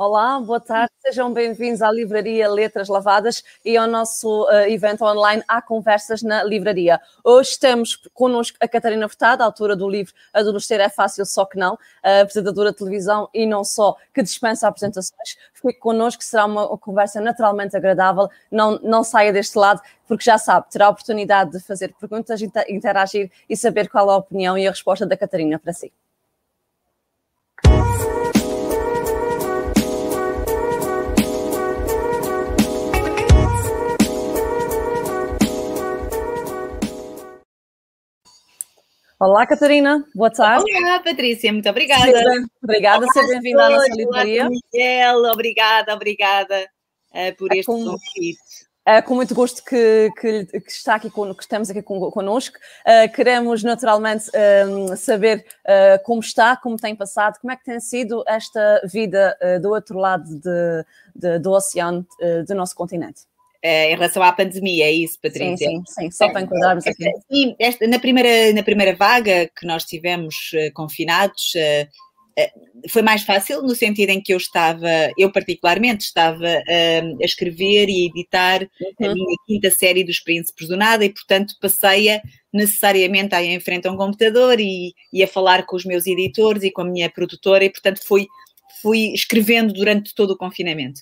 Olá, 0.00 0.38
boa 0.38 0.60
tarde, 0.60 0.92
sejam 1.00 1.32
bem-vindos 1.32 1.82
à 1.82 1.90
Livraria 1.90 2.48
Letras 2.48 2.86
Lavadas 2.86 3.42
e 3.64 3.76
ao 3.76 3.88
nosso 3.88 4.44
uh, 4.44 4.68
evento 4.68 5.04
online 5.04 5.42
Há 5.48 5.60
Conversas 5.60 6.22
na 6.22 6.44
Livraria. 6.44 7.00
Hoje 7.24 7.58
temos 7.58 7.96
connosco 8.14 8.56
a 8.60 8.68
Catarina 8.68 9.08
Furtado, 9.08 9.42
autora 9.42 9.74
do 9.74 9.88
livro 9.88 10.14
Adolescer 10.32 10.78
é 10.78 10.88
Fácil, 10.88 11.26
Só 11.26 11.44
Que 11.44 11.58
Não, 11.58 11.76
apresentadora 12.00 12.70
de 12.70 12.76
televisão 12.76 13.28
e 13.34 13.44
não 13.44 13.64
só, 13.64 13.96
que 14.14 14.22
dispensa 14.22 14.68
apresentações. 14.68 15.36
Fique 15.52 15.80
connosco, 15.80 16.22
será 16.22 16.44
uma 16.44 16.78
conversa 16.78 17.20
naturalmente 17.20 17.76
agradável, 17.76 18.28
não, 18.52 18.78
não 18.80 19.02
saia 19.02 19.32
deste 19.32 19.58
lado, 19.58 19.82
porque 20.06 20.22
já 20.22 20.38
sabe, 20.38 20.70
terá 20.70 20.86
a 20.86 20.90
oportunidade 20.90 21.50
de 21.50 21.58
fazer 21.58 21.92
perguntas, 21.98 22.40
interagir 22.68 23.32
e 23.50 23.56
saber 23.56 23.88
qual 23.88 24.08
a 24.10 24.16
opinião 24.16 24.56
e 24.56 24.64
a 24.64 24.70
resposta 24.70 25.04
da 25.04 25.16
Catarina 25.16 25.58
para 25.58 25.72
si. 25.72 25.92
Olá, 39.20 39.44
Catarina, 39.48 40.06
boa 40.14 40.30
tarde. 40.30 40.64
Olá, 40.76 41.00
Patrícia, 41.00 41.52
muito 41.52 41.68
obrigada. 41.68 42.04
Seja, 42.04 42.46
obrigada, 42.62 43.06
seja 43.08 43.26
bem-vinda 43.26 43.64
à 43.64 43.70
nossa 43.70 43.92
livraria. 43.92 44.48
Miguel, 44.48 45.24
obrigada, 45.32 45.92
obrigada 45.92 46.70
uh, 47.10 47.36
por 47.36 47.52
é 47.52 47.58
este 47.58 47.66
com, 47.66 47.84
convite. 47.84 48.38
É 48.86 49.02
com 49.02 49.16
muito 49.16 49.34
gosto 49.34 49.64
que, 49.64 50.08
que, 50.20 50.46
que, 50.46 50.70
está 50.70 50.94
aqui 50.94 51.10
que 51.10 51.42
estamos 51.42 51.68
aqui 51.68 51.82
connosco. 51.82 52.56
Uh, 52.86 53.12
queremos 53.12 53.64
naturalmente 53.64 54.28
uh, 54.28 54.96
saber 54.96 55.44
uh, 55.66 56.00
como 56.04 56.20
está, 56.20 56.56
como 56.56 56.76
tem 56.76 56.94
passado, 56.94 57.40
como 57.40 57.52
é 57.52 57.56
que 57.56 57.64
tem 57.64 57.80
sido 57.80 58.22
esta 58.24 58.82
vida 58.84 59.36
do 59.60 59.70
outro 59.70 59.98
lado 59.98 60.24
de, 60.38 60.84
de, 61.12 61.40
do 61.40 61.50
oceano 61.50 62.06
do 62.46 62.54
nosso 62.54 62.76
continente. 62.76 63.22
Uh, 63.64 63.90
em 63.90 63.94
relação 63.96 64.22
à 64.22 64.32
pandemia, 64.32 64.84
é 64.84 64.92
isso, 64.92 65.18
Patrícia? 65.20 65.56
Sim, 65.68 65.82
sim, 65.84 66.02
sim. 66.02 66.10
só 66.12 66.30
para 66.30 66.42
enquadrarmos 66.42 66.86
aqui. 66.86 67.10
Sim, 67.28 67.56
na, 67.88 67.98
primeira, 67.98 68.52
na 68.52 68.62
primeira 68.62 68.94
vaga 68.94 69.50
que 69.58 69.66
nós 69.66 69.84
tivemos 69.84 70.34
uh, 70.54 70.72
confinados, 70.74 71.54
uh, 71.56 71.88
foi 72.88 73.02
mais 73.02 73.24
fácil 73.24 73.62
no 73.62 73.74
sentido 73.74 74.10
em 74.10 74.22
que 74.22 74.32
eu 74.32 74.36
estava, 74.36 74.88
eu 75.18 75.32
particularmente, 75.32 76.04
estava 76.04 76.46
a 76.46 77.24
escrever 77.24 77.88
e 77.88 78.06
editar 78.06 78.62
uhum. 78.62 79.10
a 79.10 79.12
minha 79.12 79.36
quinta 79.44 79.70
série 79.72 80.04
dos 80.04 80.20
Príncipes 80.20 80.68
do 80.68 80.76
Nada 80.76 81.04
e, 81.04 81.12
portanto, 81.12 81.54
passei 81.60 82.10
a 82.10 82.22
necessariamente 82.52 83.34
a 83.34 83.42
em 83.42 83.58
frente 83.58 83.88
a 83.88 83.92
um 83.92 83.96
computador 83.96 84.60
e, 84.60 84.94
e 85.12 85.22
a 85.22 85.26
falar 85.26 85.66
com 85.66 85.74
os 85.74 85.84
meus 85.84 86.06
editores 86.06 86.62
e 86.62 86.70
com 86.70 86.82
a 86.82 86.84
minha 86.84 87.10
produtora 87.10 87.64
e, 87.64 87.70
portanto, 87.70 88.00
fui, 88.06 88.26
fui 88.80 89.12
escrevendo 89.12 89.72
durante 89.72 90.14
todo 90.14 90.30
o 90.30 90.36
confinamento. 90.36 91.00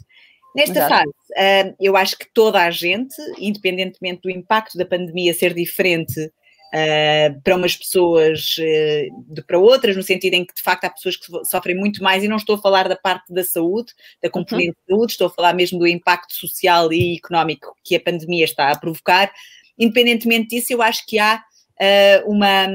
Nesta 0.57 0.79
Exato. 0.79 0.89
fase, 0.89 1.69
uh, 1.69 1.77
eu 1.79 1.95
acho 1.99 2.17
que 2.17 2.33
toda 2.33 2.62
a 2.62 2.71
gente, 2.71 3.15
independentemente 3.39 4.23
do 4.23 4.31
impacto 4.31 4.79
da 4.79 4.87
pandemia 4.87 5.35
ser 5.35 5.53
diferente 5.53 6.19
uh, 6.19 7.41
para 7.45 7.57
umas 7.57 7.77
pessoas 7.77 8.57
uh, 8.59 9.35
de, 9.35 9.43
para 9.43 9.59
outras, 9.59 9.95
no 9.95 10.03
sentido 10.03 10.33
em 10.33 10.47
que 10.47 10.55
de 10.55 10.63
facto 10.63 10.85
há 10.87 10.91
pessoas 10.91 11.17
que 11.17 11.27
sofrem 11.45 11.77
muito 11.77 12.03
mais, 12.03 12.25
e 12.25 12.29
não 12.29 12.39
estou 12.39 12.57
a 12.57 12.63
falar 12.63 12.89
da 12.89 12.97
parte 12.97 13.35
da 13.35 13.45
saúde, 13.45 13.93
da 14.23 14.31
componente 14.31 14.71
uhum. 14.71 14.75
de 14.87 14.95
saúde, 14.95 15.13
estou 15.13 15.27
a 15.27 15.31
falar 15.31 15.53
mesmo 15.53 15.79
do 15.79 15.87
impacto 15.87 16.33
social 16.33 16.91
e 16.91 17.19
económico 17.19 17.77
que 17.85 17.95
a 17.95 18.01
pandemia 18.01 18.47
está 18.47 18.70
a 18.70 18.79
provocar. 18.79 19.31
Independentemente 19.79 20.57
disso, 20.57 20.73
eu 20.73 20.81
acho 20.81 21.05
que 21.07 21.19
há 21.19 21.43
uma 22.25 22.67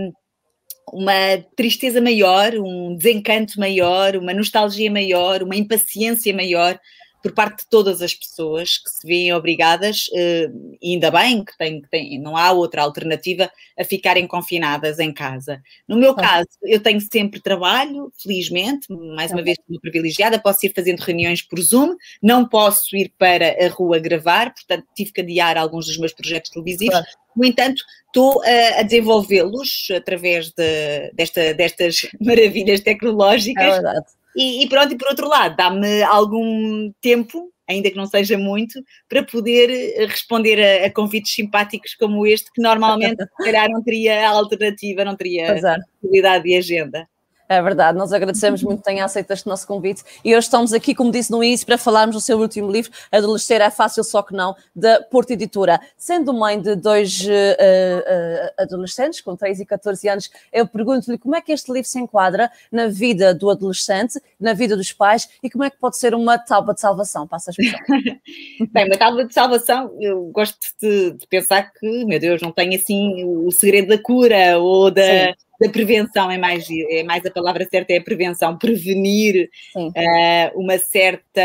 uma 0.94 1.38
tristeza 1.56 2.02
maior, 2.02 2.54
um 2.56 2.96
desencanto 2.96 3.58
maior, 3.58 4.18
uma 4.18 4.34
nostalgia 4.34 4.92
maior, 4.92 5.42
uma 5.42 5.56
impaciência 5.56 6.36
maior 6.36 6.78
por 7.22 7.32
parte 7.34 7.60
de 7.60 7.70
todas 7.70 8.02
as 8.02 8.14
pessoas 8.14 8.78
que 8.78 8.90
se 8.90 9.06
veem 9.06 9.34
obrigadas, 9.34 10.10
eh, 10.14 10.50
e 10.82 10.94
ainda 10.94 11.12
bem 11.12 11.44
que, 11.44 11.58
tem, 11.58 11.82
que 11.82 11.90
tem, 11.90 12.20
não 12.20 12.36
há 12.36 12.52
outra 12.52 12.82
alternativa, 12.82 13.52
a 13.78 13.84
ficarem 13.84 14.28
confinadas 14.28 15.00
em 15.00 15.14
casa. 15.14 15.62
No 15.88 15.98
meu 15.98 16.16
caso, 16.16 16.50
eu 16.64 16.82
tenho 16.82 17.00
sempre 17.00 17.40
trabalho, 17.40 18.12
felizmente, 18.18 18.92
mais 18.92 19.32
uma 19.32 19.44
vez 19.44 19.58
estou 19.60 19.80
privilegiada, 19.80 20.40
posso 20.40 20.66
ir 20.66 20.74
fazendo 20.74 21.00
reuniões 21.00 21.42
por 21.42 21.60
Zoom, 21.60 21.96
não 22.22 22.48
posso 22.48 22.96
ir 22.96 23.14
para 23.18 23.56
a 23.64 23.70
rua 23.70 24.00
gravar, 24.00 24.54
portanto 24.54 24.86
tive 24.96 25.12
que 25.12 25.22
adiar 25.22 25.58
alguns 25.58 25.86
dos 25.86 25.98
meus 25.98 26.14
projetos 26.14 26.52
televisivos, 26.52 27.00
claro. 27.00 27.22
No 27.36 27.46
entanto, 27.46 27.82
estou 28.08 28.42
a, 28.44 28.80
a 28.80 28.84
desenvolvê-los 28.84 29.88
através 29.96 30.52
de, 30.52 31.12
desta, 31.14 31.54
destas 31.54 32.02
maravilhas 32.20 32.82
tecnológicas. 32.82 33.64
É 33.64 33.72
verdade. 33.72 34.06
E, 34.36 34.64
e 34.64 34.70
pronto, 34.70 34.94
e 34.94 34.98
por 34.98 35.10
outro 35.10 35.28
lado, 35.28 35.56
dá-me 35.56 36.04
algum 36.04 36.92
tempo, 37.02 37.52
ainda 37.68 37.90
que 37.90 37.98
não 37.98 38.06
seja 38.06 38.38
muito, 38.38 38.82
para 39.10 39.24
poder 39.24 39.70
eh, 39.70 40.06
responder 40.06 40.60
a, 40.60 40.86
a 40.88 40.92
convites 40.94 41.34
simpáticos 41.34 41.96
como 41.96 42.26
este, 42.26 42.52
que 42.52 42.62
normalmente, 42.62 43.24
se 43.24 43.44
calhar, 43.44 43.70
não 43.70 43.84
teria 43.84 44.30
alternativa, 44.30 45.06
não 45.06 45.16
teria 45.16 45.56
possibilidade 46.00 46.44
de 46.46 46.56
agenda. 46.56 47.08
É 47.52 47.62
verdade, 47.62 47.98
nós 47.98 48.14
agradecemos 48.14 48.64
muito 48.64 48.78
que 48.78 48.86
tenha 48.86 49.04
aceito 49.04 49.30
este 49.32 49.46
nosso 49.46 49.68
convite 49.68 50.06
e 50.24 50.34
hoje 50.34 50.46
estamos 50.46 50.72
aqui, 50.72 50.96
como 50.96 51.12
disse 51.12 51.30
no 51.30 51.44
início, 51.44 51.66
para 51.66 51.78
falarmos 51.78 52.16
do 52.16 52.22
seu 52.22 52.40
último 52.40 52.72
livro, 52.72 52.90
Adolescer 53.12 53.60
é 53.60 53.70
Fácil 53.70 54.06
Só 54.06 54.24
Que 54.24 54.34
Não, 54.34 54.56
da 54.74 55.02
Porto 55.02 55.32
Editora. 55.32 55.78
Sendo 55.98 56.34
mãe 56.34 56.62
de 56.62 56.78
dois 56.78 57.20
uh, 57.20 57.28
uh, 57.28 58.54
adolescentes, 58.58 59.20
com 59.20 59.36
13 59.36 59.64
e 59.64 59.66
14 59.66 60.08
anos, 60.08 60.32
eu 60.54 60.66
pergunto-lhe 60.66 61.18
como 61.18 61.36
é 61.36 61.42
que 61.42 61.52
este 61.52 61.70
livro 61.74 61.90
se 61.90 62.00
enquadra 62.00 62.50
na 62.72 62.88
vida 62.88 63.36
do 63.36 63.50
adolescente, 63.50 64.18
na 64.40 64.54
vida 64.54 64.78
dos 64.78 64.94
pais 64.94 65.28
e 65.44 65.50
como 65.50 65.66
é 65.66 65.70
que 65.70 65.78
pode 65.78 65.98
ser 65.98 66.16
uma 66.16 66.38
tábua 66.38 66.74
de 66.74 66.80
salvação, 66.80 67.28
passa 67.28 67.52
a 67.52 67.54
Bem, 68.72 68.86
uma 68.86 68.98
tábua 68.98 69.26
de 69.26 69.34
salvação, 69.34 69.94
eu 70.00 70.24
gosto 70.28 70.58
de, 70.82 71.12
de, 71.12 71.28
pensar 71.28 71.70
que, 71.74 72.06
meu 72.06 72.18
Deus, 72.18 72.42
não 72.42 72.54
tem 72.54 72.74
assim 72.78 73.26
o 73.26 73.52
segredo 73.52 73.90
da 73.90 73.98
cura 74.02 74.58
ou 74.58 74.90
da... 74.90 75.04
Sim 75.04 75.51
da 75.62 75.70
prevenção 75.70 76.32
é 76.32 76.40
mais, 76.40 76.66
é 76.90 77.04
mais 77.04 77.24
a 77.24 77.30
palavra 77.30 77.68
certa, 77.70 77.94
é 77.94 77.98
a 77.98 78.04
prevenção, 78.04 78.58
prevenir 78.58 79.48
uh, 79.76 80.60
uma 80.60 80.80
certa 80.80 81.42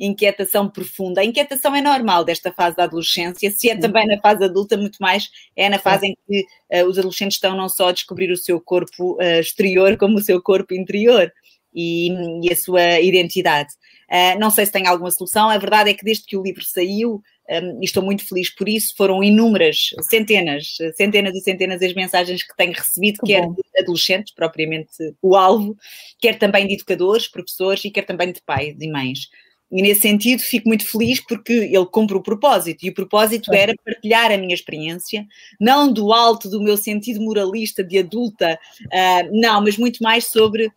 inquietação 0.00 0.66
profunda. 0.66 1.20
A 1.20 1.24
inquietação 1.24 1.76
é 1.76 1.82
normal 1.82 2.24
desta 2.24 2.50
fase 2.52 2.74
da 2.74 2.84
adolescência, 2.84 3.50
se 3.50 3.68
é 3.68 3.76
também 3.76 4.06
na 4.06 4.18
fase 4.18 4.44
adulta, 4.44 4.78
muito 4.78 4.96
mais 4.98 5.28
é 5.54 5.68
na 5.68 5.78
fase 5.78 6.06
em 6.06 6.16
que 6.26 6.46
uh, 6.72 6.86
os 6.86 6.98
adolescentes 6.98 7.36
estão 7.36 7.54
não 7.54 7.68
só 7.68 7.88
a 7.88 7.92
descobrir 7.92 8.30
o 8.30 8.36
seu 8.36 8.58
corpo 8.58 9.16
uh, 9.16 9.40
exterior, 9.40 9.98
como 9.98 10.16
o 10.16 10.22
seu 10.22 10.40
corpo 10.40 10.72
interior 10.72 11.30
e, 11.74 12.08
e 12.42 12.50
a 12.50 12.56
sua 12.56 12.98
identidade. 13.00 13.68
Uh, 14.10 14.38
não 14.40 14.50
sei 14.50 14.64
se 14.64 14.72
tem 14.72 14.86
alguma 14.86 15.10
solução, 15.10 15.50
a 15.50 15.58
verdade 15.58 15.90
é 15.90 15.94
que 15.94 16.04
desde 16.04 16.24
que 16.24 16.36
o 16.36 16.42
livro 16.42 16.64
saiu, 16.64 17.20
um, 17.50 17.80
e 17.80 17.84
estou 17.84 18.02
muito 18.02 18.26
feliz 18.26 18.54
por 18.54 18.68
isso, 18.68 18.94
foram 18.96 19.22
inúmeras, 19.22 19.90
centenas, 20.02 20.76
centenas 20.96 21.34
e 21.34 21.40
centenas 21.40 21.82
as 21.82 21.94
mensagens 21.94 22.42
que 22.42 22.56
tenho 22.56 22.72
recebido, 22.72 23.20
que 23.20 23.32
quer 23.32 23.42
bom. 23.42 23.54
de 23.54 23.62
adolescentes, 23.80 24.34
propriamente 24.34 24.90
o 25.22 25.34
alvo, 25.34 25.76
quer 26.20 26.38
também 26.38 26.66
de 26.66 26.74
educadores, 26.74 27.26
professores 27.26 27.84
e 27.84 27.90
quer 27.90 28.02
também 28.02 28.32
de 28.32 28.42
pais 28.42 28.76
e 28.78 28.90
mães. 28.90 29.28
E 29.70 29.82
nesse 29.82 30.00
sentido 30.00 30.40
fico 30.40 30.66
muito 30.66 30.86
feliz 30.86 31.20
porque 31.20 31.52
ele 31.52 31.86
cumpre 31.86 32.16
o 32.16 32.22
propósito, 32.22 32.84
e 32.84 32.88
o 32.88 32.94
propósito 32.94 33.52
era 33.52 33.74
partilhar 33.84 34.32
a 34.32 34.38
minha 34.38 34.54
experiência, 34.54 35.26
não 35.60 35.92
do 35.92 36.12
alto 36.12 36.48
do 36.48 36.62
meu 36.62 36.76
sentido 36.76 37.20
moralista 37.20 37.84
de 37.84 37.98
adulta, 37.98 38.58
uh, 38.84 39.40
não, 39.40 39.62
mas 39.62 39.76
muito 39.76 40.02
mais 40.02 40.26
sobre 40.26 40.72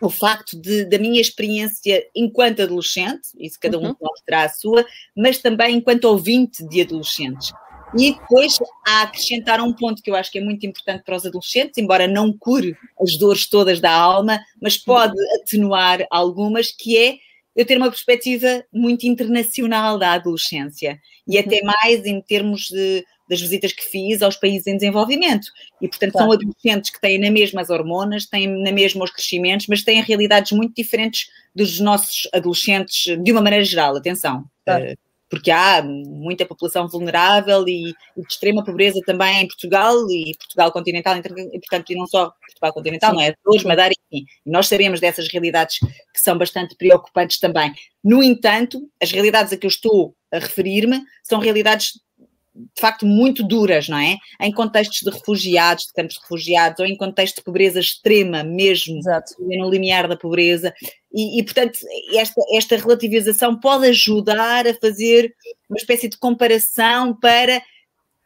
o 0.00 0.10
facto 0.10 0.60
de, 0.60 0.84
da 0.84 0.98
minha 0.98 1.20
experiência 1.20 2.06
enquanto 2.14 2.62
adolescente, 2.62 3.28
isso 3.38 3.58
cada 3.60 3.78
um 3.78 3.88
uhum. 3.88 3.96
terá 4.24 4.44
a 4.44 4.48
sua, 4.48 4.84
mas 5.16 5.38
também 5.38 5.76
enquanto 5.76 6.04
ouvinte 6.04 6.66
de 6.68 6.82
adolescentes. 6.82 7.52
E 7.98 8.12
depois 8.12 8.58
a 8.86 9.02
acrescentar 9.02 9.60
um 9.60 9.72
ponto 9.72 10.02
que 10.02 10.10
eu 10.10 10.16
acho 10.16 10.30
que 10.30 10.38
é 10.38 10.44
muito 10.44 10.66
importante 10.66 11.04
para 11.04 11.16
os 11.16 11.24
adolescentes, 11.24 11.78
embora 11.78 12.06
não 12.06 12.32
cure 12.32 12.76
as 13.00 13.16
dores 13.16 13.46
todas 13.46 13.80
da 13.80 13.92
alma, 13.92 14.40
mas 14.60 14.76
pode 14.76 15.14
atenuar 15.40 16.06
algumas, 16.10 16.70
que 16.72 16.96
é 16.96 17.16
eu 17.54 17.64
ter 17.64 17.78
uma 17.78 17.88
perspectiva 17.88 18.64
muito 18.70 19.06
internacional 19.06 19.98
da 19.98 20.12
adolescência 20.12 21.00
e 21.26 21.38
até 21.38 21.60
uhum. 21.60 21.66
mais 21.66 22.04
em 22.04 22.20
termos 22.20 22.68
de 22.68 23.04
das 23.28 23.40
visitas 23.40 23.72
que 23.72 23.82
fiz 23.82 24.22
aos 24.22 24.36
países 24.36 24.66
em 24.66 24.76
desenvolvimento. 24.76 25.48
E, 25.80 25.88
portanto, 25.88 26.12
claro. 26.12 26.32
são 26.32 26.38
adolescentes 26.38 26.90
que 26.90 27.00
têm 27.00 27.18
na 27.18 27.30
mesma 27.30 27.60
as 27.60 27.70
hormonas, 27.70 28.26
têm 28.26 28.46
na 28.46 28.72
mesma 28.72 29.04
os 29.04 29.10
crescimentos, 29.10 29.66
mas 29.68 29.82
têm 29.82 30.02
realidades 30.02 30.52
muito 30.52 30.74
diferentes 30.74 31.28
dos 31.54 31.80
nossos 31.80 32.28
adolescentes, 32.32 33.16
de 33.22 33.32
uma 33.32 33.42
maneira 33.42 33.64
geral, 33.64 33.96
atenção. 33.96 34.44
Claro. 34.64 34.84
Eh, 34.84 34.94
porque 35.28 35.50
há 35.50 35.82
muita 35.82 36.46
população 36.46 36.86
vulnerável 36.88 37.66
e, 37.66 37.90
e, 38.16 38.22
de 38.22 38.26
extrema 38.28 38.64
pobreza 38.64 39.00
também 39.04 39.42
em 39.42 39.46
Portugal 39.46 39.94
e 40.08 40.34
Portugal 40.38 40.70
continental, 40.70 41.16
e, 41.16 41.58
portanto, 41.58 41.90
e 41.90 41.96
não 41.96 42.06
só 42.06 42.32
Portugal 42.46 42.72
continental, 42.72 43.10
Sim. 43.10 43.16
não 43.16 43.22
é? 43.22 43.34
Açores, 43.40 43.64
Madeira, 43.64 43.94
enfim. 44.10 44.24
Nós 44.44 44.68
sabemos 44.68 45.00
dessas 45.00 45.28
realidades 45.28 45.78
que 45.78 46.20
são 46.20 46.38
bastante 46.38 46.76
preocupantes 46.76 47.38
também. 47.38 47.72
No 48.04 48.22
entanto, 48.22 48.88
as 49.02 49.10
realidades 49.10 49.52
a 49.52 49.56
que 49.56 49.66
eu 49.66 49.70
estou 49.70 50.14
a 50.32 50.38
referir-me 50.38 51.02
são 51.24 51.40
realidades 51.40 51.92
de 52.74 52.80
facto 52.80 53.06
muito 53.06 53.42
duras, 53.42 53.88
não 53.88 53.98
é? 53.98 54.16
Em 54.40 54.52
contextos 54.52 55.00
de 55.00 55.10
refugiados, 55.10 55.86
de 55.86 55.92
campos 55.92 56.14
de 56.14 56.20
refugiados, 56.22 56.80
ou 56.80 56.86
em 56.86 56.96
contexto 56.96 57.36
de 57.36 57.44
pobreza 57.44 57.80
extrema 57.80 58.42
mesmo, 58.42 58.98
Exato. 58.98 59.34
no 59.38 59.70
limiar 59.70 60.08
da 60.08 60.16
pobreza. 60.16 60.72
E, 61.12 61.38
e, 61.38 61.44
portanto, 61.44 61.78
esta, 62.14 62.40
esta 62.52 62.76
relativização 62.76 63.58
pode 63.58 63.88
ajudar 63.88 64.66
a 64.66 64.74
fazer 64.74 65.34
uma 65.68 65.76
espécie 65.76 66.08
de 66.08 66.18
comparação 66.18 67.14
para 67.14 67.62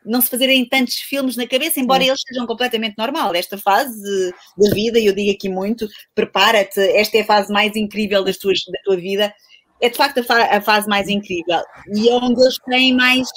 não 0.04 0.20
se 0.20 0.30
fazerem 0.30 0.66
tantos 0.66 0.94
filmes 0.94 1.36
na 1.36 1.46
cabeça, 1.46 1.78
embora 1.78 2.02
Sim. 2.02 2.08
eles 2.08 2.22
sejam 2.26 2.46
completamente 2.46 2.96
normal. 2.96 3.34
Esta 3.34 3.58
fase 3.58 4.32
da 4.56 4.70
vida, 4.70 4.98
e 4.98 5.06
eu 5.06 5.14
digo 5.14 5.30
aqui 5.30 5.48
muito, 5.48 5.86
prepara-te, 6.14 6.80
esta 6.80 7.18
é 7.18 7.20
a 7.20 7.26
fase 7.26 7.52
mais 7.52 7.76
incrível 7.76 8.24
das 8.24 8.38
tuas, 8.38 8.60
da 8.64 8.78
tua 8.84 8.96
vida, 8.96 9.32
é 9.80 9.88
de 9.88 9.96
facto 9.96 10.18
a, 10.18 10.22
fa 10.22 10.44
a 10.56 10.60
fase 10.60 10.88
mais 10.88 11.08
incrível. 11.08 11.62
E 11.94 12.08
é 12.08 12.14
onde 12.14 12.40
eles 12.40 12.56
têm 12.68 12.94
mais 12.94 13.28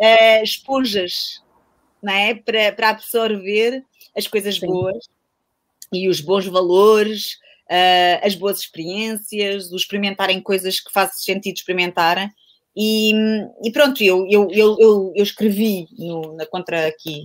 uh, 0.00 0.42
esponjas, 0.42 1.42
não 2.02 2.12
é? 2.12 2.34
Para, 2.34 2.72
para 2.72 2.90
absorver 2.90 3.84
as 4.16 4.26
coisas 4.26 4.56
Sim. 4.56 4.66
boas 4.66 5.08
e 5.92 6.08
os 6.08 6.20
bons 6.20 6.46
valores, 6.46 7.34
uh, 7.70 8.26
as 8.26 8.34
boas 8.34 8.60
experiências, 8.60 9.70
o 9.70 9.76
experimentarem 9.76 10.40
coisas 10.40 10.80
que 10.80 10.92
fazem 10.92 11.16
sentido 11.16 11.56
experimentarem. 11.56 12.30
E, 12.76 13.12
e 13.64 13.72
pronto, 13.72 14.02
eu, 14.02 14.26
eu, 14.30 14.48
eu, 14.50 14.76
eu, 14.78 15.12
eu 15.14 15.22
escrevi 15.22 15.88
no, 15.98 16.36
na 16.36 16.46
contra 16.46 16.86
aqui, 16.86 17.24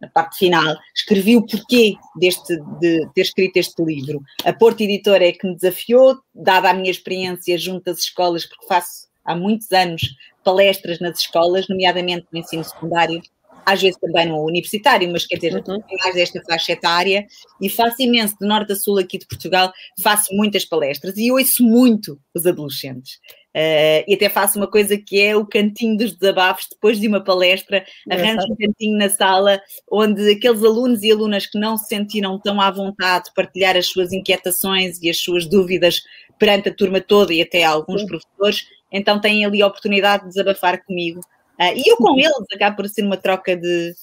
na 0.00 0.08
parte 0.08 0.38
final, 0.38 0.76
escrevi 0.94 1.36
o 1.36 1.44
porquê 1.44 1.94
deste, 2.16 2.56
de 2.78 3.06
ter 3.12 3.22
escrito 3.22 3.56
este 3.56 3.82
livro. 3.82 4.22
A 4.44 4.52
Porto 4.52 4.82
Editora 4.82 5.26
é 5.26 5.32
que 5.32 5.46
me 5.46 5.56
desafiou, 5.56 6.16
dada 6.32 6.70
a 6.70 6.74
minha 6.74 6.90
experiência 6.90 7.58
junto 7.58 7.90
às 7.90 7.98
escolas, 7.98 8.46
porque 8.46 8.66
faço 8.66 9.08
há 9.24 9.34
muitos 9.34 9.70
anos 9.72 10.02
palestras 10.44 11.00
nas 11.00 11.18
escolas, 11.18 11.66
nomeadamente 11.68 12.26
no 12.32 12.38
ensino 12.38 12.62
secundário, 12.62 13.20
às 13.66 13.80
vezes 13.80 13.98
também 13.98 14.28
no 14.28 14.44
universitário, 14.44 15.10
mas 15.10 15.26
quer 15.26 15.36
dizer, 15.36 15.54
uhum. 15.66 15.80
mais 16.02 16.14
desta 16.14 16.42
faixa 16.42 16.72
etária, 16.72 17.26
e 17.60 17.68
faço 17.68 18.02
imenso, 18.02 18.36
de 18.40 18.46
norte 18.46 18.72
a 18.72 18.76
sul 18.76 18.98
aqui 18.98 19.18
de 19.18 19.26
Portugal, 19.26 19.72
faço 20.02 20.34
muitas 20.34 20.64
palestras 20.64 21.16
e 21.16 21.30
ouço 21.32 21.62
muito 21.62 22.18
os 22.34 22.46
adolescentes. 22.46 23.14
Uh, 23.56 24.02
e 24.08 24.14
até 24.14 24.28
faço 24.28 24.58
uma 24.58 24.66
coisa 24.66 24.98
que 24.98 25.20
é 25.20 25.36
o 25.36 25.46
cantinho 25.46 25.96
dos 25.96 26.12
desabafos, 26.12 26.66
depois 26.68 26.98
de 26.98 27.06
uma 27.06 27.22
palestra, 27.22 27.84
arranjo 28.10 28.52
um 28.52 28.56
cantinho 28.56 28.98
na 28.98 29.08
sala 29.08 29.60
onde 29.90 30.28
aqueles 30.32 30.62
alunos 30.64 31.04
e 31.04 31.12
alunas 31.12 31.46
que 31.46 31.56
não 31.56 31.78
se 31.78 31.86
sentiram 31.86 32.36
tão 32.40 32.60
à 32.60 32.68
vontade 32.72 33.26
de 33.26 33.34
partilhar 33.34 33.76
as 33.76 33.86
suas 33.86 34.12
inquietações 34.12 35.00
e 35.00 35.08
as 35.08 35.18
suas 35.18 35.46
dúvidas 35.48 36.02
perante 36.36 36.68
a 36.68 36.74
turma 36.74 37.00
toda 37.00 37.32
e 37.32 37.40
até 37.40 37.62
alguns 37.62 38.00
Sim. 38.00 38.08
professores, 38.08 38.66
então 38.94 39.20
têm 39.20 39.44
ali 39.44 39.60
a 39.60 39.66
oportunidade 39.66 40.22
de 40.22 40.28
desabafar 40.30 40.84
comigo. 40.84 41.20
Uh, 41.60 41.76
e 41.76 41.90
eu 41.90 41.96
com 41.96 42.18
eles 42.18 42.46
acabo 42.54 42.76
por 42.76 42.88
ser 42.88 43.04
uma 43.04 43.16
troca 43.16 43.56
de, 43.56 43.94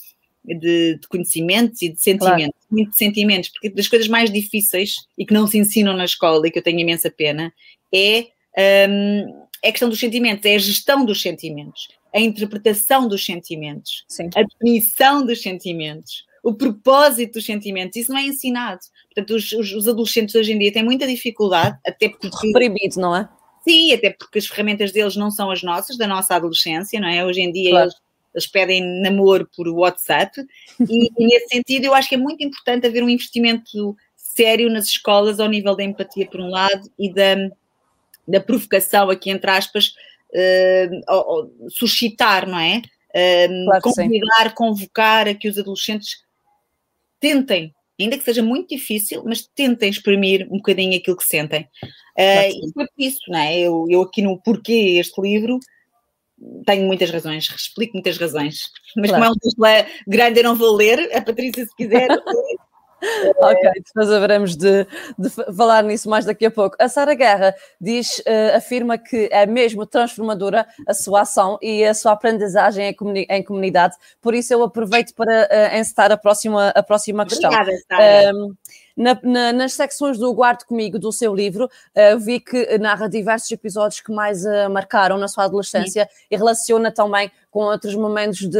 de, 0.43 0.99
de 0.99 1.07
conhecimentos 1.09 1.81
e 1.81 1.89
de 1.89 2.01
sentimentos, 2.01 2.59
claro. 2.59 2.69
muito 2.69 2.91
de 2.91 2.97
sentimentos, 2.97 3.49
porque 3.49 3.69
das 3.69 3.87
coisas 3.87 4.07
mais 4.07 4.31
difíceis 4.31 4.95
e 5.17 5.25
que 5.25 5.33
não 5.33 5.47
se 5.47 5.57
ensinam 5.57 5.95
na 5.95 6.05
escola 6.05 6.47
e 6.47 6.51
que 6.51 6.59
eu 6.59 6.63
tenho 6.63 6.79
imensa 6.79 7.09
pena 7.09 7.51
é 7.93 8.27
um, 8.89 9.45
é 9.63 9.69
a 9.69 9.71
questão 9.71 9.89
dos 9.89 9.99
sentimentos, 9.99 10.45
é 10.45 10.55
a 10.55 10.59
gestão 10.59 11.05
dos 11.05 11.21
sentimentos, 11.21 11.87
a 12.13 12.19
interpretação 12.19 13.07
dos 13.07 13.25
sentimentos, 13.25 14.03
Sim. 14.07 14.29
a 14.35 14.43
definição 14.43 15.25
dos 15.25 15.41
sentimentos, 15.41 16.25
o 16.43 16.53
propósito 16.53 17.33
dos 17.33 17.45
sentimentos. 17.45 17.95
Isso 17.95 18.11
não 18.11 18.19
é 18.19 18.25
ensinado. 18.25 18.81
Portanto, 19.13 19.35
os, 19.35 19.51
os, 19.51 19.71
os 19.73 19.87
adolescentes 19.87 20.33
hoje 20.35 20.51
em 20.53 20.57
dia 20.57 20.73
têm 20.73 20.83
muita 20.83 21.05
dificuldade, 21.05 21.77
até 21.85 22.09
porque. 22.09 22.29
Reprimido, 22.47 22.95
não 22.99 23.15
é? 23.15 23.29
Sim, 23.63 23.93
até 23.93 24.09
porque 24.09 24.39
as 24.39 24.47
ferramentas 24.47 24.91
deles 24.91 25.15
não 25.15 25.29
são 25.29 25.51
as 25.51 25.61
nossas, 25.61 25.97
da 25.97 26.07
nossa 26.07 26.35
adolescência, 26.35 26.99
não 26.99 27.07
é? 27.07 27.25
Hoje 27.25 27.41
em 27.41 27.51
dia 27.51 27.69
claro. 27.69 27.85
eles, 27.85 27.95
eles, 28.33 28.47
pedem 28.47 29.01
namoro 29.01 29.47
por 29.55 29.67
WhatsApp, 29.67 30.41
e, 30.89 31.09
e 31.17 31.27
nesse 31.27 31.49
sentido 31.49 31.85
eu 31.85 31.93
acho 31.93 32.09
que 32.09 32.15
é 32.15 32.17
muito 32.17 32.43
importante 32.43 32.87
haver 32.87 33.03
um 33.03 33.09
investimento 33.09 33.95
sério 34.15 34.69
nas 34.69 34.85
escolas 34.85 35.39
ao 35.39 35.47
nível 35.47 35.75
da 35.75 35.83
empatia, 35.83 36.27
por 36.27 36.39
um 36.39 36.49
lado, 36.49 36.89
e 36.97 37.13
da 37.13 37.35
da 38.27 38.39
provocação, 38.39 39.09
aqui 39.09 39.29
entre 39.29 39.49
aspas, 39.49 39.93
uh, 40.33 41.69
suscitar, 41.69 42.47
não 42.47 42.59
é? 42.59 42.81
Uh, 43.09 43.65
claro 43.65 43.81
convidar, 43.81 44.53
convocar 44.55 45.27
a 45.27 45.33
que 45.33 45.49
os 45.49 45.57
adolescentes 45.57 46.23
tentem, 47.19 47.73
ainda 48.01 48.17
que 48.17 48.23
seja 48.23 48.43
muito 48.43 48.69
difícil, 48.69 49.23
mas 49.25 49.47
tentem 49.55 49.89
exprimir 49.89 50.47
um 50.51 50.57
bocadinho 50.57 50.97
aquilo 50.97 51.17
que 51.17 51.23
sentem. 51.23 51.67
Uh, 52.17 52.49
e 52.49 52.73
foi 52.73 52.85
por 52.85 52.93
isso, 52.97 53.19
não 53.27 53.39
é? 53.39 53.59
Eu, 53.59 53.85
eu 53.89 54.01
aqui 54.01 54.21
no 54.21 54.41
porquê 54.41 54.97
este 54.99 55.21
livro 55.21 55.59
tenho 56.65 56.87
muitas 56.87 57.09
razões, 57.11 57.47
explico 57.49 57.93
muitas 57.93 58.17
razões, 58.17 58.71
mas 58.97 59.11
claro. 59.11 59.23
como 59.23 59.25
é 59.25 59.29
um 59.29 59.39
texto 59.39 60.01
grande 60.07 60.39
eu 60.39 60.43
não 60.43 60.55
vou 60.55 60.75
ler, 60.75 61.15
a 61.15 61.21
Patrícia 61.21 61.65
se 61.65 61.75
quiser 61.75 62.07
ok, 63.37 63.71
depois 63.85 64.11
haveremos 64.11 64.55
de, 64.55 64.85
de, 65.17 65.29
falar 65.55 65.83
nisso 65.83 66.09
mais 66.09 66.25
daqui 66.25 66.45
a 66.45 66.51
pouco. 66.51 66.75
A 66.79 66.87
Sara 66.87 67.13
Guerra 67.13 67.55
diz, 67.79 68.19
uh, 68.19 68.57
afirma 68.57 68.97
que 68.97 69.29
é 69.31 69.45
mesmo 69.45 69.85
transformadora 69.85 70.65
a 70.87 70.93
sua 70.93 71.21
ação 71.21 71.57
e 71.61 71.83
a 71.83 71.93
sua 71.93 72.11
aprendizagem 72.11 72.87
em, 72.87 72.93
comuni 72.93 73.25
em 73.29 73.43
comunidade, 73.43 73.95
por 74.21 74.33
isso 74.33 74.53
eu 74.53 74.63
aproveito 74.63 75.13
para 75.13 75.47
uh, 75.51 75.77
encetar 75.77 76.11
a 76.11 76.17
próxima, 76.17 76.69
a 76.69 76.83
próxima 76.83 77.25
questão. 77.25 77.49
Obrigada, 77.49 77.77
Sara. 77.87 78.31
Um, 78.35 78.55
na, 79.01 79.19
na, 79.23 79.51
nas 79.51 79.73
secções 79.73 80.19
do 80.19 80.31
Guardo 80.31 80.63
Comigo 80.63 80.99
do 80.99 81.11
seu 81.11 81.33
livro, 81.33 81.65
uh, 81.65 82.19
vi 82.19 82.39
que 82.39 82.77
narra 82.77 83.09
diversos 83.09 83.51
episódios 83.51 83.99
que 83.99 84.11
mais 84.11 84.45
uh, 84.45 84.69
marcaram 84.69 85.17
na 85.17 85.27
sua 85.27 85.45
adolescência 85.45 86.07
Sim. 86.09 86.25
e 86.29 86.37
relaciona 86.37 86.91
também 86.91 87.31
com 87.49 87.61
outros 87.61 87.95
momentos 87.95 88.39
de, 88.39 88.59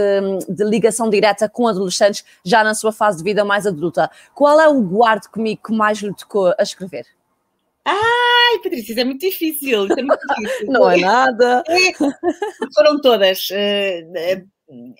de, 0.49 0.63
ligação 0.63 1.09
direta 1.09 1.47
com 1.47 1.67
adolescentes 1.67 2.25
já 2.43 2.63
na 2.63 2.73
sua 2.73 2.91
fase 2.91 3.19
de 3.19 3.23
vida 3.23 3.45
mais 3.45 3.67
adulta. 3.67 4.09
Qual 4.33 4.59
é 4.59 4.67
o 4.67 4.81
Guardo 4.81 5.29
Comigo 5.29 5.61
que 5.63 5.73
mais 5.73 5.99
lhe 5.99 6.13
tocou 6.13 6.53
a 6.57 6.63
escrever? 6.63 7.05
Ai, 7.85 8.57
Patrícia, 8.63 8.91
isso 8.91 8.99
é 8.99 9.03
muito 9.03 9.21
difícil. 9.21 9.85
É 9.95 10.01
muito 10.01 10.25
difícil. 10.41 10.67
Não 10.67 10.89
é 10.89 10.97
nada. 10.97 11.63
É, 11.67 11.93
foram 12.73 12.99
todas. 12.99 13.47
Uh, 13.49 14.47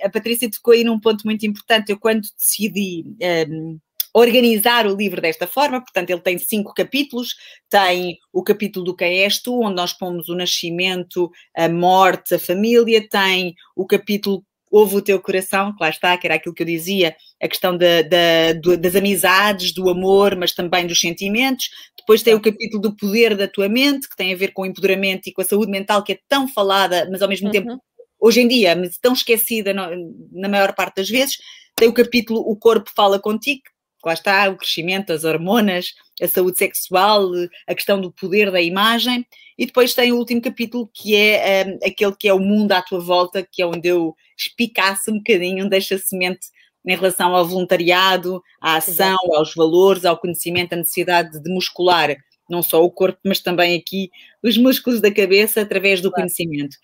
a 0.03 0.09
Patrícia 0.09 0.49
tocou 0.49 0.73
aí 0.73 0.83
num 0.83 0.99
ponto 0.99 1.23
muito 1.25 1.45
importante. 1.45 1.91
Eu, 1.91 1.99
quando 1.99 2.21
decidi 2.37 3.05
um, 3.49 3.79
organizar 4.13 4.85
o 4.87 4.95
livro 4.95 5.21
desta 5.21 5.47
forma, 5.47 5.79
portanto, 5.79 6.09
ele 6.09 6.21
tem 6.21 6.37
cinco 6.37 6.73
capítulos, 6.73 7.35
tem 7.69 8.17
o 8.31 8.43
capítulo 8.43 8.85
do 8.85 8.95
Quem 8.95 9.19
és 9.19 9.41
tu, 9.41 9.61
onde 9.61 9.75
nós 9.75 9.93
pomos 9.93 10.27
o 10.29 10.35
nascimento, 10.35 11.31
a 11.55 11.69
morte, 11.69 12.35
a 12.35 12.39
família, 12.39 13.07
tem 13.07 13.55
o 13.75 13.85
capítulo 13.85 14.43
Ouve 14.71 14.95
o 14.95 15.01
teu 15.01 15.19
coração, 15.19 15.75
que 15.75 15.83
lá 15.83 15.89
está, 15.89 16.17
que 16.17 16.25
era 16.25 16.35
aquilo 16.35 16.55
que 16.55 16.63
eu 16.63 16.65
dizia, 16.65 17.13
a 17.43 17.47
questão 17.49 17.77
da, 17.77 18.03
da, 18.03 18.53
das 18.79 18.95
amizades, 18.95 19.73
do 19.73 19.89
amor, 19.89 20.33
mas 20.37 20.53
também 20.53 20.87
dos 20.87 20.97
sentimentos. 20.97 21.69
Depois 21.99 22.23
tem 22.23 22.33
o 22.33 22.41
capítulo 22.41 22.81
do 22.81 22.95
poder 22.95 23.35
da 23.35 23.49
tua 23.49 23.67
mente, 23.67 24.07
que 24.07 24.15
tem 24.15 24.33
a 24.33 24.37
ver 24.37 24.53
com 24.53 24.61
o 24.61 24.65
empoderamento 24.65 25.27
e 25.27 25.33
com 25.33 25.41
a 25.41 25.45
saúde 25.45 25.69
mental, 25.69 26.01
que 26.01 26.13
é 26.13 26.19
tão 26.29 26.47
falada, 26.47 27.05
mas 27.11 27.21
ao 27.21 27.27
mesmo 27.27 27.47
uhum. 27.47 27.51
tempo, 27.51 27.83
hoje 28.17 28.39
em 28.39 28.47
dia, 28.47 28.73
mas 28.73 28.97
tão 28.97 29.11
esquecida 29.11 29.73
na 29.73 30.47
maior 30.47 30.73
parte 30.73 30.97
das 30.97 31.09
vezes. 31.09 31.35
Tem 31.75 31.89
o 31.89 31.93
capítulo 31.93 32.39
O 32.39 32.55
Corpo 32.55 32.89
Fala 32.95 33.19
Contigo, 33.19 33.63
lá 34.05 34.13
está 34.13 34.49
o 34.49 34.57
crescimento, 34.57 35.11
as 35.11 35.23
hormonas, 35.23 35.93
a 36.21 36.27
saúde 36.27 36.57
sexual, 36.57 37.29
a 37.67 37.75
questão 37.75 37.99
do 37.99 38.11
poder 38.11 38.51
da 38.51 38.61
imagem, 38.61 39.25
e 39.57 39.65
depois 39.65 39.93
tem 39.93 40.11
o 40.11 40.17
último 40.17 40.41
capítulo 40.41 40.89
que 40.93 41.15
é 41.15 41.65
um, 41.67 41.87
aquele 41.87 42.15
que 42.15 42.27
é 42.27 42.33
o 42.33 42.39
mundo 42.39 42.71
à 42.71 42.81
tua 42.81 42.99
volta, 42.99 43.47
que 43.49 43.61
é 43.61 43.65
onde 43.65 43.87
eu 43.87 44.15
espicaço 44.37 45.11
um 45.11 45.17
bocadinho, 45.17 45.69
deixo 45.69 45.93
a 45.93 45.97
semente 45.97 46.47
em 46.85 46.95
relação 46.95 47.35
ao 47.35 47.45
voluntariado, 47.45 48.41
à 48.59 48.77
ação, 48.77 49.17
Exato. 49.23 49.35
aos 49.35 49.53
valores, 49.53 50.03
ao 50.03 50.17
conhecimento, 50.17 50.73
à 50.73 50.75
necessidade 50.77 51.41
de 51.41 51.53
muscular 51.53 52.15
não 52.51 52.61
só 52.61 52.83
o 52.83 52.91
corpo, 52.91 53.17
mas 53.25 53.39
também 53.39 53.75
aqui 53.79 54.11
os 54.43 54.57
músculos 54.57 54.99
da 54.99 55.11
cabeça 55.11 55.61
através 55.61 56.01
do 56.01 56.11
claro. 56.11 56.23
conhecimento. 56.23 56.75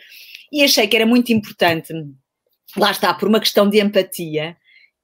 E 0.51 0.63
achei 0.63 0.87
que 0.87 0.95
era 0.95 1.05
muito 1.05 1.31
importante, 1.33 1.93
lá 2.77 2.89
está, 2.89 3.13
por 3.13 3.27
uma 3.27 3.39
questão 3.39 3.69
de 3.69 3.81
empatia, 3.81 4.55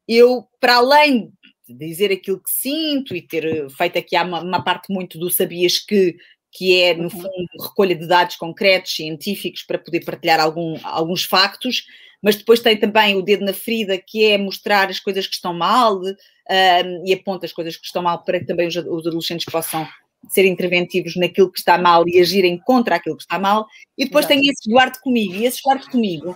eu, 0.07 0.47
para 0.59 0.77
além 0.77 1.31
dizer 1.69 2.11
aquilo 2.11 2.39
que 2.39 2.49
sinto 2.49 3.15
e 3.15 3.21
ter 3.21 3.45
eh, 3.45 3.69
feito 3.69 3.97
aqui 3.97 4.15
há 4.15 4.23
uma, 4.23 4.41
uma 4.41 4.63
parte 4.63 4.91
muito 4.91 5.17
do 5.17 5.29
sabias 5.29 5.79
que, 5.79 6.17
que 6.51 6.81
é, 6.81 6.93
no 6.93 7.03
uhum. 7.03 7.09
fundo, 7.09 7.47
recolha 7.61 7.95
de 7.95 8.07
dados 8.07 8.35
concretos, 8.35 8.95
científicos, 8.95 9.63
para 9.63 9.79
poder 9.79 10.03
partilhar 10.03 10.39
algum, 10.39 10.77
alguns 10.83 11.23
factos, 11.23 11.85
mas 12.21 12.35
depois 12.35 12.59
tem 12.59 12.77
também 12.77 13.15
o 13.15 13.21
dedo 13.21 13.45
na 13.45 13.53
ferida, 13.53 13.97
que 13.97 14.25
é 14.25 14.37
mostrar 14.37 14.89
as 14.89 14.99
coisas 14.99 15.27
que 15.27 15.35
estão 15.35 15.53
mal 15.53 15.99
um, 15.99 17.05
e 17.05 17.13
aponta 17.13 17.45
as 17.45 17.53
coisas 17.53 17.77
que 17.77 17.85
estão 17.85 18.03
mal 18.03 18.23
para 18.23 18.39
que 18.39 18.45
também 18.45 18.67
os, 18.67 18.75
os 18.75 19.07
adolescentes 19.07 19.45
possam 19.45 19.87
ser 20.29 20.45
interventivos 20.45 21.15
naquilo 21.15 21.51
que 21.51 21.59
está 21.59 21.77
mal 21.77 22.07
e 22.07 22.19
agirem 22.19 22.57
contra 22.57 22.95
aquilo 22.95 23.17
que 23.17 23.23
está 23.23 23.37
mal. 23.37 23.67
E 23.97 24.05
depois 24.05 24.25
Exato. 24.25 24.39
tem 24.39 24.49
esse 24.49 24.69
guarde 24.69 24.99
comigo, 25.01 25.35
e 25.35 25.45
esse 25.45 25.61
guarde 25.61 25.89
comigo 25.89 26.35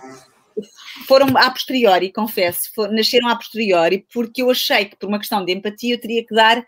foram 1.06 1.36
a 1.36 1.50
posteriori, 1.50 2.12
confesso, 2.12 2.72
for, 2.74 2.90
nasceram 2.90 3.28
a 3.28 3.36
posteriori, 3.36 4.06
porque 4.12 4.42
eu 4.42 4.50
achei 4.50 4.86
que, 4.86 4.96
por 4.96 5.08
uma 5.08 5.18
questão 5.18 5.44
de 5.44 5.52
empatia, 5.52 5.94
eu 5.94 6.00
teria 6.00 6.24
que 6.24 6.34
dar 6.34 6.64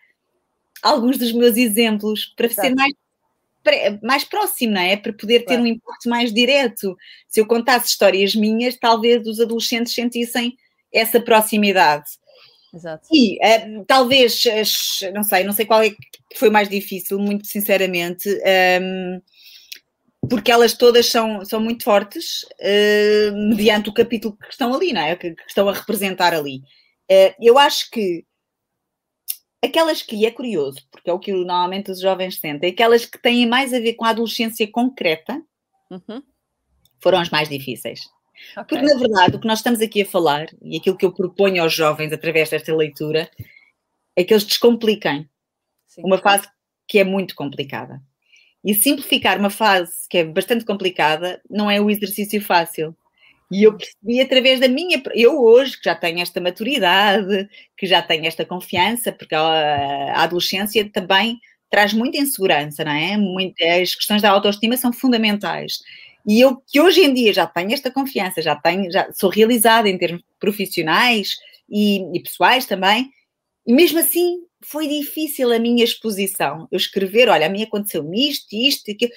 alguns 0.82 1.18
dos 1.18 1.32
meus 1.32 1.56
exemplos 1.56 2.32
para 2.36 2.46
Exato. 2.46 2.68
ser 2.68 2.74
mais 2.74 2.92
mais 4.02 4.24
próximo, 4.24 4.72
não 4.72 4.80
é? 4.80 4.96
Para 4.96 5.12
poder 5.12 5.40
ter 5.40 5.48
claro. 5.48 5.62
um 5.62 5.66
impacto 5.66 6.08
mais 6.08 6.32
direto. 6.32 6.96
Se 7.28 7.40
eu 7.40 7.46
contasse 7.46 7.88
histórias 7.88 8.34
minhas, 8.34 8.74
talvez 8.76 9.26
os 9.26 9.38
adolescentes 9.38 9.92
sentissem 9.92 10.56
essa 10.90 11.20
proximidade. 11.20 12.06
Exato. 12.72 13.06
E 13.12 13.36
uh, 13.36 13.84
talvez, 13.86 14.42
não 15.12 15.22
sei, 15.22 15.44
não 15.44 15.52
sei 15.52 15.66
qual 15.66 15.82
é 15.82 15.90
que 15.90 16.38
foi 16.38 16.50
mais 16.50 16.68
difícil, 16.68 17.18
muito 17.18 17.46
sinceramente, 17.46 18.28
um, 18.28 18.40
ehm, 18.44 19.22
porque 20.30 20.52
elas 20.52 20.74
todas 20.74 21.06
são, 21.06 21.44
são 21.44 21.60
muito 21.60 21.82
fortes, 21.82 22.44
uh, 22.44 23.32
mediante 23.48 23.90
o 23.90 23.92
capítulo 23.92 24.36
que 24.36 24.48
estão 24.48 24.72
ali, 24.72 24.92
não 24.92 25.00
é? 25.00 25.16
Que, 25.16 25.34
que 25.34 25.42
estão 25.48 25.68
a 25.68 25.72
representar 25.72 26.32
ali. 26.32 26.58
Uh, 27.10 27.34
eu 27.40 27.58
acho 27.58 27.90
que 27.90 28.24
aquelas 29.62 30.02
que, 30.02 30.14
e 30.14 30.24
é 30.24 30.30
curioso, 30.30 30.86
porque 30.92 31.10
é 31.10 31.12
o 31.12 31.18
que 31.18 31.32
normalmente 31.32 31.90
os 31.90 32.00
jovens 32.00 32.38
sentem, 32.38 32.70
aquelas 32.70 33.04
que 33.04 33.20
têm 33.20 33.44
mais 33.44 33.74
a 33.74 33.80
ver 33.80 33.94
com 33.94 34.04
a 34.04 34.10
adolescência 34.10 34.70
concreta, 34.70 35.42
uhum. 35.90 36.22
foram 37.00 37.18
as 37.18 37.28
mais 37.28 37.48
difíceis. 37.48 38.08
Okay. 38.52 38.78
Porque, 38.78 38.82
na 38.82 38.98
verdade, 38.98 39.36
o 39.36 39.40
que 39.40 39.48
nós 39.48 39.58
estamos 39.58 39.80
aqui 39.80 40.02
a 40.02 40.06
falar, 40.06 40.46
e 40.62 40.78
aquilo 40.78 40.96
que 40.96 41.04
eu 41.04 41.12
proponho 41.12 41.60
aos 41.60 41.74
jovens 41.74 42.12
através 42.12 42.48
desta 42.50 42.74
leitura, 42.74 43.28
é 44.14 44.22
que 44.22 44.32
eles 44.32 44.44
descompliquem 44.44 45.28
Sim. 45.88 46.02
uma 46.04 46.18
fase 46.18 46.48
que 46.86 47.00
é 47.00 47.04
muito 47.04 47.34
complicada. 47.34 48.00
E 48.64 48.74
simplificar 48.74 49.38
uma 49.38 49.50
fase 49.50 49.92
que 50.08 50.18
é 50.18 50.24
bastante 50.24 50.64
complicada 50.64 51.40
não 51.48 51.70
é 51.70 51.80
o 51.80 51.90
exercício 51.90 52.40
fácil. 52.42 52.94
E 53.50 53.64
eu 53.64 53.76
percebi 53.76 54.20
através 54.20 54.60
da 54.60 54.68
minha. 54.68 55.02
Eu 55.12 55.42
hoje, 55.42 55.76
que 55.76 55.84
já 55.84 55.94
tenho 55.94 56.20
esta 56.20 56.40
maturidade, 56.40 57.48
que 57.76 57.86
já 57.86 58.00
tenho 58.00 58.26
esta 58.26 58.44
confiança, 58.44 59.10
porque 59.10 59.34
a, 59.34 60.22
adolescência 60.22 60.88
também 60.88 61.38
traz 61.68 61.92
muita 61.92 62.18
insegurança, 62.18 62.84
não 62.84 62.92
é? 62.92 63.16
Muito, 63.16 63.54
as 63.64 63.94
questões 63.94 64.22
da 64.22 64.30
autoestima 64.30 64.76
são 64.76 64.92
fundamentais. 64.92 65.78
E 66.26 66.40
eu 66.40 66.62
que 66.66 66.80
hoje 66.80 67.00
em 67.00 67.12
dia 67.14 67.32
já 67.32 67.46
tenho 67.46 67.72
esta 67.72 67.90
confiança, 67.90 68.42
já 68.42 68.54
tenho, 68.54 68.90
já 68.90 69.10
sou 69.12 69.30
realizada 69.30 69.88
em 69.88 69.98
termos 69.98 70.22
profissionais 70.38 71.36
e, 71.68 72.02
e 72.16 72.22
pessoais 72.22 72.66
também, 72.66 73.10
e 73.66 73.72
mesmo 73.72 73.98
assim 73.98 74.42
foi 74.62 74.86
difícil 74.88 75.52
a 75.52 75.58
minha 75.58 75.84
exposição. 75.84 76.68
Eu 76.70 76.76
escrever, 76.76 77.28
olha, 77.28 77.46
a 77.46 77.48
mim 77.48 77.62
aconteceu-me 77.62 78.28
isto, 78.28 78.54
isto, 78.54 78.90
aquilo. 78.90 79.12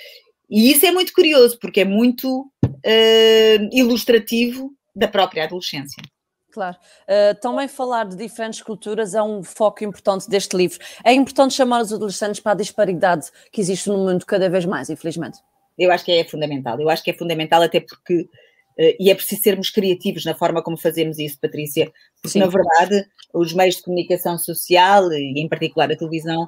E 0.50 0.72
isso 0.72 0.86
é 0.86 0.92
muito 0.92 1.14
curioso, 1.14 1.58
porque 1.60 1.82
é 1.82 1.86
muito 1.86 2.42
uh, 2.66 3.70
ilustrativo 3.72 4.72
da 4.96 5.08
própria 5.08 5.46
adolescência. 5.46 6.02
Claro. 6.52 6.78
Uh, 7.04 7.40
também 7.42 7.68
falar 7.68 8.06
de 8.06 8.16
diferentes 8.16 8.62
culturas 8.62 9.16
é 9.16 9.24
um 9.24 9.42
foco 9.42 9.84
importante 9.84 10.30
deste 10.30 10.56
livro. 10.56 10.78
É 11.04 11.12
importante 11.12 11.56
chamar 11.56 11.82
os 11.82 11.92
adolescentes 11.92 12.40
para 12.40 12.52
a 12.52 12.56
disparidade 12.56 13.32
que 13.52 13.60
existe 13.60 13.90
no 13.90 13.98
mundo 13.98 14.24
cada 14.26 14.48
vez 14.50 14.64
mais, 14.64 14.90
infelizmente. 14.90 15.40
Eu 15.78 15.92
acho 15.92 16.06
que 16.06 16.12
é 16.12 16.24
fundamental. 16.24 16.80
Eu 16.80 16.90
acho 16.90 17.04
que 17.04 17.10
é 17.10 17.14
fundamental 17.14 17.64
até 17.64 17.80
porque 17.80 18.30
e 18.78 19.12
é 19.12 19.16
preciso 19.16 19.42
sermos 19.42 19.70
criativos 19.70 20.26
na 20.26 20.34
forma 20.34 20.62
como 20.62 20.78
fazemos 20.78 21.20
isso, 21.20 21.40
Patrícia, 21.40 21.92
porque 22.22 22.30
Sim. 22.30 22.40
na 22.40 22.48
verdade 22.48 23.06
os 23.34 23.54
meios 23.54 23.76
de 23.76 23.84
comunicação 23.84 24.38
social 24.38 25.12
e 25.12 25.40
em 25.40 25.48
particular 25.48 25.92
a 25.92 25.96
televisão 25.96 26.48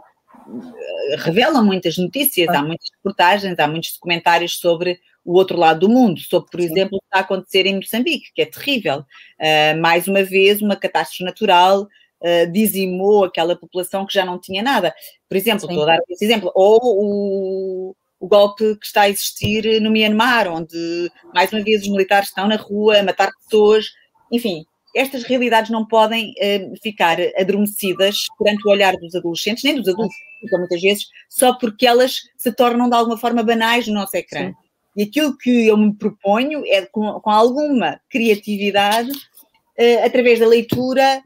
revelam 1.18 1.64
muitas 1.64 1.98
notícias, 1.98 2.50
há 2.50 2.62
muitas 2.62 2.90
reportagens, 2.98 3.58
há 3.60 3.68
muitos 3.68 3.94
documentários 3.94 4.60
sobre 4.60 5.00
o 5.24 5.34
outro 5.34 5.58
lado 5.58 5.82
do 5.82 5.90
mundo, 5.90 6.20
sobre, 6.20 6.52
por 6.52 6.62
Sim. 6.62 6.68
exemplo, 6.68 6.98
o 6.98 7.00
que 7.00 7.06
está 7.08 7.18
a 7.18 7.22
acontecer 7.22 7.66
em 7.66 7.76
Moçambique, 7.76 8.32
que 8.34 8.44
é 8.44 8.46
terrível. 8.46 9.00
Uh, 9.00 9.82
mais 9.82 10.08
uma 10.08 10.24
vez, 10.24 10.62
uma 10.62 10.76
catástrofe 10.76 11.24
natural 11.24 11.82
uh, 11.82 12.52
dizimou 12.52 13.24
aquela 13.24 13.56
população 13.56 14.06
que 14.06 14.14
já 14.14 14.24
não 14.24 14.40
tinha 14.40 14.62
nada. 14.62 14.94
Por 15.28 15.36
exemplo, 15.36 15.62
Sim. 15.62 15.70
estou 15.70 15.84
a 15.84 15.96
dar 15.96 16.00
esse 16.10 16.24
exemplo, 16.24 16.52
ou 16.54 16.80
o, 16.84 17.96
o 18.20 18.28
golpe 18.28 18.76
que 18.78 18.86
está 18.86 19.02
a 19.02 19.10
existir 19.10 19.82
no 19.82 19.92
Myanmar, 19.92 20.48
onde, 20.48 21.12
mais 21.34 21.52
uma 21.52 21.64
vez, 21.64 21.82
os 21.82 21.90
militares 21.90 22.30
estão 22.30 22.48
na 22.48 22.56
rua 22.56 23.00
a 23.00 23.04
matar 23.04 23.30
pessoas, 23.44 23.88
enfim, 24.32 24.66
estas 24.96 25.24
realidades 25.24 25.70
não 25.70 25.86
podem 25.86 26.32
uh, 26.32 26.74
ficar 26.82 27.18
adormecidas 27.38 28.26
perante 28.40 28.66
o 28.66 28.72
olhar 28.72 28.96
dos 28.96 29.14
adolescentes, 29.14 29.64
nem 29.64 29.76
dos 29.76 29.88
adultos, 29.90 30.16
muitas 30.54 30.82
vezes, 30.82 31.06
só 31.30 31.54
porque 31.54 31.86
elas 31.86 32.22
se 32.38 32.52
tornam 32.52 32.90
de 32.90 32.96
alguma 32.96 33.18
forma 33.18 33.44
banais 33.44 33.88
no 33.88 33.94
nosso 33.94 34.16
ecrã. 34.16 34.48
Sim. 34.48 34.54
E 34.96 35.04
aquilo 35.04 35.38
que 35.38 35.68
eu 35.68 35.76
me 35.76 35.94
proponho 35.94 36.64
é, 36.66 36.86
com, 36.86 37.20
com 37.20 37.30
alguma 37.30 38.00
criatividade, 38.10 39.12
uh, 39.12 40.06
através 40.06 40.40
da 40.40 40.48
leitura, 40.48 41.22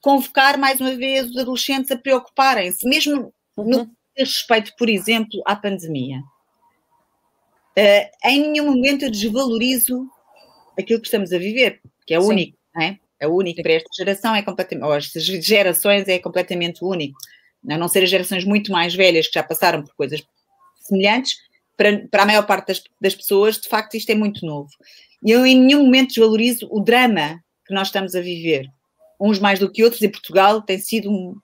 convocar 0.00 0.56
mais 0.58 0.80
uma 0.80 0.94
vez 0.96 1.28
os 1.28 1.36
adolescentes 1.36 1.90
a 1.90 1.98
preocuparem-se, 1.98 2.88
mesmo 2.88 3.32
uhum. 3.56 3.64
no 3.64 3.86
que 3.86 3.92
diz 4.24 4.34
respeito, 4.34 4.72
por 4.76 4.88
exemplo, 4.88 5.42
à 5.46 5.56
pandemia. 5.56 6.18
Uh, 7.78 8.28
em 8.28 8.50
nenhum 8.50 8.66
momento 8.66 9.04
eu 9.04 9.10
desvalorizo 9.10 10.08
aquilo 10.78 11.00
que 11.00 11.06
estamos 11.06 11.32
a 11.32 11.38
viver, 11.38 11.80
que 12.06 12.14
é 12.14 12.20
único, 12.20 12.58
não 12.74 12.82
é? 12.82 12.98
é 13.20 13.28
único 13.28 13.62
para 13.62 13.72
esta 13.72 13.88
geração, 13.96 14.34
é 14.34 14.42
completamente, 14.42 14.84
ou 14.84 14.94
estas 14.94 15.24
gerações 15.24 16.08
é 16.08 16.18
completamente 16.18 16.84
único. 16.84 17.18
A 17.68 17.76
não 17.76 17.88
ser 17.88 18.02
as 18.02 18.10
gerações 18.10 18.44
muito 18.44 18.72
mais 18.72 18.94
velhas 18.94 19.26
que 19.26 19.34
já 19.34 19.42
passaram 19.42 19.82
por 19.82 19.94
coisas 19.94 20.22
semelhantes, 20.80 21.36
para, 21.76 22.06
para 22.08 22.22
a 22.22 22.26
maior 22.26 22.46
parte 22.46 22.68
das, 22.68 22.82
das 23.00 23.14
pessoas, 23.14 23.58
de 23.58 23.68
facto, 23.68 23.94
isto 23.94 24.10
é 24.10 24.14
muito 24.14 24.44
novo. 24.44 24.68
E 25.24 25.30
eu 25.30 25.46
em 25.46 25.58
nenhum 25.58 25.84
momento 25.84 26.08
desvalorizo 26.08 26.66
o 26.70 26.80
drama 26.80 27.42
que 27.66 27.74
nós 27.74 27.88
estamos 27.88 28.14
a 28.14 28.20
viver. 28.20 28.66
Uns 29.20 29.38
mais 29.38 29.58
do 29.58 29.70
que 29.70 29.84
outros, 29.84 30.02
e 30.02 30.08
Portugal 30.08 30.62
tem 30.62 30.78
sido 30.78 31.10
um, 31.10 31.36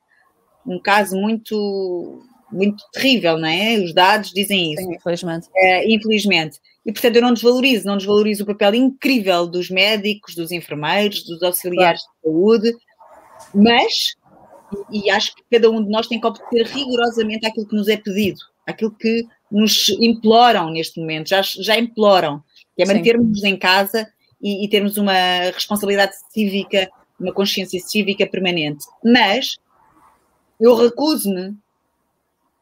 um 0.67 0.81
caso 0.81 1.17
muito, 1.17 2.23
muito 2.51 2.83
terrível, 2.93 3.39
não 3.39 3.49
é? 3.49 3.77
Os 3.79 3.93
dados 3.93 4.33
dizem 4.33 4.73
isso. 4.73 4.83
Sim, 4.83 4.95
infelizmente. 4.95 5.49
É, 5.55 5.93
infelizmente. 5.93 6.61
E, 6.85 6.93
portanto, 6.93 7.17
eu 7.17 7.23
não 7.23 7.35
desvalorizo, 7.35 7.87
não 7.87 7.97
desvalorizo 7.97 8.45
o 8.45 8.47
papel 8.47 8.75
incrível 8.75 9.47
dos 9.47 9.69
médicos, 9.71 10.35
dos 10.35 10.53
enfermeiros, 10.53 11.25
dos 11.25 11.43
auxiliares 11.43 12.03
claro. 12.03 12.15
de 12.15 12.31
saúde, 12.31 12.77
mas, 13.55 14.15
e 14.91 15.11
acho 15.11 15.35
que 15.35 15.43
cada 15.51 15.69
um 15.71 15.83
de 15.83 15.91
nós 15.91 16.07
tem 16.07 16.21
que 16.21 16.27
obedecer 16.27 16.67
rigorosamente 16.67 17.47
aquilo 17.47 17.67
que 17.67 17.75
nos 17.75 17.89
é 17.89 17.97
pedido, 17.97 18.39
aquilo 18.67 18.93
que 18.93 19.27
nos 19.51 19.89
imploram 20.01 20.71
neste 20.71 21.01
momento, 21.01 21.29
já, 21.29 21.43
já 21.43 21.77
imploram, 21.77 22.43
que 22.77 22.83
é 22.83 22.87
mantermos-nos 22.87 23.43
em 23.43 23.57
casa 23.57 24.09
e, 24.41 24.65
e 24.65 24.69
termos 24.69 24.97
uma 24.97 25.51
responsabilidade 25.53 26.13
cívica, 26.33 26.89
uma 27.19 27.33
consciência 27.33 27.81
cívica 27.81 28.27
permanente. 28.27 28.85
Mas 29.05 29.57
eu 30.61 30.75
recuso-me 30.77 31.57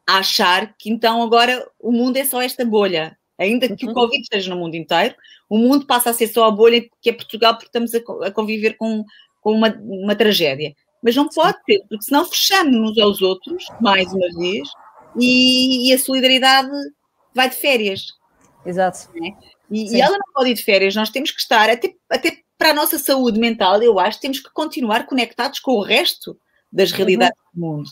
a 0.07 0.17
achar 0.17 0.75
que 0.77 0.89
então 0.89 1.21
agora 1.21 1.67
o 1.79 1.91
mundo 1.91 2.17
é 2.17 2.25
só 2.25 2.41
esta 2.41 2.63
bolha. 2.65 3.17
Ainda 3.37 3.67
que 3.75 3.85
uhum. 3.85 3.91
o 3.91 3.93
Covid 3.93 4.21
esteja 4.21 4.53
no 4.53 4.59
mundo 4.59 4.75
inteiro, 4.75 5.15
o 5.49 5.57
mundo 5.57 5.85
passa 5.85 6.09
a 6.09 6.13
ser 6.13 6.27
só 6.27 6.45
a 6.45 6.51
bolha 6.51 6.85
que 7.01 7.09
é 7.09 7.13
Portugal, 7.13 7.53
porque 7.53 7.67
estamos 7.67 7.93
a, 8.23 8.31
conviver 8.31 8.77
com, 8.77 9.03
com 9.41 9.51
uma, 9.51 9.69
uma 9.81 10.15
tragédia. 10.15 10.73
Mas 11.03 11.15
não 11.15 11.27
pode 11.27 11.57
ter, 11.65 11.79
porque 11.89 12.03
senão 12.03 12.25
fechamos 12.25 12.91
uns 12.91 12.97
aos 12.97 13.21
outros, 13.21 13.65
mais 13.81 14.11
uma 14.11 14.27
vez, 14.39 14.67
e, 15.19 15.89
e 15.89 15.93
a 15.93 15.99
solidariedade 15.99 16.71
vai 17.33 17.49
de 17.49 17.55
férias. 17.55 18.07
Exato. 18.65 19.09
É? 19.21 19.27
E, 19.69 19.95
e, 19.95 20.01
ela 20.01 20.17
não 20.17 20.33
pode 20.33 20.51
ir 20.51 20.53
de 20.53 20.63
férias, 20.63 20.95
nós 20.95 21.09
temos 21.09 21.31
que 21.31 21.41
estar, 21.41 21.69
até, 21.69 21.93
até 22.09 22.39
para 22.57 22.71
a 22.71 22.73
nossa 22.73 22.97
saúde 22.97 23.39
mental, 23.39 23.81
eu 23.83 23.99
acho, 23.99 24.19
temos 24.19 24.39
que 24.39 24.51
continuar 24.51 25.05
conectados 25.05 25.59
com 25.59 25.73
o 25.73 25.83
resto 25.83 26.39
das 26.71 26.91
uhum. 26.91 26.97
realidades 26.97 27.37
uhum. 27.53 27.61
do 27.61 27.67
mundo. 27.67 27.89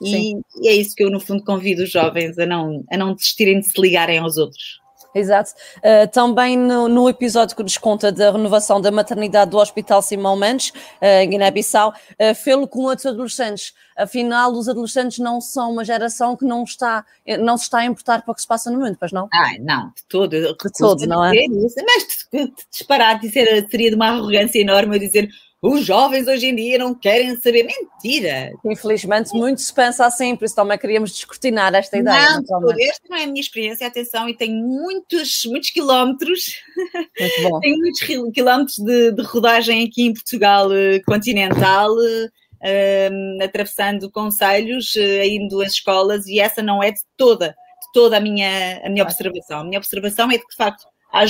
E, 0.00 0.34
e, 0.60 0.68
é 0.68 0.72
isso 0.72 0.94
que 0.94 1.04
eu, 1.04 1.10
no 1.10 1.20
fundo, 1.20 1.44
convido 1.44 1.82
os 1.82 1.90
jovens 1.90 2.38
a 2.38 2.46
não, 2.46 2.84
a 2.90 2.96
não 2.96 3.14
desistirem 3.14 3.60
de 3.60 3.68
se 3.68 3.80
ligarem 3.80 4.18
aos 4.18 4.36
outros. 4.36 4.82
Exato. 5.14 5.52
Uh, 5.78 6.10
também 6.10 6.56
no, 6.56 6.88
no, 6.88 7.08
episódio 7.08 7.54
que 7.54 7.62
nos 7.62 7.76
conta 7.76 8.10
da 8.10 8.30
renovação 8.30 8.80
da 8.80 8.90
maternidade 8.90 9.50
do 9.50 9.58
Hospital 9.58 10.00
Simão 10.00 10.36
Mendes, 10.36 10.70
uh, 10.70 11.22
em 11.22 11.28
Guiné-Bissau, 11.28 11.90
uh, 11.90 12.34
fê-lo 12.34 12.66
com 12.66 12.80
outros 12.80 13.06
adolescentes. 13.06 13.74
Afinal, 13.96 14.52
os 14.52 14.68
adolescentes 14.68 15.18
não 15.18 15.40
são 15.40 15.72
uma 15.72 15.84
geração 15.84 16.34
que 16.34 16.46
não, 16.46 16.64
está, 16.64 17.04
não 17.40 17.58
se 17.58 17.64
está 17.64 17.80
a 17.80 17.84
importar 17.84 18.22
para 18.22 18.32
o 18.32 18.34
que 18.34 18.40
se 18.40 18.48
passa 18.48 18.70
no 18.70 18.80
mundo, 18.80 18.96
pois 18.98 19.12
não? 19.12 19.28
Ah, 19.32 19.52
não, 19.60 19.88
de 19.88 20.02
todo. 20.08 20.30
De 20.30 20.72
todo, 20.78 21.06
não 21.06 21.22
é? 21.22 21.32
Isso. 21.34 21.76
Mas 21.84 22.54
disparar, 22.70 23.20
dizer, 23.20 23.68
seria 23.70 23.90
de 23.90 23.96
uma 23.96 24.08
arrogância 24.08 24.58
enorme 24.58 24.96
eu 24.96 25.00
dizer 25.00 25.28
os 25.62 25.84
jovens 25.84 26.26
hoje 26.26 26.46
em 26.46 26.56
dia 26.56 26.76
não 26.76 26.92
querem 26.92 27.36
saber 27.36 27.62
mentira. 27.62 28.52
Infelizmente, 28.64 29.32
muito 29.32 29.60
se 29.60 29.72
pensa 29.72 30.04
assim, 30.04 30.34
por 30.34 30.44
isso 30.44 30.56
também 30.56 30.76
queríamos 30.76 31.12
descortinar 31.12 31.72
esta 31.72 31.96
ideia. 31.96 32.42
Não, 32.48 32.72
esta 32.72 33.08
não 33.08 33.16
é 33.16 33.22
a 33.22 33.26
minha 33.28 33.40
experiência, 33.40 33.86
atenção, 33.86 34.28
e 34.28 34.36
tenho 34.36 34.56
muitos, 34.56 35.44
muitos 35.46 35.70
quilómetros, 35.70 36.56
tenho 37.62 37.78
muitos 37.78 38.00
quilómetros 38.34 38.78
de, 38.78 39.12
de, 39.12 39.22
rodagem 39.22 39.86
aqui 39.86 40.02
em 40.02 40.12
Portugal 40.12 40.72
eh, 40.72 40.98
continental, 41.06 41.92
uh, 41.92 43.44
atravessando 43.44 44.10
conselhos, 44.10 44.96
indo 44.96 45.62
às 45.62 45.74
escolas, 45.74 46.26
e 46.26 46.40
essa 46.40 46.60
não 46.60 46.82
é 46.82 46.90
de 46.90 47.02
toda, 47.16 47.50
de 47.50 47.92
toda 47.94 48.16
a 48.16 48.20
minha, 48.20 48.82
a 48.84 48.90
minha 48.90 49.04
observação. 49.04 49.60
A 49.60 49.64
minha 49.64 49.78
observação 49.78 50.28
é 50.28 50.38
de 50.38 50.42
que, 50.42 50.50
de 50.50 50.56
facto, 50.56 50.84
há 51.12 51.24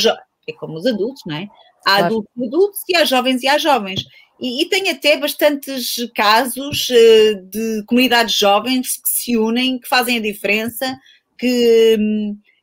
é 0.49 0.53
como 0.55 0.75
os 0.75 0.87
adultos, 0.87 1.23
não 1.27 1.37
é? 1.37 1.49
Há 1.87 1.99
claro. 1.99 2.05
adultos 2.07 2.33
e 2.37 2.47
adultos 2.47 2.81
e 2.89 2.97
há 2.97 3.05
jovens 3.05 3.43
e 3.43 3.49
há 3.49 3.59
jovens. 3.59 4.05
E, 4.41 4.62
e 4.62 4.69
tem 4.69 4.91
até 4.91 5.17
bastantes 5.17 5.97
casos 6.15 6.89
uh, 6.91 7.43
de 7.49 7.85
comunidades 7.87 8.35
jovens 8.35 8.97
que 8.97 9.09
se 9.09 9.37
unem, 9.37 9.79
que 9.79 9.89
fazem 9.89 10.19
a 10.19 10.21
diferença, 10.21 10.99
que, 11.39 11.97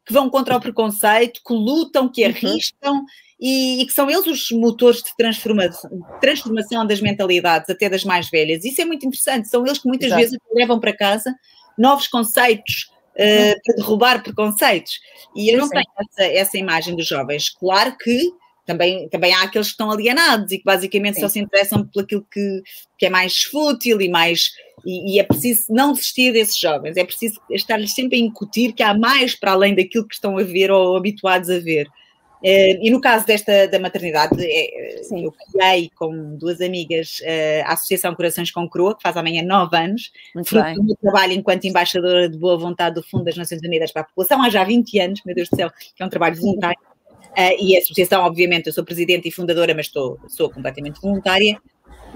que 0.06 0.14
vão 0.14 0.30
contra 0.30 0.58
o 0.58 0.60
preconceito, 0.60 1.42
que 1.46 1.54
lutam, 1.54 2.10
que 2.10 2.24
uhum. 2.24 2.30
arriscam 2.30 2.94
uhum. 2.94 3.06
e, 3.40 3.82
e, 3.82 3.86
que 3.86 3.94
são 3.94 4.10
eles 4.10 4.26
os 4.26 4.52
motores 4.52 5.02
de 5.02 5.16
transformação, 5.16 5.90
transformação 6.20 6.86
das 6.86 7.00
mentalidades, 7.00 7.70
até 7.70 7.90
das 7.90 8.04
mais 8.04 8.30
velhas. 8.30 8.66
Isso 8.66 8.82
é 8.82 8.86
muito 8.86 9.06
interessante, 9.06 9.48
são 9.48 9.66
eles 9.66 9.80
que 9.80 9.88
muitas 9.88 10.08
Exato. 10.08 10.22
vezes 10.22 10.40
levam 10.54 10.80
para 10.80 10.96
casa 10.96 11.34
novos 11.78 12.08
conceitos, 12.08 12.90
uh, 13.14 13.62
para 13.64 13.76
derrubar 13.76 14.24
preconceitos. 14.24 15.00
E 15.36 15.54
eu 15.54 15.60
não 15.60 15.68
Sim. 15.68 15.76
tenho 15.76 16.10
essa, 16.10 16.24
essa, 16.24 16.58
imagem 16.58 16.96
dos 16.96 17.08
jovens. 17.08 17.50
Claro 17.50 17.96
que 17.98 18.32
também, 18.70 19.10
também 19.10 19.34
há 19.34 19.42
aqueles 19.42 19.70
que 19.70 19.74
estão 19.74 19.90
alienados 19.90 20.52
e 20.52 20.60
que 20.60 20.64
basicamente 20.64 21.16
Sim. 21.16 21.22
só 21.22 21.30
se 21.30 21.40
interessam 21.40 21.84
por 21.84 22.04
aquilo 22.04 22.24
que, 22.32 22.62
que 23.00 23.08
é 23.08 23.10
mais 23.10 23.42
fútil 23.42 24.00
e 24.00 24.08
mais. 24.08 24.52
E, 24.86 25.16
e, 25.16 25.20
é 25.20 25.24
preciso 25.24 25.66
não 25.70 25.92
desistir 25.92 26.32
desses 26.32 26.58
jovens, 26.58 26.96
é 26.96 27.04
preciso 27.04 27.42
estar-lhes 27.50 27.94
sempre 27.94 28.18
a 28.18 28.22
incutir 28.22 28.74
que 28.74 28.84
há 28.84 28.94
mais 28.94 29.36
para 29.36 29.52
além 29.52 29.76
daquilo 29.76 30.08
que 30.08 30.14
estão 30.14 30.38
a 30.38 30.44
ver 30.44 30.72
ou 30.72 30.96
habituados 30.96 31.50
a 31.50 31.60
ver. 31.60 31.88
Uh, 32.42 32.80
e 32.82 32.90
no 32.90 33.02
caso 33.02 33.26
desta 33.26 33.68
da 33.68 33.80
maternidade, 33.80 34.38
é, 34.40 35.02
eu 35.12 35.34
criei 35.52 35.90
com 35.96 36.38
duas 36.38 36.62
amigas 36.62 37.20
uh, 37.22 37.66
a 37.66 37.74
Associação 37.74 38.16
Corações 38.16 38.52
com 38.52 38.70
Croa, 38.70 38.96
que 38.96 39.02
faz 39.02 39.18
amanhã 39.18 39.44
nove 39.44 39.76
anos, 39.76 40.12
Muito 40.34 40.48
fruto 40.48 40.64
bem. 40.64 40.76
do 40.76 40.84
meu 40.84 40.96
trabalho 40.96 41.34
enquanto 41.34 41.66
embaixadora 41.66 42.30
de 42.30 42.38
boa 42.38 42.58
vontade 42.58 42.96
do 42.96 43.04
Fundo 43.04 43.26
das 43.26 43.36
Nações 43.36 43.62
Unidas 43.62 43.92
para 43.92 44.04
a 44.04 44.06
População, 44.06 44.42
há 44.42 44.50
já 44.50 44.64
20 44.64 45.00
anos, 45.00 45.22
meu 45.26 45.36
Deus 45.36 45.50
do 45.50 45.58
céu, 45.58 45.70
que 45.94 46.02
é 46.02 46.06
um 46.06 46.10
trabalho 46.10 46.38
voluntário. 46.38 46.80
Uh, 47.32 47.56
e 47.60 47.76
a 47.76 47.80
associação, 47.80 48.24
obviamente, 48.24 48.68
eu 48.68 48.74
sou 48.74 48.84
presidente 48.84 49.28
e 49.28 49.32
fundadora, 49.32 49.74
mas 49.74 49.86
estou, 49.86 50.20
sou 50.28 50.50
completamente 50.50 51.00
voluntária. 51.00 51.60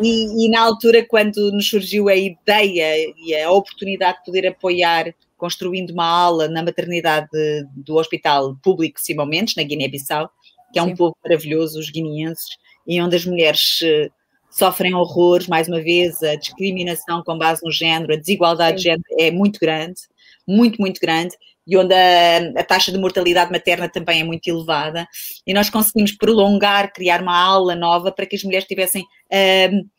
E, 0.01 0.45
e, 0.45 0.49
na 0.49 0.61
altura, 0.61 1.05
quando 1.05 1.51
nos 1.51 1.69
surgiu 1.69 2.09
a 2.09 2.15
ideia 2.15 3.13
e 3.17 3.35
a 3.35 3.51
oportunidade 3.51 4.19
de 4.19 4.25
poder 4.25 4.47
apoiar, 4.47 5.13
construindo 5.37 5.91
uma 5.91 6.07
aula 6.07 6.47
na 6.47 6.63
maternidade 6.63 7.27
do 7.75 7.95
Hospital 7.95 8.57
Público 8.63 8.99
Simão 8.99 9.25
Mendes, 9.25 9.55
na 9.55 9.63
Guiné-Bissau, 9.63 10.29
que 10.71 10.79
é 10.79 10.83
um 10.83 10.89
Sim. 10.89 10.95
povo 10.95 11.15
maravilhoso, 11.23 11.79
os 11.79 11.91
guineenses, 11.91 12.57
e 12.87 12.99
onde 13.01 13.15
as 13.15 13.25
mulheres 13.25 13.79
eh, 13.83 14.09
sofrem 14.49 14.95
horrores, 14.95 15.47
mais 15.47 15.67
uma 15.67 15.81
vez, 15.81 16.21
a 16.23 16.35
discriminação 16.35 17.23
com 17.23 17.37
base 17.37 17.61
no 17.63 17.71
género, 17.71 18.13
a 18.13 18.17
desigualdade 18.17 18.77
Sim. 18.77 18.77
de 18.77 18.83
género 18.83 19.03
é 19.19 19.31
muito 19.31 19.59
grande, 19.59 20.01
muito, 20.47 20.81
muito 20.81 20.99
grande, 20.99 21.35
e 21.65 21.77
onde 21.77 21.93
a, 21.93 22.59
a, 22.59 22.63
taxa 22.63 22.91
de 22.91 22.97
mortalidade 22.97 23.51
materna 23.51 23.87
também 23.89 24.21
é 24.21 24.23
muito 24.23 24.47
elevada, 24.47 25.07
e 25.45 25.53
nós 25.53 25.69
conseguimos 25.69 26.11
prolongar, 26.11 26.91
criar 26.93 27.21
uma 27.21 27.37
aula 27.37 27.75
nova 27.75 28.11
para 28.11 28.25
que 28.25 28.35
as 28.35 28.43
mulheres 28.43 28.67
tivessem, 28.67 29.03
uh, 29.03 29.89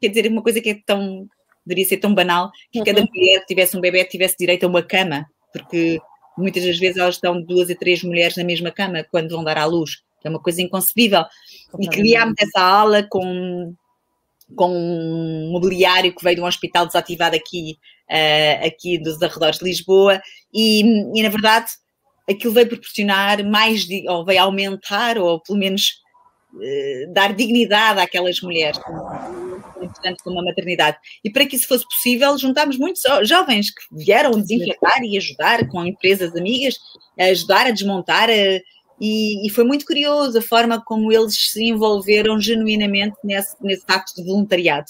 quer 0.00 0.08
dizer, 0.08 0.30
uma 0.30 0.42
coisa 0.42 0.60
que 0.60 0.70
é 0.70 0.78
tão, 0.86 1.26
deveria 1.66 1.88
ser 1.88 1.98
tão 1.98 2.14
banal, 2.14 2.50
que 2.70 2.78
uhum. 2.78 2.84
cada 2.84 3.00
mulher 3.00 3.40
que 3.40 3.46
tivesse 3.46 3.76
um 3.76 3.80
bebê 3.80 4.04
tivesse 4.04 4.36
direito 4.38 4.64
a 4.64 4.68
uma 4.68 4.82
cama, 4.82 5.26
porque 5.52 6.00
muitas 6.36 6.64
das 6.64 6.78
vezes 6.78 6.96
elas 6.96 7.16
estão 7.16 7.42
duas 7.42 7.68
a 7.70 7.74
três 7.74 8.02
mulheres 8.02 8.36
na 8.36 8.44
mesma 8.44 8.70
cama 8.70 9.04
quando 9.10 9.30
vão 9.30 9.42
dar 9.42 9.58
à 9.58 9.64
luz, 9.64 10.02
é 10.24 10.28
uma 10.28 10.40
coisa 10.40 10.62
inconcebível. 10.62 11.24
E 11.78 11.88
criámos 11.88 12.34
essa 12.38 12.60
aula 12.60 13.06
com 13.08 13.74
com 14.56 14.70
um 14.70 15.50
mobiliário 15.52 16.14
que 16.14 16.24
veio 16.24 16.36
de 16.36 16.42
um 16.42 16.46
hospital 16.46 16.86
desativado 16.86 17.36
aqui, 17.36 17.78
uh, 18.10 18.66
aqui 18.66 18.98
dos 18.98 19.20
arredores 19.22 19.58
de 19.58 19.64
Lisboa, 19.64 20.20
e, 20.52 20.80
e, 21.14 21.22
na 21.22 21.28
verdade 21.28 21.68
aquilo 22.28 22.52
veio 22.52 22.68
proporcionar 22.68 23.42
mais, 23.44 23.86
ou 24.06 24.24
veio 24.24 24.42
aumentar, 24.42 25.16
ou 25.16 25.40
pelo 25.40 25.58
menos 25.58 25.94
uh, 26.52 27.12
dar 27.12 27.32
dignidade 27.32 28.00
àquelas 28.00 28.40
mulheres, 28.42 28.78
importante 29.82 30.22
como 30.22 30.40
a 30.40 30.44
maternidade. 30.44 30.98
E 31.24 31.30
para 31.30 31.46
que 31.46 31.56
isso 31.56 31.66
fosse 31.66 31.84
possível, 31.84 32.36
juntámos 32.38 32.78
muitos 32.78 33.02
jovens 33.24 33.70
que 33.70 33.82
vieram 33.92 34.32
desinfetar 34.32 35.02
e 35.02 35.16
ajudar 35.16 35.66
com 35.68 35.84
empresas 35.84 36.34
amigas, 36.36 36.76
a 37.18 37.24
ajudar 37.24 37.66
a 37.66 37.70
desmontar. 37.70 38.28
A, 38.28 38.60
e, 39.00 39.46
e, 39.46 39.50
foi 39.50 39.64
muito 39.64 39.86
curioso 39.86 40.38
a 40.38 40.42
forma 40.42 40.82
como 40.84 41.12
eles 41.12 41.52
se 41.52 41.64
envolveram 41.64 42.40
genuinamente 42.40 43.16
nesse, 43.22 43.56
nesse 43.62 43.84
acto 43.86 44.14
de 44.16 44.24
voluntariado. 44.24 44.88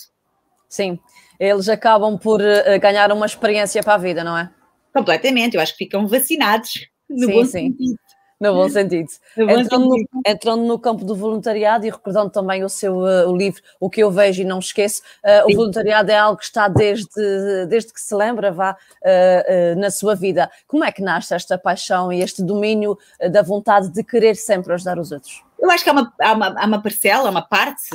Sim, 0.69 0.99
eles 1.39 1.69
acabam 1.69 2.19
por 2.19 2.41
uh, 2.41 2.81
ganhar 2.81 3.13
uma 3.13 3.27
experiência 3.27 3.83
para 3.83 3.95
a 3.95 3.99
vida, 3.99 4.25
não 4.25 4.37
é? 4.37 4.51
Completamente, 4.93 5.57
eu 5.57 5.61
acho 5.61 5.73
que 5.73 5.85
ficam 5.85 6.07
vacinados 6.07 6.89
no 7.09 7.27
sim, 7.27 7.33
bom 7.33 7.45
sim. 7.45 7.51
sentido. 7.51 7.99
No 8.41 8.55
bom 8.55 8.69
sentido. 8.69 9.09
No 9.37 9.47
bom 9.47 9.59
entrando, 9.59 9.91
sentido. 9.91 10.09
No, 10.15 10.23
entrando, 10.25 10.65
No, 10.65 10.79
campo 10.79 11.05
do 11.05 11.15
voluntariado 11.15 11.85
e 11.85 11.91
recordando 11.91 12.31
também 12.31 12.63
o 12.63 12.69
seu 12.69 12.99
uh, 12.99 13.29
o 13.29 13.37
livro 13.37 13.61
O 13.81 13.91
que 13.91 14.01
eu 14.01 14.11
vejo 14.13 14.43
e 14.43 14.45
não 14.45 14.61
esqueço, 14.61 15.03
uh, 15.25 15.51
o 15.51 15.57
voluntariado 15.57 16.11
é 16.11 16.17
algo 16.17 16.39
que 16.39 16.45
está 16.45 16.69
desde, 16.69 17.67
desde 17.69 17.93
que 17.93 18.01
se 18.01 18.15
lembra, 18.15 18.53
vá, 18.53 18.77
uh, 19.03 19.79
na 19.79 19.91
sua 19.91 20.15
vida. 20.15 20.49
Como 20.69 20.85
é 20.85 20.93
que 20.93 21.03
nasce 21.03 21.35
esta 21.35 21.59
paixão 21.59 22.13
e 22.13 22.21
este 22.21 22.43
domínio 22.43 22.97
da 23.31 23.43
vontade 23.43 23.93
de 23.93 24.05
querer 24.05 24.37
sempre 24.37 24.73
ajudar 24.73 24.99
os 24.99 25.11
outros? 25.11 25.48
Eu 25.61 25.71
acho 25.71 25.83
que 25.83 25.91
há 25.91 25.93
uma, 25.93 26.15
há 26.21 26.33
uma, 26.33 26.61
há 26.61 26.67
uma 26.67 26.83
parcela, 26.83 27.31
uma 27.31 27.43
parte 27.43 27.91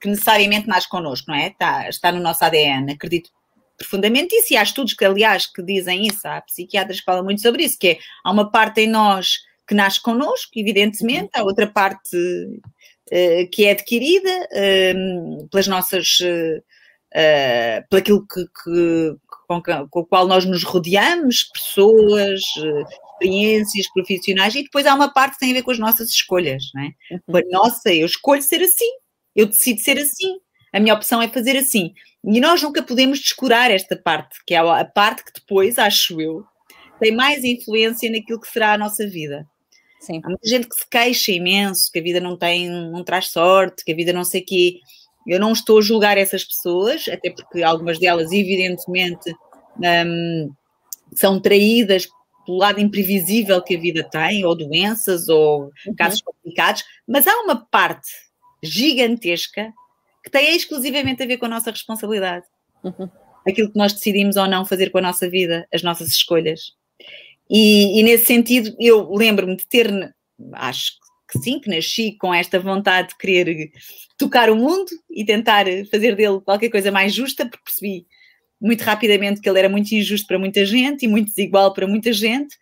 que 0.00 0.08
necessariamente 0.08 0.66
nasce 0.66 0.88
connosco, 0.88 1.30
não 1.30 1.36
é? 1.36 1.48
Está, 1.48 1.88
está 1.88 2.12
no 2.12 2.20
nosso 2.20 2.44
ADN, 2.44 2.92
acredito 2.92 3.30
profundamente 3.76 4.34
isso, 4.34 4.52
e 4.52 4.56
há 4.56 4.62
estudos 4.62 4.92
que, 4.92 5.04
aliás, 5.04 5.46
que 5.46 5.62
dizem 5.62 6.06
isso, 6.06 6.26
há 6.26 6.40
psiquiatras 6.40 6.98
que 6.98 7.04
falam 7.04 7.22
muito 7.22 7.40
sobre 7.40 7.62
isso, 7.62 7.78
que 7.78 7.88
é, 7.88 7.98
há 8.24 8.32
uma 8.32 8.50
parte 8.50 8.80
em 8.80 8.88
nós 8.88 9.38
que 9.68 9.74
nasce 9.74 10.02
connosco, 10.02 10.50
evidentemente, 10.56 11.30
há 11.34 11.44
outra 11.44 11.66
parte 11.66 12.16
uh, 12.16 13.50
que 13.52 13.66
é 13.66 13.70
adquirida 13.70 14.30
uh, 14.30 15.48
pelas 15.48 15.68
nossas. 15.68 16.18
Uh, 16.20 16.62
uh, 17.14 17.88
por 17.88 17.98
aquilo 17.98 18.26
que, 18.26 18.44
que 18.44 19.16
com, 19.46 19.62
com, 19.90 20.00
o 20.00 20.06
qual 20.06 20.26
nós 20.26 20.44
nos 20.44 20.62
rodeamos, 20.62 21.44
pessoas, 21.54 22.40
experiências 23.12 23.90
profissionais, 23.92 24.54
e 24.54 24.62
depois 24.62 24.86
há 24.86 24.94
uma 24.94 25.12
parte 25.12 25.34
que 25.34 25.40
tem 25.40 25.50
a 25.50 25.54
ver 25.54 25.62
com 25.62 25.70
as 25.70 25.78
nossas 25.78 26.10
escolhas, 26.10 26.64
não 26.74 26.82
é? 26.82 26.92
Uhum. 27.12 27.50
Nossa, 27.50 27.92
eu 27.92 28.06
escolho 28.06 28.42
ser 28.42 28.62
assim, 28.62 28.90
eu 29.34 29.46
decido 29.46 29.80
ser 29.80 29.98
assim, 29.98 30.38
a 30.72 30.80
minha 30.80 30.94
opção 30.94 31.20
é 31.22 31.28
fazer 31.28 31.56
assim. 31.56 31.92
E 32.24 32.40
nós 32.40 32.62
nunca 32.62 32.82
podemos 32.82 33.20
descurar 33.20 33.70
esta 33.70 33.96
parte, 33.96 34.38
que 34.46 34.54
é 34.54 34.58
a 34.58 34.84
parte 34.84 35.24
que 35.24 35.32
depois, 35.32 35.78
acho 35.78 36.20
eu, 36.20 36.44
tem 37.00 37.14
mais 37.14 37.44
influência 37.44 38.10
naquilo 38.10 38.40
que 38.40 38.48
será 38.48 38.74
a 38.74 38.78
nossa 38.78 39.06
vida. 39.08 39.46
Sim. 40.00 40.20
Há 40.22 40.28
muita 40.28 40.48
gente 40.48 40.68
que 40.68 40.76
se 40.76 40.88
queixa 40.88 41.32
imenso, 41.32 41.90
que 41.92 41.98
a 41.98 42.02
vida 42.02 42.20
não 42.20 42.36
tem, 42.36 42.68
não 42.68 43.02
traz 43.02 43.28
sorte, 43.30 43.84
que 43.84 43.92
a 43.92 43.96
vida 43.96 44.12
não 44.12 44.24
sei 44.24 44.42
o 44.42 44.44
quê. 44.44 44.80
Eu 45.28 45.38
não 45.38 45.52
estou 45.52 45.78
a 45.78 45.82
julgar 45.82 46.16
essas 46.16 46.42
pessoas, 46.42 47.06
até 47.08 47.30
porque 47.30 47.62
algumas 47.62 47.98
delas, 47.98 48.32
evidentemente, 48.32 49.30
um, 49.78 50.50
são 51.14 51.38
traídas 51.38 52.08
pelo 52.46 52.58
lado 52.58 52.80
imprevisível 52.80 53.62
que 53.62 53.76
a 53.76 53.80
vida 53.80 54.02
tem, 54.02 54.44
ou 54.46 54.56
doenças, 54.56 55.28
ou 55.28 55.70
uhum. 55.86 55.94
casos 55.94 56.22
complicados, 56.22 56.82
mas 57.06 57.26
há 57.26 57.42
uma 57.42 57.56
parte 57.56 58.08
gigantesca 58.62 59.70
que 60.24 60.30
tem 60.30 60.56
exclusivamente 60.56 61.22
a 61.22 61.26
ver 61.26 61.36
com 61.36 61.44
a 61.44 61.50
nossa 61.50 61.70
responsabilidade. 61.70 62.46
Uhum. 62.82 63.08
Aquilo 63.46 63.70
que 63.70 63.78
nós 63.78 63.92
decidimos 63.92 64.36
ou 64.36 64.46
não 64.46 64.64
fazer 64.64 64.90
com 64.90 64.98
a 64.98 65.02
nossa 65.02 65.28
vida, 65.28 65.68
as 65.72 65.82
nossas 65.82 66.08
escolhas. 66.08 66.72
E, 67.50 68.00
e 68.00 68.02
nesse 68.02 68.24
sentido, 68.24 68.74
eu 68.78 69.10
lembro-me 69.12 69.56
de 69.56 69.66
ter, 69.66 69.90
acho 70.54 70.92
que 70.92 71.07
sim, 71.36 71.60
que 71.60 71.68
nasci 71.68 72.16
com 72.18 72.32
esta 72.32 72.58
vontade 72.58 73.08
de 73.08 73.18
querer 73.18 73.70
tocar 74.16 74.50
o 74.50 74.56
mundo 74.56 74.90
e 75.10 75.24
tentar 75.24 75.66
fazer 75.90 76.16
dele 76.16 76.40
qualquer 76.40 76.70
coisa 76.70 76.90
mais 76.90 77.12
justa, 77.12 77.44
porque 77.44 77.64
percebi 77.64 78.06
muito 78.60 78.82
rapidamente 78.82 79.40
que 79.40 79.48
ele 79.48 79.58
era 79.58 79.68
muito 79.68 79.92
injusto 79.92 80.26
para 80.26 80.38
muita 80.38 80.64
gente 80.64 81.04
e 81.04 81.08
muito 81.08 81.28
desigual 81.28 81.72
para 81.72 81.86
muita 81.86 82.12
gente. 82.12 82.56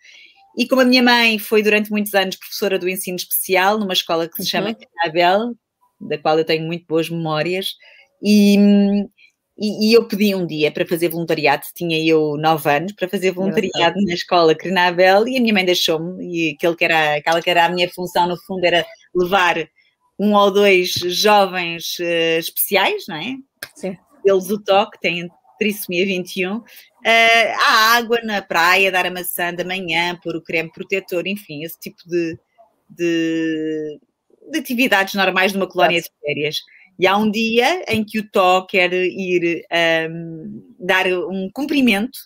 E 0.57 0.67
como 0.67 0.81
a 0.81 0.85
minha 0.85 1.03
mãe 1.03 1.37
foi 1.37 1.61
durante 1.61 1.91
muitos 1.91 2.13
anos 2.13 2.35
professora 2.35 2.79
do 2.79 2.89
ensino 2.89 3.15
especial 3.15 3.77
numa 3.77 3.93
escola 3.93 4.27
que 4.27 4.43
se 4.43 4.49
chama 4.49 4.69
uhum. 4.69 4.75
Abel, 5.03 5.55
da 6.01 6.17
qual 6.17 6.37
eu 6.37 6.45
tenho 6.45 6.65
muito 6.65 6.85
boas 6.87 7.09
memórias, 7.09 7.75
e, 8.21 8.57
e, 9.59 9.89
e, 9.89 9.93
eu 9.93 10.07
pedi 10.07 10.35
um 10.35 10.45
dia 10.45 10.71
para 10.71 10.85
fazer 10.85 11.09
voluntariado, 11.09 11.65
tinha 11.73 11.97
eu 12.05 12.37
nove 12.37 12.69
anos, 12.69 12.91
para 12.91 13.09
fazer 13.09 13.31
voluntariado 13.31 13.99
na 14.03 14.13
escola 14.13 14.53
Crenabel 14.53 15.27
e 15.27 15.37
a 15.37 15.41
minha 15.41 15.53
mãe 15.53 15.65
deixou-me, 15.65 16.23
e 16.23 16.51
aquele 16.51 16.75
que 16.75 16.85
era, 16.85 17.15
aquela 17.15 17.41
que 17.41 17.49
era 17.49 17.65
a 17.65 17.69
minha 17.69 17.89
função 17.89 18.27
no 18.27 18.37
fundo 18.37 18.63
era 18.63 18.85
levar 19.15 19.67
um 20.19 20.33
ou 20.33 20.51
dois 20.51 20.91
jovens 20.91 21.97
uh, 21.99 22.39
especiais, 22.39 23.05
não 23.07 23.15
é? 23.15 23.35
Sim. 23.75 23.97
Eles 24.23 24.49
o 24.49 24.61
toque, 24.61 24.99
têm 24.99 25.27
trissomia 25.57 26.05
21, 26.05 26.57
uh, 26.57 26.63
a 27.65 27.97
água 27.97 28.19
na 28.23 28.43
praia, 28.43 28.91
dar 28.91 29.07
a 29.07 29.11
maçã 29.11 29.51
da 29.51 29.65
manhã, 29.65 30.19
pôr 30.21 30.35
o 30.35 30.43
creme 30.43 30.71
protetor, 30.71 31.25
enfim, 31.25 31.63
esse 31.63 31.79
tipo 31.79 32.07
de, 32.07 32.37
de, 32.89 33.99
de 34.51 34.59
atividades 34.59 35.15
normais 35.15 35.51
de 35.51 35.57
uma 35.57 35.67
colónia 35.67 35.99
de 35.99 36.09
férias. 36.21 36.57
E 36.99 37.05
há 37.05 37.15
um 37.15 37.29
dia 37.29 37.83
em 37.87 38.03
que 38.03 38.19
o 38.19 38.29
Tó 38.29 38.65
quer 38.65 38.91
ir 38.93 39.63
um, 40.09 40.63
dar 40.79 41.05
um 41.07 41.49
cumprimento 41.53 42.17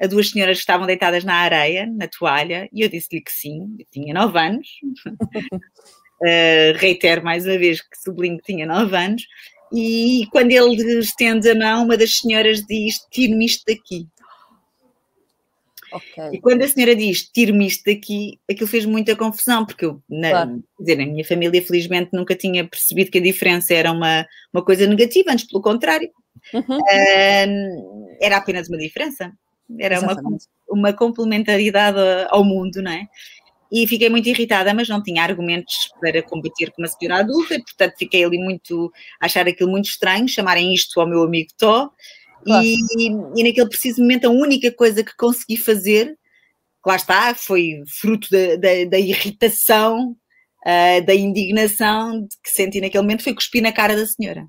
a 0.00 0.06
duas 0.06 0.30
senhoras 0.30 0.56
que 0.56 0.62
estavam 0.62 0.86
deitadas 0.86 1.24
na 1.24 1.34
areia, 1.34 1.86
na 1.86 2.08
toalha, 2.08 2.68
e 2.72 2.82
eu 2.82 2.88
disse-lhe 2.88 3.22
que 3.22 3.32
sim, 3.32 3.76
eu 3.78 3.86
tinha 3.90 4.12
nove 4.12 4.38
anos. 4.38 4.68
uh, 5.06 6.76
reitero 6.76 7.24
mais 7.24 7.46
uma 7.46 7.56
vez 7.56 7.80
que 7.80 7.96
sublinho 8.02 8.38
que 8.38 8.52
tinha 8.52 8.66
nove 8.66 8.96
anos. 8.96 9.22
E 9.72 10.26
quando 10.30 10.52
ele 10.52 10.98
estende 10.98 11.50
a 11.50 11.54
mão, 11.54 11.84
uma 11.84 11.96
das 11.96 12.18
senhoras 12.18 12.62
diz: 12.66 12.98
Tire-me 13.10 13.46
isto 13.46 13.64
daqui. 13.66 14.06
Okay. 15.96 16.30
E 16.32 16.40
quando 16.40 16.62
a 16.62 16.68
senhora 16.68 16.94
diz 16.94 17.28
tire-me 17.28 17.66
isto 17.66 17.84
daqui, 17.86 18.38
aquilo 18.50 18.68
fez 18.68 18.84
muita 18.84 19.16
confusão, 19.16 19.64
porque 19.64 19.86
eu, 19.86 20.02
na, 20.08 20.30
claro. 20.30 20.64
dizer, 20.78 20.96
minha 20.96 21.24
família, 21.24 21.62
felizmente, 21.62 22.10
nunca 22.12 22.34
tinha 22.34 22.66
percebido 22.66 23.10
que 23.10 23.18
a 23.18 23.22
diferença 23.22 23.74
era 23.74 23.90
uma, 23.92 24.26
uma 24.52 24.62
coisa 24.62 24.86
negativa, 24.86 25.32
antes 25.32 25.46
pelo 25.46 25.62
contrário. 25.62 26.10
Uhum. 26.52 26.78
Uh, 26.78 28.16
era 28.20 28.36
apenas 28.36 28.68
uma 28.68 28.78
diferença, 28.78 29.32
era 29.78 30.00
uma, 30.00 30.16
uma 30.68 30.92
complementaridade 30.92 31.98
ao 32.28 32.44
mundo, 32.44 32.82
não 32.82 32.92
é? 32.92 33.06
E 33.70 33.86
fiquei 33.88 34.08
muito 34.08 34.28
irritada, 34.28 34.72
mas 34.72 34.88
não 34.88 35.02
tinha 35.02 35.22
argumentos 35.22 35.90
para 36.00 36.22
combater 36.22 36.70
com 36.70 36.82
uma 36.82 36.88
senhora 36.88 37.20
adulta, 37.20 37.54
e 37.54 37.62
portanto 37.62 37.94
fiquei 37.98 38.24
ali 38.24 38.38
muito 38.38 38.92
achar 39.20 39.46
aquilo 39.48 39.70
muito 39.70 39.86
estranho, 39.86 40.28
chamarem 40.28 40.72
isto 40.72 41.00
ao 41.00 41.08
meu 41.08 41.22
amigo 41.22 41.48
Tó. 41.58 41.90
Claro. 42.46 42.64
E, 42.64 43.10
e, 43.36 43.42
naquele 43.42 43.68
preciso 43.68 44.00
momento 44.00 44.26
a 44.26 44.30
única 44.30 44.70
coisa 44.70 45.02
que 45.02 45.16
consegui 45.16 45.56
fazer, 45.56 46.16
lá 46.86 46.94
está, 46.94 47.34
foi 47.34 47.82
fruto 48.00 48.28
da, 48.30 48.54
da, 48.54 48.84
da 48.90 48.98
irritação, 48.98 50.16
uh, 50.64 51.04
da 51.04 51.12
indignação 51.12 52.26
que 52.44 52.50
senti 52.50 52.80
naquele 52.80 53.02
momento, 53.02 53.24
foi 53.24 53.34
cuspir 53.34 53.60
na 53.60 53.72
cara 53.72 53.96
da 53.96 54.06
senhora. 54.06 54.46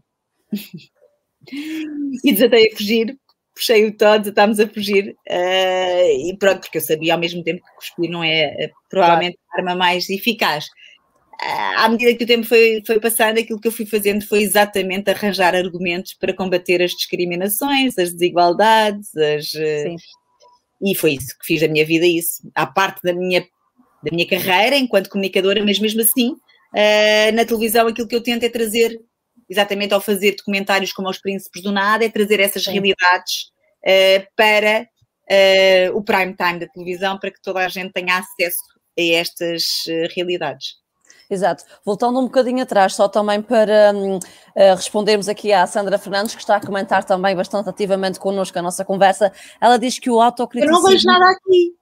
e 2.24 2.32
desatei 2.32 2.72
a 2.72 2.78
fugir, 2.78 3.18
puxei 3.56 3.86
o 3.88 3.98
Todd, 3.98 4.30
estávamos 4.30 4.60
a 4.60 4.68
fugir, 4.68 5.16
uh, 5.28 6.30
e 6.30 6.38
pronto, 6.38 6.62
porque 6.62 6.78
eu 6.78 6.82
sabia 6.82 7.16
ao 7.16 7.20
mesmo 7.20 7.44
tempo 7.44 7.66
que 7.66 7.76
cuspir 7.78 8.12
não 8.12 8.24
é 8.24 8.68
uh, 8.68 8.72
provavelmente 8.92 9.40
claro. 9.50 9.68
a 9.68 9.72
arma 9.72 9.76
mais 9.76 10.08
eficaz. 10.08 10.68
Uh, 11.39 11.78
à 11.78 11.89
medida 11.89 12.15
que 12.15 12.23
o 12.23 12.28
tempo 12.28 12.47
foi, 12.47 12.82
foi 12.86 13.00
passando, 13.00 13.39
aquilo 13.39 13.60
que 13.60 13.67
eu 13.67 13.71
fui 13.71 13.86
fazendo 13.86 14.26
foi 14.26 14.41
exatamente 14.41 15.10
arranjar 15.12 15.54
argumentos 15.54 16.13
para 16.13 16.34
combater 16.34 16.82
as 16.82 16.91
discriminações, 16.91 17.97
as 17.97 18.12
desigualdades, 18.12 19.15
as, 19.15 19.54
e 20.82 20.95
foi 20.95 21.13
isso 21.13 21.38
que 21.39 21.45
fiz 21.45 21.62
da 21.62 21.67
minha 21.67 21.86
vida, 21.86 22.08
isso. 22.08 22.41
À 22.56 22.65
parte 22.65 23.02
da 23.04 23.13
minha, 23.13 23.41
da 24.04 24.12
minha 24.12 24.28
carreira 24.28 24.76
enquanto 24.76 25.10
comunicadora, 25.10 25.63
mas 25.63 25.78
mesmo 25.78 26.02
assim, 26.02 26.36
na 27.36 27.45
televisão 27.45 27.88
aquilo 27.88 28.08
que 28.08 28.15
eu 28.15 28.23
tento 28.23 28.43
é 28.43 28.50
trazer 28.50 29.00
exatamente 29.50 29.93
ao 29.93 30.02
fazer 30.02 30.36
documentários 30.36 30.91
como 30.91 31.10
Os 31.10 31.19
Príncipes 31.19 31.62
do 31.62 31.71
Nada, 31.71 32.06
é 32.06 32.10
trazer 32.10 32.39
essas 32.39 32.63
Sim. 32.63 32.71
realidades 32.73 33.52
uh, 33.86 34.28
para 34.36 34.82
uh, 34.84 35.97
o 35.97 36.04
prime 36.04 36.36
time 36.36 36.60
da 36.60 36.67
televisão, 36.67 37.17
para 37.17 37.32
que 37.32 37.41
toda 37.41 37.65
a 37.65 37.69
gente 37.69 37.93
tenha 37.93 38.17
acesso 38.17 38.60
a 38.97 39.02
estas 39.02 39.63
uh, 39.88 40.13
realidades. 40.15 40.76
Exato. 41.30 41.63
Voltando 41.84 42.20
um 42.20 42.24
bocadinho 42.24 42.63
atrás, 42.63 42.96
só 42.96 43.08
também 43.08 43.42
para 43.42 43.94
uh, 43.94 44.76
respondermos 44.76 45.28
aqui 45.28 45.52
à 45.52 45.68
Sandra 45.68 45.98
Fernandes, 45.98 46.34
que 46.34 46.42
está 46.42 46.56
a 46.56 46.66
comentar 46.66 47.04
também 47.04 47.36
bastante 47.36 47.70
ativamente 47.70 48.20
connosco 48.20 48.58
a 48.58 48.62
nossa 48.62 48.86
conversa. 48.86 49.32
Ela 49.60 49.78
diz 49.78 50.00
que 50.00 50.10
o 50.10 50.22
autocriticismo... 50.22 50.78
Eu 50.78 50.82
não 50.82 50.90
vejo 50.90 51.06
nada 51.06 51.32
aqui. 51.32 51.76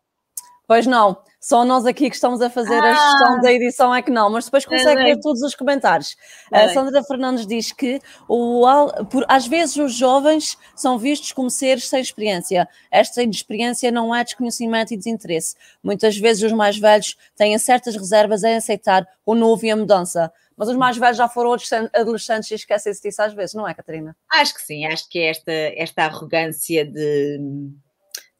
Pois 0.67 0.87
não. 0.87 1.17
Só 1.45 1.63
nós 1.63 1.85
aqui 1.85 2.09
que 2.09 2.15
estamos 2.15 2.41
a 2.41 2.49
fazer 2.49 2.73
ah. 2.73 2.89
a 2.89 2.93
gestão 2.95 3.39
da 3.39 3.53
edição 3.53 3.93
é 3.93 4.01
que 4.01 4.09
não, 4.09 4.31
mas 4.31 4.45
depois 4.45 4.65
consegue 4.65 5.03
ver 5.03 5.19
todos 5.19 5.43
os 5.43 5.53
comentários. 5.53 6.17
a 6.51 6.69
Sandra 6.69 7.03
Fernandes 7.03 7.45
diz 7.45 7.71
que 7.71 7.99
o, 8.27 8.65
por, 9.11 9.23
às 9.27 9.45
vezes 9.45 9.75
os 9.75 9.93
jovens 9.93 10.57
são 10.75 10.97
vistos 10.97 11.33
como 11.33 11.51
seres 11.51 11.87
sem 11.87 12.01
experiência. 12.01 12.67
Esta 12.89 13.21
inexperiência 13.21 13.91
não 13.91 14.13
é 14.13 14.23
desconhecimento 14.23 14.91
e 14.91 14.97
desinteresse. 14.97 15.55
Muitas 15.83 16.17
vezes 16.17 16.41
os 16.41 16.51
mais 16.51 16.79
velhos 16.79 17.15
têm 17.35 17.55
certas 17.59 17.95
reservas 17.95 18.43
em 18.43 18.55
aceitar 18.55 19.07
o 19.23 19.35
novo 19.35 19.63
e 19.67 19.69
a 19.69 19.75
mudança. 19.75 20.33
Mas 20.57 20.67
os 20.67 20.75
mais 20.75 20.97
velhos 20.97 21.17
já 21.17 21.29
foram 21.29 21.55
adolescentes 21.93 22.49
e 22.49 22.55
esquecem-se 22.55 23.03
disso 23.03 23.21
às 23.21 23.35
vezes, 23.35 23.53
não 23.53 23.67
é, 23.67 23.73
Catarina? 23.75 24.17
Acho 24.31 24.55
que 24.55 24.63
sim, 24.63 24.87
acho 24.87 25.07
que 25.07 25.19
é 25.19 25.29
esta, 25.29 25.51
esta 25.51 26.05
arrogância 26.05 26.83
de 26.83 27.39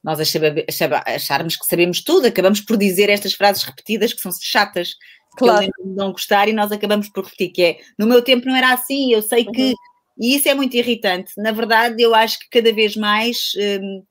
nós 0.06 0.20
acharmos 0.20 1.56
que 1.56 1.66
sabemos 1.66 2.02
tudo, 2.02 2.28
acabamos 2.28 2.62
por 2.62 2.78
dizer 2.78 3.10
estas 3.10 3.34
frases 3.34 3.64
repetidas 3.64 4.14
que 4.14 4.22
são 4.22 4.32
chatas, 4.40 4.96
claro. 5.36 5.66
que 5.66 5.72
não 5.84 6.12
gostar 6.12 6.48
e 6.48 6.54
nós 6.54 6.72
acabamos 6.72 7.10
por 7.10 7.24
repetir, 7.24 7.50
que 7.52 7.62
é, 7.64 7.80
no 7.98 8.06
meu 8.06 8.22
tempo 8.22 8.46
não 8.46 8.56
era 8.56 8.72
assim, 8.72 9.12
eu 9.12 9.22
sei 9.22 9.44
que... 9.44 9.70
Uhum. 9.70 9.76
E 10.18 10.36
isso 10.36 10.48
é 10.48 10.54
muito 10.54 10.78
irritante. 10.78 11.34
Na 11.36 11.52
verdade, 11.52 12.02
eu 12.02 12.16
acho 12.16 12.40
que 12.40 12.50
cada 12.50 12.72
vez 12.72 12.96
mais... 12.96 13.52
Hum, 13.58 14.04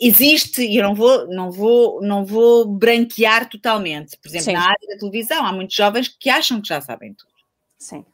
existe, 0.00 0.62
e 0.62 0.78
eu 0.78 0.82
não 0.82 0.94
vou, 0.94 1.28
não 1.28 1.52
vou, 1.52 2.00
não 2.02 2.24
vou 2.24 2.66
branquear 2.66 3.48
totalmente. 3.48 4.16
Por 4.16 4.28
exemplo, 4.28 4.46
Sim. 4.46 4.52
na 4.54 4.62
área 4.62 4.88
da 4.88 4.98
televisão, 4.98 5.44
há 5.44 5.52
muitos 5.52 5.76
jovens 5.76 6.08
que 6.08 6.30
acham 6.30 6.60
que 6.60 6.68
já 6.68 6.80
sabem 6.80 7.14
tudo. 7.14 7.30
Sim. 7.78 8.04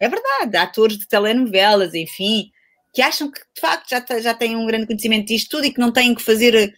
É 0.00 0.08
verdade, 0.08 0.56
atores 0.56 0.98
de 0.98 1.06
telenovelas, 1.06 1.94
enfim, 1.94 2.50
que 2.92 3.00
acham 3.00 3.30
que 3.30 3.40
de 3.54 3.60
facto 3.60 3.88
já, 3.88 4.20
já 4.20 4.34
têm 4.34 4.56
um 4.56 4.66
grande 4.66 4.86
conhecimento 4.86 5.28
disto 5.28 5.50
tudo 5.50 5.66
e 5.66 5.72
que 5.72 5.80
não 5.80 5.92
têm 5.92 6.14
que 6.14 6.22
fazer. 6.22 6.54
Eh, 6.54 6.72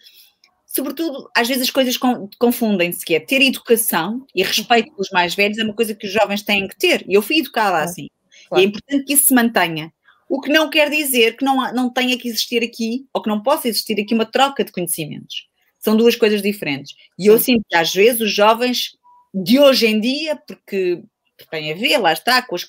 sobretudo, 0.65 1.29
às 1.35 1.47
vezes 1.47 1.63
as 1.63 1.69
coisas 1.69 1.97
confundem-se, 2.39 3.05
que 3.05 3.15
é 3.15 3.19
ter 3.19 3.41
educação 3.41 4.25
e 4.33 4.43
respeito 4.43 4.91
pelos 4.91 5.09
mais 5.11 5.35
velhos 5.35 5.57
é 5.57 5.63
uma 5.63 5.73
coisa 5.73 5.93
que 5.93 6.07
os 6.07 6.13
jovens 6.13 6.41
têm 6.41 6.67
que 6.67 6.77
ter. 6.77 7.05
E 7.07 7.13
eu 7.13 7.21
fui 7.21 7.39
educada 7.39 7.79
assim. 7.79 8.09
Claro. 8.47 8.61
E 8.61 8.65
é 8.65 8.67
importante 8.67 9.03
que 9.05 9.13
isso 9.13 9.27
se 9.27 9.33
mantenha. 9.33 9.91
O 10.27 10.41
que 10.41 10.49
não 10.49 10.69
quer 10.69 10.89
dizer 10.89 11.37
que 11.37 11.45
não, 11.45 11.71
não 11.73 11.89
tenha 11.89 12.17
que 12.17 12.27
existir 12.27 12.63
aqui, 12.63 13.05
ou 13.13 13.21
que 13.21 13.29
não 13.29 13.43
possa 13.43 13.67
existir 13.67 13.99
aqui 13.99 14.13
uma 14.13 14.25
troca 14.25 14.63
de 14.63 14.71
conhecimentos. 14.71 15.47
São 15.79 15.95
duas 15.95 16.15
coisas 16.15 16.41
diferentes. 16.41 16.95
E 17.19 17.23
Sim. 17.23 17.29
eu 17.29 17.39
sinto 17.39 17.65
que 17.69 17.75
às 17.75 17.93
vezes 17.93 18.21
os 18.21 18.33
jovens 18.33 18.97
de 19.33 19.59
hoje 19.59 19.85
em 19.85 19.99
dia, 19.99 20.35
porque 20.47 21.03
tem 21.51 21.71
a 21.71 21.75
ver, 21.75 21.97
lá 21.97 22.13
está, 22.13 22.41
com 22.41 22.55
as 22.55 22.65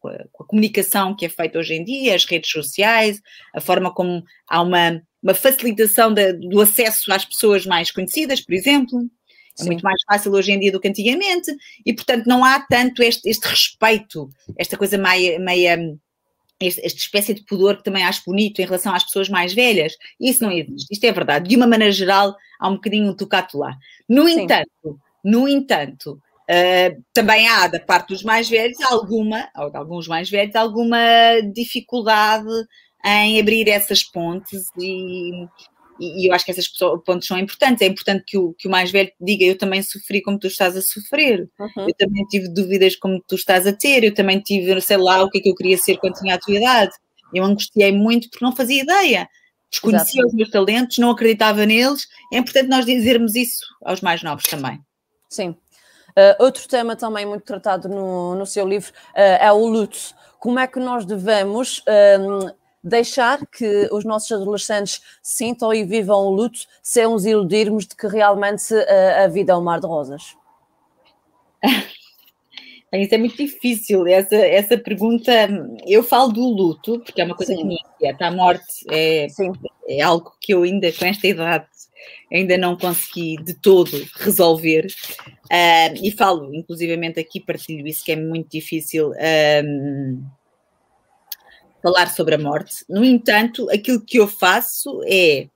com 0.00 0.08
a, 0.08 0.18
com 0.32 0.44
a, 0.44 0.46
comunicação 0.46 1.14
que 1.14 1.26
é 1.26 1.28
feita 1.28 1.58
hoje 1.58 1.74
em 1.74 1.84
dia, 1.84 2.14
as 2.14 2.24
redes 2.24 2.50
sociais, 2.50 3.20
a 3.54 3.60
forma 3.60 3.92
como 3.92 4.24
há 4.48 4.60
uma, 4.62 5.02
uma 5.22 5.34
facilitação 5.34 6.12
de, 6.12 6.32
do 6.34 6.60
acesso 6.60 7.12
às 7.12 7.24
pessoas 7.24 7.66
mais 7.66 7.90
conhecidas, 7.90 8.40
por 8.40 8.54
exemplo. 8.54 9.00
É 9.58 9.62
Sim. 9.62 9.66
muito 9.66 9.82
mais 9.82 10.00
fácil 10.06 10.32
hoje 10.32 10.52
em 10.52 10.60
dia 10.60 10.70
do 10.70 10.80
que 10.80 10.88
antigamente, 10.88 11.50
e 11.84 11.92
portanto 11.92 12.26
não 12.26 12.44
há 12.44 12.60
tanto 12.60 13.02
este, 13.02 13.28
este 13.28 13.46
respeito, 13.48 14.30
esta 14.56 14.76
coisa 14.76 14.96
meia, 14.96 15.38
meia 15.38 15.76
esta, 16.60 16.84
esta 16.84 16.98
espécie 16.98 17.34
de 17.34 17.44
pudor 17.44 17.76
que 17.76 17.84
também 17.84 18.02
acho 18.04 18.22
bonito 18.26 18.60
em 18.60 18.64
relação 18.64 18.94
às 18.94 19.04
pessoas 19.04 19.28
mais 19.28 19.52
velhas. 19.52 19.94
Isso 20.20 20.42
não 20.42 20.50
existe, 20.50 20.92
isto 20.92 21.04
é 21.04 21.12
verdade. 21.12 21.48
De 21.48 21.56
uma 21.56 21.66
maneira 21.66 21.92
geral, 21.92 22.36
há 22.58 22.68
um 22.68 22.74
bocadinho 22.74 23.10
um 23.10 23.14
tocato 23.14 23.58
lá. 23.58 23.76
No 24.08 24.26
Sim. 24.26 24.42
entanto, 24.42 25.00
no 25.24 25.48
entanto, 25.48 26.20
Uh, 26.50 27.02
também 27.12 27.46
há, 27.46 27.66
da 27.66 27.78
parte 27.78 28.08
dos 28.08 28.22
mais 28.22 28.48
velhos, 28.48 28.80
alguma, 28.80 29.50
ou 29.54 29.70
de 29.70 29.76
alguns 29.76 30.08
mais 30.08 30.30
velhos, 30.30 30.56
alguma 30.56 30.98
dificuldade 31.52 32.48
em 33.04 33.38
abrir 33.38 33.68
essas 33.68 34.02
pontes 34.02 34.64
e, 34.78 35.46
e 36.00 36.28
eu 36.28 36.32
acho 36.32 36.44
que 36.44 36.50
essas 36.50 36.68
pontes 37.04 37.26
são 37.26 37.38
importantes. 37.38 37.82
É 37.82 37.86
importante 37.86 38.24
que 38.26 38.38
o, 38.38 38.54
que 38.54 38.68
o 38.68 38.70
mais 38.70 38.90
velho 38.90 39.10
diga: 39.20 39.44
Eu 39.44 39.58
também 39.58 39.82
sofri 39.82 40.22
como 40.22 40.38
tu 40.38 40.46
estás 40.46 40.76
a 40.76 40.82
sofrer, 40.82 41.48
uhum. 41.58 41.88
eu 41.88 41.94
também 41.96 42.24
tive 42.26 42.48
dúvidas 42.48 42.96
como 42.96 43.22
tu 43.26 43.34
estás 43.34 43.66
a 43.66 43.72
ter, 43.72 44.04
eu 44.04 44.14
também 44.14 44.40
tive, 44.40 44.80
sei 44.80 44.96
lá, 44.96 45.22
o 45.22 45.30
que 45.30 45.38
é 45.38 45.40
que 45.40 45.50
eu 45.50 45.54
queria 45.54 45.76
ser 45.76 45.98
quando 45.98 46.14
tinha 46.14 46.34
a 46.34 46.38
tua 46.38 46.54
idade. 46.54 46.92
Eu 47.34 47.44
angustiei 47.44 47.92
muito 47.92 48.30
porque 48.30 48.44
não 48.44 48.56
fazia 48.56 48.82
ideia, 48.82 49.28
desconhecia 49.70 50.20
Exato. 50.20 50.28
os 50.28 50.34
meus 50.34 50.50
talentos, 50.50 50.98
não 50.98 51.10
acreditava 51.10 51.66
neles. 51.66 52.06
É 52.32 52.38
importante 52.38 52.68
nós 52.68 52.86
dizermos 52.86 53.34
isso 53.34 53.66
aos 53.84 54.00
mais 54.00 54.22
novos 54.22 54.44
também. 54.44 54.80
Sim, 55.28 55.54
Uh, 56.18 56.34
outro 56.42 56.66
tema 56.66 56.96
também 56.96 57.24
muito 57.24 57.44
tratado 57.44 57.88
no, 57.88 58.34
no 58.34 58.44
seu 58.44 58.66
livro 58.66 58.90
uh, 58.90 59.38
é 59.40 59.52
o 59.52 59.64
luto. 59.64 59.96
Como 60.40 60.58
é 60.58 60.66
que 60.66 60.80
nós 60.80 61.04
devemos 61.04 61.80
um, 62.18 62.50
deixar 62.82 63.46
que 63.46 63.88
os 63.92 64.04
nossos 64.04 64.32
adolescentes 64.32 65.00
sintam 65.22 65.72
e 65.72 65.84
vivam 65.84 66.26
o 66.26 66.30
luto 66.30 66.58
sem 66.82 67.06
os 67.06 67.24
iludirmos 67.24 67.86
de 67.86 67.94
que 67.94 68.08
realmente 68.08 68.74
uh, 68.74 69.24
a 69.24 69.28
vida 69.28 69.52
é 69.52 69.56
um 69.56 69.62
mar 69.62 69.78
de 69.78 69.86
rosas? 69.86 70.36
Isso 72.92 73.14
é 73.14 73.18
muito 73.18 73.36
difícil, 73.36 74.06
essa, 74.08 74.34
essa 74.34 74.76
pergunta. 74.76 75.30
Eu 75.86 76.02
falo 76.02 76.32
do 76.32 76.40
luto, 76.40 76.98
porque 77.00 77.20
é 77.20 77.24
uma 77.24 77.36
coisa 77.36 77.52
Sim. 77.52 77.58
que 77.58 77.64
me 77.64 77.76
inquieta. 77.76 78.26
A 78.26 78.30
morte 78.32 78.64
é, 78.90 79.26
é 79.86 80.00
algo 80.00 80.32
que 80.40 80.54
eu 80.54 80.62
ainda, 80.62 80.90
com 80.90 81.04
esta 81.04 81.26
idade, 81.28 81.66
ainda 82.32 82.56
não 82.58 82.76
consegui 82.76 83.36
de 83.42 83.54
todo 83.54 83.90
resolver. 84.16 84.86
Uh, 85.44 85.94
e 86.02 86.10
falo, 86.10 86.54
inclusivamente 86.54 87.18
aqui, 87.18 87.40
partilho 87.40 87.86
isso, 87.86 88.04
que 88.04 88.12
é 88.12 88.16
muito 88.16 88.50
difícil 88.50 89.12
um, 89.64 90.24
falar 91.82 92.08
sobre 92.08 92.34
a 92.34 92.38
morte. 92.38 92.84
No 92.88 93.04
entanto, 93.04 93.70
aquilo 93.70 94.04
que 94.04 94.18
eu 94.18 94.28
faço 94.28 95.00
é 95.06 95.48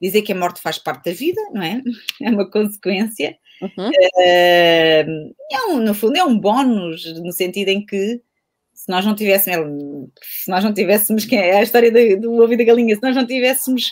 dizer 0.00 0.22
que 0.22 0.32
a 0.32 0.36
morte 0.36 0.60
faz 0.60 0.78
parte 0.78 1.06
da 1.06 1.12
vida, 1.12 1.40
não 1.52 1.62
é? 1.62 1.82
É 2.22 2.30
uma 2.30 2.50
consequência. 2.50 3.36
Uhum. 3.62 3.88
Uh, 3.88 5.34
é 5.50 5.66
um, 5.68 5.80
no 5.80 5.94
fundo, 5.94 6.16
é 6.16 6.24
um 6.24 6.38
bónus, 6.38 7.04
no 7.20 7.32
sentido 7.32 7.68
em 7.68 7.84
que 7.84 8.20
se 8.74 8.90
nós 8.90 9.04
não 9.06 9.14
tivéssemos, 9.14 10.10
se 10.22 10.50
nós 10.50 10.62
não 10.62 10.72
tivéssemos, 10.74 11.24
que 11.24 11.34
é 11.34 11.56
a 11.56 11.62
história 11.62 11.90
do, 11.90 12.20
do 12.20 12.42
ovo 12.42 12.52
e 12.52 12.56
da 12.56 12.64
galinha, 12.64 12.94
se 12.94 13.02
nós 13.02 13.16
não 13.16 13.26
tivéssemos 13.26 13.90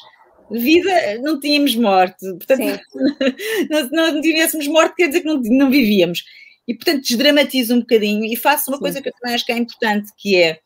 vida, 0.50 1.18
não 1.22 1.38
tínhamos 1.38 1.74
morte. 1.74 2.26
Portanto, 2.34 2.60
se 2.60 3.90
não 3.92 4.20
tivéssemos 4.20 4.66
morte, 4.68 4.96
quer 4.96 5.08
dizer 5.08 5.20
que 5.20 5.26
não, 5.26 5.40
não 5.40 5.70
vivíamos. 5.70 6.22
E, 6.66 6.74
portanto, 6.74 7.02
desdramatizo 7.02 7.74
um 7.74 7.80
bocadinho 7.80 8.24
e 8.24 8.36
faço 8.36 8.70
uma 8.70 8.78
Sim. 8.78 8.82
coisa 8.82 9.02
que 9.02 9.08
eu 9.08 9.12
também 9.12 9.34
acho 9.34 9.44
que 9.44 9.52
é 9.52 9.58
importante, 9.58 10.10
que 10.16 10.36
é 10.36 10.60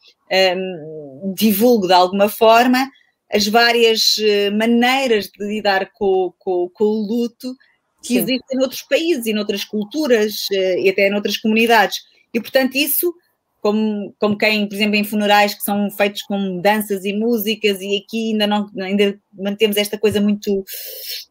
um, 0.56 1.34
divulgo 1.36 1.86
de 1.86 1.92
alguma 1.92 2.28
forma 2.28 2.88
as 3.32 3.46
várias 3.46 4.16
uh, 4.18 4.56
maneiras 4.56 5.26
de 5.26 5.44
lidar 5.44 5.90
com, 5.92 6.32
com, 6.38 6.70
com 6.72 6.84
o 6.84 7.06
luto 7.06 7.54
que 8.02 8.14
Sim. 8.14 8.18
existem 8.18 8.58
noutros 8.58 8.82
países 8.82 9.26
e 9.26 9.32
noutras 9.32 9.64
culturas 9.64 10.46
uh, 10.52 10.78
e 10.78 10.88
até 10.88 11.10
noutras 11.10 11.36
comunidades. 11.36 11.98
E, 12.32 12.40
portanto, 12.40 12.76
isso 12.76 13.12
como, 13.60 14.14
como 14.18 14.38
quem, 14.38 14.68
por 14.68 14.74
exemplo, 14.74 14.96
em 14.96 15.04
funerais 15.04 15.54
que 15.54 15.62
são 15.62 15.90
feitos 15.90 16.22
com 16.22 16.60
danças 16.60 17.04
e 17.04 17.12
músicas, 17.12 17.80
e 17.80 17.96
aqui 17.96 18.32
ainda 18.32 18.46
não 18.46 18.70
ainda 18.78 19.18
mantemos 19.32 19.76
esta 19.76 19.98
coisa 19.98 20.20
muito 20.20 20.64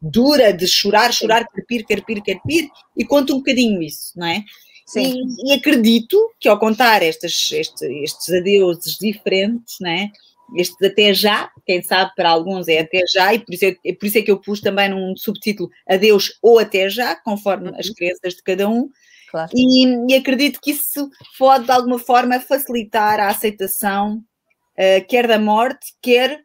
dura 0.00 0.52
de 0.52 0.66
chorar, 0.66 1.12
chorar, 1.12 1.46
carpir, 1.48 1.86
carpir, 1.86 2.22
carpir, 2.22 2.68
e 2.96 3.04
conto 3.04 3.34
um 3.34 3.38
bocadinho 3.38 3.82
isso, 3.82 4.12
não 4.16 4.26
é? 4.26 4.44
Sim. 4.86 5.14
E, 5.44 5.52
e 5.52 5.54
acredito 5.54 6.16
que 6.40 6.48
ao 6.48 6.58
contar 6.58 7.02
estes, 7.02 7.52
estes, 7.52 7.82
estes 7.82 8.30
adeuses 8.30 8.96
diferentes, 8.98 9.76
não 9.80 9.90
é? 9.90 10.10
Este 10.56 10.86
até 10.86 11.12
já, 11.12 11.50
quem 11.66 11.82
sabe 11.82 12.10
para 12.16 12.30
alguns 12.30 12.68
é 12.68 12.78
até 12.78 13.02
já, 13.12 13.34
e 13.34 13.38
por 13.38 13.52
isso 13.52 13.66
é, 13.66 13.92
por 13.92 14.06
isso 14.06 14.18
é 14.18 14.22
que 14.22 14.30
eu 14.30 14.40
pus 14.40 14.60
também 14.60 14.88
num 14.88 15.14
subtítulo 15.14 15.68
Adeus 15.86 16.38
ou 16.40 16.58
até 16.58 16.88
já, 16.88 17.14
conforme 17.16 17.68
as 17.78 17.88
uhum. 17.88 17.94
crenças 17.94 18.34
de 18.34 18.42
cada 18.42 18.66
um, 18.66 18.88
Claro. 19.30 19.50
E, 19.54 20.12
e, 20.12 20.14
acredito 20.16 20.60
que 20.60 20.70
isso 20.70 21.10
pode, 21.38 21.66
de 21.66 21.70
alguma 21.70 21.98
forma, 21.98 22.40
facilitar 22.40 23.20
a 23.20 23.28
aceitação, 23.28 24.16
uh, 24.16 25.06
quer 25.06 25.26
da 25.26 25.38
morte, 25.38 25.94
quer 26.00 26.40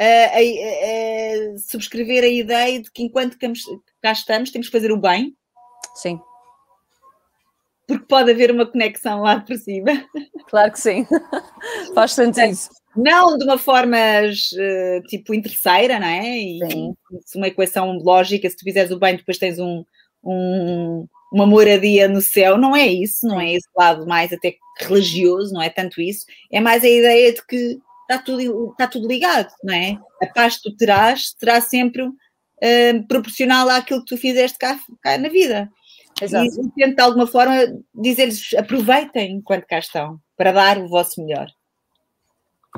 uh, 0.00 1.58
subscrever 1.58 2.24
a 2.24 2.28
ideia 2.28 2.82
de 2.82 2.90
que 2.90 3.02
enquanto 3.02 3.36
cá 4.02 4.12
estamos, 4.12 4.50
temos 4.50 4.66
que 4.68 4.72
fazer 4.72 4.90
o 4.90 5.00
bem. 5.00 5.36
Sim. 5.94 6.20
Porque 7.86 8.06
pode 8.06 8.30
haver 8.30 8.50
uma 8.50 8.66
conexão 8.66 9.20
lá 9.20 9.40
por 9.40 9.56
cima. 9.56 9.90
Claro 10.48 10.72
que 10.72 10.80
sim. 10.80 11.06
Faz 11.94 12.12
sentido. 12.12 12.56
Não 12.96 13.38
de 13.38 13.44
uma 13.44 13.56
forma 13.56 13.96
uh, 13.96 15.02
tipo 15.08 15.32
interesseira, 15.32 15.98
não 15.98 16.06
é? 16.06 16.38
E, 16.38 16.58
sim. 16.70 16.94
uma 17.36 17.48
equação 17.48 17.92
lógica, 17.98 18.48
se 18.48 18.56
tu 18.56 18.64
fizeres 18.64 18.90
o 18.90 18.98
bem, 18.98 19.16
depois 19.16 19.38
tens 19.38 19.58
um, 19.58 19.84
um, 20.22 21.06
uma 21.32 21.46
moradia 21.46 22.06
no 22.06 22.20
céu, 22.20 22.58
não 22.58 22.76
é 22.76 22.86
isso, 22.86 23.26
não 23.26 23.40
é 23.40 23.54
esse 23.54 23.68
lado 23.76 24.06
mais 24.06 24.32
até 24.32 24.54
religioso, 24.80 25.52
não 25.52 25.62
é 25.62 25.70
tanto 25.70 26.00
isso, 26.00 26.26
é 26.52 26.60
mais 26.60 26.84
a 26.84 26.88
ideia 26.88 27.32
de 27.32 27.44
que 27.46 27.78
está 28.02 28.18
tudo, 28.18 28.70
está 28.72 28.86
tudo 28.86 29.08
ligado, 29.08 29.48
não 29.64 29.74
é? 29.74 29.98
A 30.22 30.26
paz 30.26 30.56
que 30.56 30.70
tu 30.70 30.76
terás 30.76 31.34
será 31.38 31.60
sempre 31.60 32.02
uh, 32.02 33.06
proporcional 33.08 33.68
àquilo 33.70 34.00
que 34.00 34.14
tu 34.14 34.16
fizeste 34.16 34.58
cá, 34.58 34.78
cá 35.02 35.16
na 35.16 35.28
vida. 35.28 35.70
Exato. 36.20 36.46
E 36.46 36.70
tento 36.74 36.96
de 36.96 37.02
alguma 37.02 37.26
forma 37.26 37.54
dizer-lhes 37.94 38.52
aproveitem 38.54 39.36
enquanto 39.36 39.66
cá 39.66 39.78
estão 39.78 40.18
para 40.36 40.52
dar 40.52 40.78
o 40.78 40.88
vosso 40.88 41.24
melhor. 41.24 41.48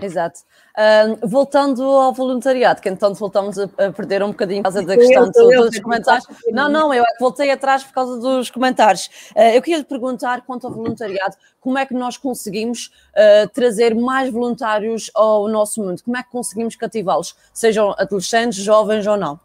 Exato. 0.02 0.40
Uh, 0.76 1.26
voltando 1.26 1.84
ao 1.84 2.12
voluntariado, 2.12 2.82
que 2.82 2.88
então 2.88 3.14
voltamos 3.14 3.56
a, 3.58 3.64
a, 3.78 3.92
perder 3.92 4.24
um 4.24 4.28
bocadinho 4.28 4.60
por 4.60 4.72
causa 4.72 4.84
da 4.84 4.96
questão 4.96 5.30
eu, 5.36 5.52
eu, 5.52 5.70
dos 5.70 5.78
comentários. 5.78 6.26
Não, 6.48 6.68
não, 6.68 6.92
eu 6.92 7.04
é 7.04 7.18
voltei 7.20 7.50
atrás 7.52 7.84
por 7.84 7.92
causa 7.92 8.18
dos 8.18 8.50
comentários. 8.50 9.06
Uh, 9.36 9.54
eu 9.54 9.62
queria 9.62 9.78
lhe 9.78 9.84
perguntar, 9.84 10.42
quanto 10.42 10.66
ao 10.66 10.72
voluntariado, 10.72 11.36
como 11.60 11.78
é 11.78 11.86
que 11.86 11.94
nós 11.94 12.16
conseguimos 12.16 12.86
uh, 12.86 13.48
trazer 13.50 13.94
mais 13.94 14.32
voluntários 14.32 15.12
ao 15.14 15.46
nosso 15.46 15.80
mundo? 15.80 16.02
Como 16.02 16.16
é 16.16 16.24
que 16.24 16.30
conseguimos 16.30 16.74
cativá-los, 16.74 17.36
sejam 17.52 17.94
adolescentes, 17.96 18.58
jovens 18.58 19.06
ou 19.06 19.16
não? 19.16 19.38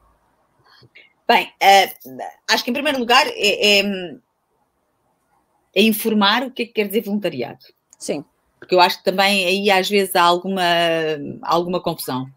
Bem, 1.27 1.53
eh, 1.61 1.93
acho 2.49 2.63
que 2.63 2.71
em 2.71 2.73
primeiro 2.73 2.97
lugar 2.97 3.27
é, 3.27 3.81
é, 3.81 4.15
é 5.75 5.81
informar 5.83 6.41
o 6.41 6.49
que 6.49 6.63
é 6.63 6.65
que 6.65 6.73
quer 6.73 6.87
dizer 6.87 7.01
voluntariado. 7.01 7.65
Sim 7.99 8.25
porque 8.59 8.75
eu 8.75 8.79
acho 8.79 8.97
que 8.97 9.03
também 9.03 9.45
aí 9.45 9.71
às 9.71 9.89
vezes 9.89 10.15
há 10.15 10.23
alguma, 10.23 10.61
alguma 11.41 11.81
confusão. 11.81 12.27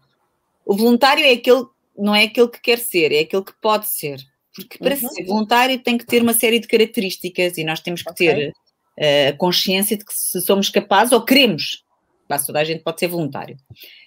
O 0.65 0.75
voluntário 0.75 1.23
é 1.23 1.31
aquele, 1.31 1.65
não 1.97 2.15
é 2.15 2.23
aquele 2.23 2.47
que 2.47 2.61
quer 2.61 2.79
ser, 2.79 3.11
é 3.11 3.19
aquele 3.19 3.43
que 3.43 3.53
pode 3.61 3.87
ser. 3.87 4.19
Porque 4.55 4.77
para 4.77 4.95
uhum. 4.95 5.09
ser 5.09 5.25
voluntário 5.25 5.79
tem 5.79 5.97
que 5.97 6.05
ter 6.05 6.21
uma 6.21 6.33
série 6.33 6.59
de 6.59 6.67
características 6.67 7.57
e 7.57 7.63
nós 7.63 7.79
temos 7.79 8.03
que 8.03 8.11
okay. 8.11 8.27
ter 8.27 8.53
eh, 8.97 9.29
a 9.29 9.33
uh, 9.33 9.37
consciência 9.37 9.97
de 9.97 10.05
que 10.05 10.13
se 10.13 10.39
somos 10.41 10.69
capazes 10.69 11.11
ou 11.11 11.25
queremos, 11.25 11.83
quase 12.27 12.45
toda 12.45 12.59
a 12.59 12.63
gente 12.63 12.83
pode 12.83 12.99
ser 12.99 13.07
voluntário. 13.07 13.57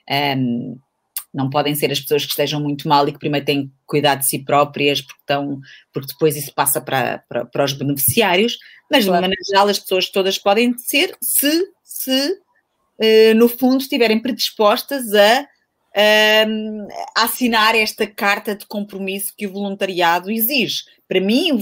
Um, 0.08 0.78
não 1.34 1.50
podem 1.50 1.74
ser 1.74 1.90
as 1.92 2.00
pessoas 2.00 2.24
que 2.24 2.30
estejam 2.30 2.60
muito 2.60 2.88
mal 2.88 3.06
e 3.06 3.12
que 3.12 3.18
primeiro 3.18 3.44
têm 3.44 3.66
que 3.66 3.72
cuidar 3.84 4.14
de 4.14 4.26
si 4.26 4.38
próprias, 4.38 5.02
porque, 5.02 5.20
estão, 5.20 5.60
porque 5.92 6.12
depois 6.12 6.36
isso 6.36 6.54
passa 6.54 6.80
para, 6.80 7.18
para, 7.28 7.44
para 7.44 7.64
os 7.64 7.72
beneficiários, 7.72 8.56
mas 8.90 9.04
claro. 9.04 9.04
de 9.04 9.10
uma 9.10 9.20
maneira 9.20 9.42
geral 9.46 9.68
as 9.68 9.78
pessoas 9.78 10.08
todas 10.08 10.38
podem 10.38 10.78
ser 10.78 11.14
se 11.20 11.75
se, 12.06 12.32
uh, 12.32 13.34
no 13.34 13.48
fundo, 13.48 13.78
estiverem 13.78 14.20
predispostas 14.20 15.12
a, 15.12 15.40
a, 15.96 17.24
assinar 17.24 17.74
esta 17.74 18.06
carta 18.06 18.54
de 18.54 18.66
compromisso 18.66 19.34
que 19.36 19.46
o 19.46 19.52
voluntariado 19.52 20.30
exige. 20.30 20.84
Para 21.08 21.20
mim, 21.20 21.52
o 21.52 21.58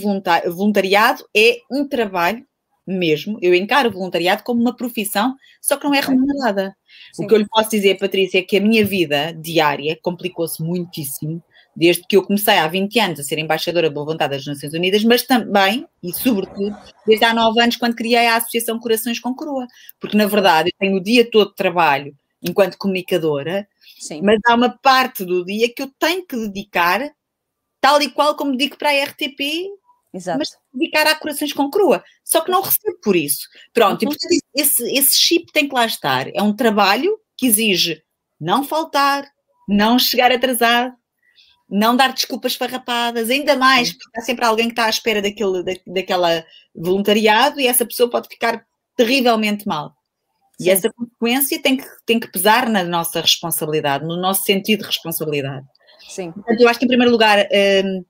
voluntariado 0.52 1.24
é 1.34 1.58
um 1.70 1.88
trabalho 1.88 2.44
mesmo. 2.86 3.38
Eu 3.40 3.54
encaro 3.54 3.88
o 3.88 3.92
voluntariado 3.92 4.42
como 4.42 4.60
uma 4.60 4.76
profissão, 4.76 5.34
só 5.62 5.76
que 5.76 5.84
não 5.84 5.94
é 5.94 6.00
remunerada. 6.00 6.76
Sim. 7.14 7.24
O 7.24 7.26
que 7.26 7.34
eu 7.34 7.38
lhe 7.38 7.48
posso 7.48 7.70
dizer, 7.70 7.98
Patrícia, 7.98 8.38
é 8.38 8.42
que 8.42 8.58
a 8.58 8.60
minha 8.60 8.84
vida 8.84 9.32
diária 9.32 9.98
complicou-se 10.02 10.62
muitíssimo 10.62 11.42
desde 11.76 12.04
que 12.06 12.16
eu 12.16 12.22
comecei 12.22 12.56
há 12.58 12.68
20 12.68 12.98
anos 13.00 13.20
a 13.20 13.22
ser 13.22 13.38
embaixadora 13.38 13.90
boa 13.90 14.06
vontade 14.06 14.36
das 14.36 14.46
Nações 14.46 14.72
Unidas, 14.72 15.02
mas 15.04 15.22
também, 15.22 15.86
e 16.02 16.12
sobretudo, 16.12 16.76
desde 17.06 17.24
há 17.24 17.34
9 17.34 17.60
anos, 17.60 17.76
quando 17.76 17.96
criei 17.96 18.26
a 18.26 18.36
Associação 18.36 18.78
Corações 18.78 19.18
com 19.18 19.34
Coroa. 19.34 19.66
Porque, 19.98 20.16
na 20.16 20.26
verdade, 20.26 20.70
eu 20.70 20.78
tenho 20.78 20.96
o 20.96 21.02
dia 21.02 21.28
todo 21.28 21.50
de 21.50 21.56
trabalho 21.56 22.14
enquanto 22.42 22.76
comunicadora, 22.76 23.66
Sim. 23.98 24.20
mas 24.22 24.38
há 24.46 24.54
uma 24.54 24.68
parte 24.68 25.24
do 25.24 25.44
dia 25.44 25.72
que 25.72 25.82
eu 25.82 25.90
tenho 25.98 26.24
que 26.26 26.36
dedicar, 26.36 27.00
tal 27.80 28.00
e 28.02 28.10
qual 28.10 28.36
como 28.36 28.56
digo 28.56 28.76
para 28.76 28.90
a 28.90 29.04
RTP, 29.04 29.66
Exato. 30.12 30.38
mas 30.38 30.50
dedicar 30.72 31.06
a 31.06 31.14
Corações 31.16 31.52
com 31.52 31.70
Coroa. 31.70 32.04
Só 32.22 32.42
que 32.42 32.50
não 32.50 32.60
recebo 32.60 32.98
por 33.02 33.16
isso. 33.16 33.48
Pronto, 33.72 34.02
uhum. 34.02 34.12
e 34.12 34.14
portanto, 34.14 34.42
esse, 34.54 34.96
esse 34.96 35.16
chip 35.16 35.50
tem 35.52 35.68
que 35.68 35.74
lá 35.74 35.86
estar. 35.86 36.28
É 36.34 36.42
um 36.42 36.54
trabalho 36.54 37.18
que 37.36 37.46
exige 37.46 38.02
não 38.38 38.62
faltar, 38.62 39.26
não 39.66 39.98
chegar 39.98 40.30
atrasado, 40.30 40.94
não 41.74 41.96
dar 41.96 42.12
desculpas 42.12 42.54
farrapadas, 42.54 43.28
ainda 43.28 43.56
mais, 43.56 43.92
porque 43.92 44.20
há 44.20 44.22
sempre 44.22 44.44
alguém 44.44 44.66
que 44.66 44.72
está 44.74 44.84
à 44.84 44.90
espera 44.90 45.20
daquele, 45.20 45.64
da, 45.64 45.72
daquela 45.84 46.46
voluntariado 46.72 47.58
e 47.58 47.66
essa 47.66 47.84
pessoa 47.84 48.08
pode 48.08 48.28
ficar 48.28 48.64
terrivelmente 48.96 49.66
mal. 49.66 49.92
Sim. 50.56 50.66
E 50.66 50.70
essa 50.70 50.88
consequência 50.92 51.60
tem 51.60 51.76
que, 51.76 51.86
tem 52.06 52.20
que 52.20 52.30
pesar 52.30 52.68
na 52.68 52.84
nossa 52.84 53.20
responsabilidade, 53.20 54.04
no 54.04 54.16
nosso 54.16 54.44
sentido 54.44 54.80
de 54.82 54.86
responsabilidade. 54.86 55.66
Sim. 56.08 56.30
Portanto, 56.30 56.60
eu 56.60 56.68
acho 56.68 56.78
que, 56.78 56.84
em 56.84 56.88
primeiro 56.88 57.10
lugar, 57.10 57.40
hum, 57.84 58.04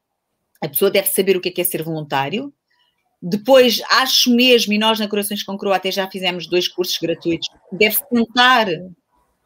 a 0.60 0.68
pessoa 0.68 0.90
deve 0.90 1.08
saber 1.08 1.34
o 1.34 1.40
que 1.40 1.48
é, 1.48 1.52
que 1.52 1.60
é 1.62 1.64
ser 1.64 1.82
voluntário. 1.82 2.52
Depois, 3.22 3.80
acho 3.88 4.30
mesmo, 4.36 4.74
e 4.74 4.78
nós 4.78 4.98
na 4.98 5.08
Corações 5.08 5.42
com 5.42 5.56
Croa 5.56 5.76
até 5.76 5.90
já 5.90 6.06
fizemos 6.10 6.46
dois 6.46 6.68
cursos 6.68 6.98
gratuitos, 6.98 7.48
deve-se 7.72 8.06
tentar 8.10 8.66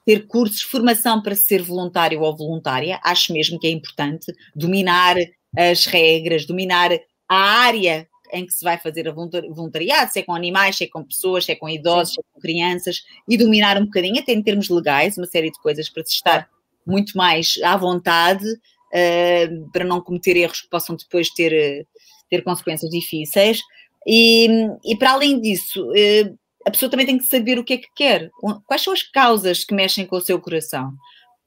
ter 0.09 0.27
cursos, 0.27 0.63
formação 0.63 1.21
para 1.21 1.35
ser 1.35 1.61
voluntário 1.61 2.23
ou 2.23 2.35
voluntária, 2.35 2.99
acho 3.05 3.31
mesmo 3.31 3.61
que 3.61 3.67
é 3.67 3.71
importante 3.71 4.33
dominar 4.57 5.17
as 5.55 5.85
regras, 5.85 6.47
dominar 6.47 6.91
a 7.29 7.37
área 7.37 8.09
em 8.33 8.47
que 8.47 8.55
se 8.55 8.65
vai 8.65 8.79
fazer 8.79 9.07
a 9.07 9.13
voluntariado, 9.13 10.11
se 10.11 10.21
é 10.21 10.23
com 10.23 10.35
animais, 10.35 10.79
se 10.79 10.85
é 10.85 10.87
com 10.87 11.05
pessoas, 11.05 11.45
se 11.45 11.53
é 11.53 11.55
com 11.55 11.69
idosos, 11.69 12.15
se 12.15 12.21
é 12.21 12.23
com 12.33 12.41
crianças, 12.41 13.03
e 13.29 13.37
dominar 13.37 13.77
um 13.77 13.85
bocadinho, 13.85 14.19
até 14.19 14.33
em 14.33 14.43
termos 14.43 14.71
legais, 14.71 15.19
uma 15.19 15.27
série 15.27 15.51
de 15.51 15.61
coisas 15.61 15.91
para 15.91 16.03
se 16.07 16.15
estar 16.15 16.49
muito 16.87 17.15
mais 17.15 17.59
à 17.63 17.77
vontade, 17.77 18.47
uh, 18.51 19.71
para 19.75 19.85
não 19.85 20.01
cometer 20.01 20.39
erros 20.39 20.63
que 20.63 20.71
possam 20.71 20.97
depois 20.97 21.29
ter, 21.29 21.87
ter 22.31 22.41
consequências 22.43 22.91
difíceis. 22.91 23.61
E, 24.07 24.49
e 24.87 24.97
para 24.97 25.13
além 25.13 25.39
disso, 25.39 25.87
uh, 25.87 26.39
a 26.69 26.71
pessoa 26.71 26.91
também 26.91 27.07
tem 27.07 27.19
que 27.19 27.25
saber 27.25 27.59
o 27.59 27.65
que 27.65 27.75
é 27.75 27.79
que 27.79 27.89
quer. 27.97 28.31
Quais 28.67 28.83
são 28.83 28.93
as 28.93 29.03
causas 29.03 29.65
que 29.65 29.75
mexem 29.75 30.07
com 30.07 30.17
o 30.17 30.21
seu 30.21 30.39
coração? 30.39 30.93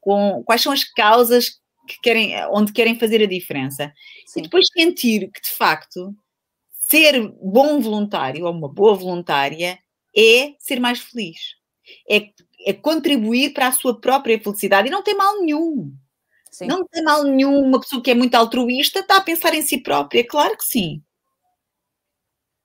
Com, 0.00 0.42
quais 0.44 0.60
são 0.60 0.72
as 0.72 0.82
causas 0.82 1.60
que 1.86 1.96
querem, 2.02 2.34
onde 2.50 2.72
querem 2.72 2.98
fazer 2.98 3.22
a 3.22 3.26
diferença? 3.26 3.92
Sim. 4.26 4.40
E 4.40 4.42
depois 4.42 4.66
sentir 4.72 5.30
que, 5.30 5.40
de 5.40 5.50
facto, 5.50 6.12
ser 6.72 7.20
bom 7.40 7.80
voluntário 7.80 8.46
ou 8.46 8.52
uma 8.52 8.68
boa 8.68 8.96
voluntária 8.96 9.78
é 10.16 10.54
ser 10.58 10.80
mais 10.80 10.98
feliz. 10.98 11.38
É, 12.10 12.22
é 12.66 12.72
contribuir 12.72 13.52
para 13.52 13.68
a 13.68 13.72
sua 13.72 14.00
própria 14.00 14.40
felicidade. 14.40 14.88
E 14.88 14.90
não 14.90 15.04
tem 15.04 15.16
mal 15.16 15.40
nenhum. 15.40 15.94
Sim. 16.50 16.66
Não 16.66 16.84
tem 16.84 17.02
mal 17.04 17.22
nenhum 17.22 17.62
uma 17.62 17.80
pessoa 17.80 18.02
que 18.02 18.10
é 18.10 18.14
muito 18.14 18.34
altruísta 18.34 18.98
está 18.98 19.18
a 19.18 19.22
pensar 19.22 19.54
em 19.54 19.62
si 19.62 19.80
própria. 19.80 20.26
Claro 20.26 20.56
que 20.56 20.64
sim 20.64 21.00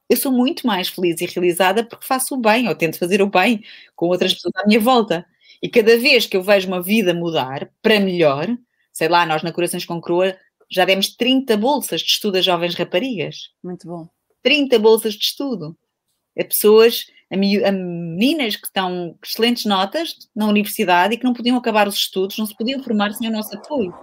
eu 0.09 0.17
sou 0.17 0.31
muito 0.31 0.65
mais 0.65 0.87
feliz 0.87 1.19
e 1.21 1.25
realizada 1.25 1.83
porque 1.83 2.05
faço 2.05 2.35
o 2.35 2.37
bem, 2.37 2.67
ou 2.67 2.75
tento 2.75 2.97
fazer 2.97 3.21
o 3.21 3.27
bem 3.27 3.63
com 3.95 4.07
outras 4.07 4.33
pessoas 4.33 4.53
à 4.55 4.65
minha 4.65 4.79
volta. 4.79 5.25
E 5.61 5.69
cada 5.69 5.97
vez 5.97 6.25
que 6.25 6.37
eu 6.37 6.43
vejo 6.43 6.67
uma 6.67 6.81
vida 6.81 7.13
mudar 7.13 7.69
para 7.81 7.99
melhor, 7.99 8.47
sei 8.93 9.07
lá, 9.09 9.25
nós 9.25 9.43
na 9.43 9.51
Corações 9.51 9.85
com 9.85 9.99
Croa 10.01 10.37
já 10.69 10.85
demos 10.85 11.15
30 11.15 11.57
bolsas 11.57 12.01
de 12.01 12.07
estudo 12.07 12.37
a 12.37 12.41
jovens 12.41 12.75
raparigas. 12.75 13.51
Muito 13.63 13.87
bom. 13.87 14.07
30 14.43 14.77
bolsas 14.79 15.13
de 15.13 15.25
estudo. 15.25 15.77
A 16.37 16.43
pessoas 16.43 17.07
a, 17.31 17.71
meninas 17.71 18.55
que 18.55 18.67
estão 18.67 19.15
com 19.19 19.25
excelentes 19.25 19.65
notas 19.65 20.15
na 20.35 20.47
universidade 20.47 21.13
e 21.13 21.17
que 21.17 21.23
não 21.23 21.33
podiam 21.33 21.57
acabar 21.57 21.87
os 21.87 21.95
estudos, 21.95 22.37
não 22.37 22.45
se 22.45 22.55
podiam 22.55 22.81
formar 22.81 23.13
sem 23.13 23.27
o 23.27 23.31
nosso 23.31 23.55
apoio. 23.55 23.93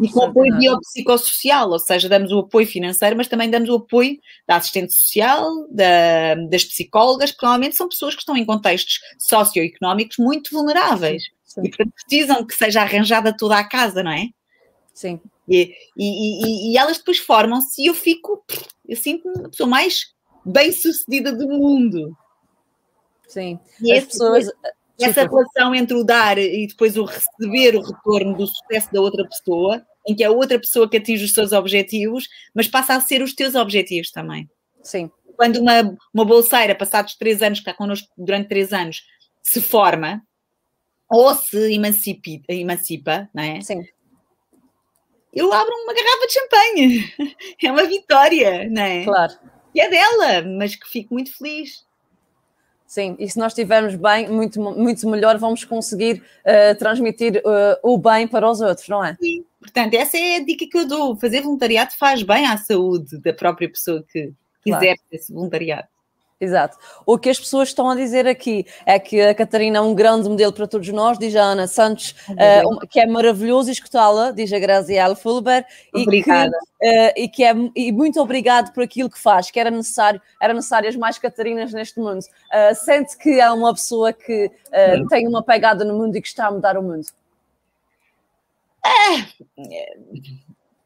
E 0.00 0.08
com 0.08 0.24
apoio 0.24 0.56
biopsicossocial, 0.58 1.70
ou 1.70 1.78
seja, 1.78 2.08
damos 2.08 2.32
o 2.32 2.40
apoio 2.40 2.66
financeiro, 2.66 3.16
mas 3.16 3.28
também 3.28 3.48
damos 3.48 3.68
o 3.68 3.76
apoio 3.76 4.18
da 4.46 4.56
assistente 4.56 4.92
social, 4.92 5.48
da, 5.70 6.34
das 6.50 6.64
psicólogas, 6.64 7.30
que 7.30 7.42
normalmente 7.42 7.76
são 7.76 7.88
pessoas 7.88 8.14
que 8.14 8.20
estão 8.20 8.36
em 8.36 8.44
contextos 8.44 8.98
socioeconómicos 9.18 10.16
muito 10.18 10.50
vulneráveis. 10.50 11.22
Sim. 11.44 11.62
E 11.64 11.68
portanto 11.68 11.92
precisam 11.94 12.44
que 12.44 12.54
seja 12.54 12.82
arranjada 12.82 13.36
toda 13.36 13.56
a 13.56 13.68
casa, 13.68 14.02
não 14.02 14.10
é? 14.10 14.26
Sim. 14.92 15.20
E, 15.48 15.72
e, 15.96 16.70
e, 16.70 16.72
e 16.72 16.78
elas 16.78 16.98
depois 16.98 17.18
formam-se 17.18 17.82
e 17.82 17.86
eu 17.86 17.94
fico, 17.94 18.44
eu 18.88 18.96
sinto-me 18.96 19.46
a 19.46 19.48
pessoa 19.48 19.68
mais 19.68 20.12
bem 20.44 20.72
sucedida 20.72 21.32
do 21.32 21.46
mundo. 21.46 22.16
Sim. 23.28 23.58
E 23.80 23.92
as 23.92 24.04
pessoas. 24.04 24.48
Essa 25.00 25.24
relação 25.24 25.74
entre 25.74 25.96
o 25.96 26.04
dar 26.04 26.38
e 26.38 26.68
depois 26.68 26.96
o 26.96 27.04
receber 27.04 27.74
o 27.74 27.82
retorno 27.82 28.36
do 28.36 28.46
sucesso 28.46 28.92
da 28.92 29.00
outra 29.00 29.26
pessoa, 29.28 29.84
em 30.06 30.14
que 30.14 30.22
é 30.22 30.26
a 30.26 30.30
outra 30.30 30.56
pessoa 30.56 30.88
que 30.88 30.96
atinge 30.96 31.24
os 31.24 31.32
seus 31.32 31.50
objetivos, 31.50 32.28
mas 32.54 32.68
passa 32.68 32.94
a 32.94 33.00
ser 33.00 33.20
os 33.20 33.34
teus 33.34 33.56
objetivos 33.56 34.12
também. 34.12 34.48
Sim. 34.82 35.10
Quando 35.36 35.56
uma, 35.56 35.96
uma 36.12 36.24
bolseira, 36.24 36.76
passados 36.76 37.16
três 37.16 37.42
anos, 37.42 37.58
que 37.58 37.68
está 37.68 37.74
connosco 37.76 38.08
durante 38.16 38.48
três 38.48 38.72
anos, 38.72 39.02
se 39.42 39.60
forma 39.60 40.22
ou 41.10 41.34
se 41.34 41.72
emancipa, 41.72 42.30
emancipa 42.48 43.28
não 43.34 43.42
é? 43.42 43.60
Sim. 43.60 43.84
Eu 45.32 45.52
abro 45.52 45.74
uma 45.82 45.92
garrafa 45.92 46.26
de 46.26 46.32
champanhe. 46.32 47.14
É 47.62 47.70
uma 47.70 47.84
vitória, 47.84 48.68
não 48.70 48.82
é? 48.82 49.04
Claro. 49.04 49.32
Que 49.72 49.80
é 49.80 49.90
dela, 49.90 50.42
mas 50.42 50.76
que 50.76 50.88
fico 50.88 51.14
muito 51.14 51.36
feliz. 51.36 51.83
Sim, 52.94 53.16
e 53.18 53.28
se 53.28 53.36
nós 53.36 53.50
estivermos 53.50 53.96
bem, 53.96 54.28
muito, 54.28 54.60
muito 54.60 55.08
melhor 55.08 55.36
vamos 55.36 55.64
conseguir 55.64 56.22
uh, 56.46 56.78
transmitir 56.78 57.38
uh, 57.38 57.76
o 57.82 57.98
bem 57.98 58.28
para 58.28 58.48
os 58.48 58.60
outros, 58.60 58.88
não 58.88 59.04
é? 59.04 59.16
Sim, 59.20 59.44
portanto, 59.60 59.94
essa 59.94 60.16
é 60.16 60.36
a 60.36 60.44
dica 60.44 60.64
que 60.64 60.78
eu 60.78 60.86
dou. 60.86 61.16
Fazer 61.16 61.40
voluntariado 61.40 61.92
faz 61.98 62.22
bem 62.22 62.46
à 62.46 62.56
saúde 62.56 63.18
da 63.18 63.32
própria 63.32 63.68
pessoa 63.68 64.04
que 64.08 64.32
quiser 64.62 64.94
claro. 64.94 65.00
esse 65.10 65.32
voluntariado. 65.32 65.88
Exato. 66.40 66.76
O 67.06 67.16
que 67.16 67.30
as 67.30 67.38
pessoas 67.38 67.68
estão 67.68 67.88
a 67.88 67.94
dizer 67.94 68.26
aqui 68.26 68.66
é 68.84 68.98
que 68.98 69.20
a 69.20 69.34
Catarina 69.34 69.78
é 69.78 69.80
um 69.80 69.94
grande 69.94 70.28
modelo 70.28 70.52
para 70.52 70.66
todos 70.66 70.88
nós, 70.88 71.16
diz 71.16 71.34
a 71.36 71.42
Ana 71.42 71.66
Santos, 71.66 72.14
uh, 72.28 72.86
que 72.88 72.98
é 72.98 73.06
maravilhoso 73.06 73.70
escutá-la, 73.70 74.32
diz 74.32 74.52
a 74.52 74.58
Graziela 74.58 75.14
Fulber, 75.14 75.64
Obrigada. 75.94 76.50
E 76.50 76.78
que, 76.80 76.86
uh, 76.86 77.12
e 77.24 77.28
que 77.28 77.44
é 77.44 77.54
e 77.76 77.92
muito 77.92 78.20
obrigado 78.20 78.72
por 78.72 78.82
aquilo 78.82 79.08
que 79.08 79.18
faz, 79.18 79.50
que 79.50 79.60
era 79.60 79.70
necessário, 79.70 80.20
era 80.40 80.52
necessárias 80.52 80.96
mais 80.96 81.18
Catarinas 81.18 81.72
neste 81.72 82.00
mundo. 82.00 82.20
Uh, 82.20 82.74
sente 82.74 83.16
que 83.16 83.40
é 83.40 83.50
uma 83.50 83.72
pessoa 83.72 84.12
que 84.12 84.50
tem 85.08 85.28
uma 85.28 85.42
pegada 85.42 85.84
no 85.84 85.96
mundo 85.96 86.16
e 86.16 86.20
que 86.20 86.28
está 86.28 86.48
a 86.48 86.50
mudar 86.50 86.76
o 86.76 86.82
mundo. 86.82 87.06
Ah, 88.84 89.26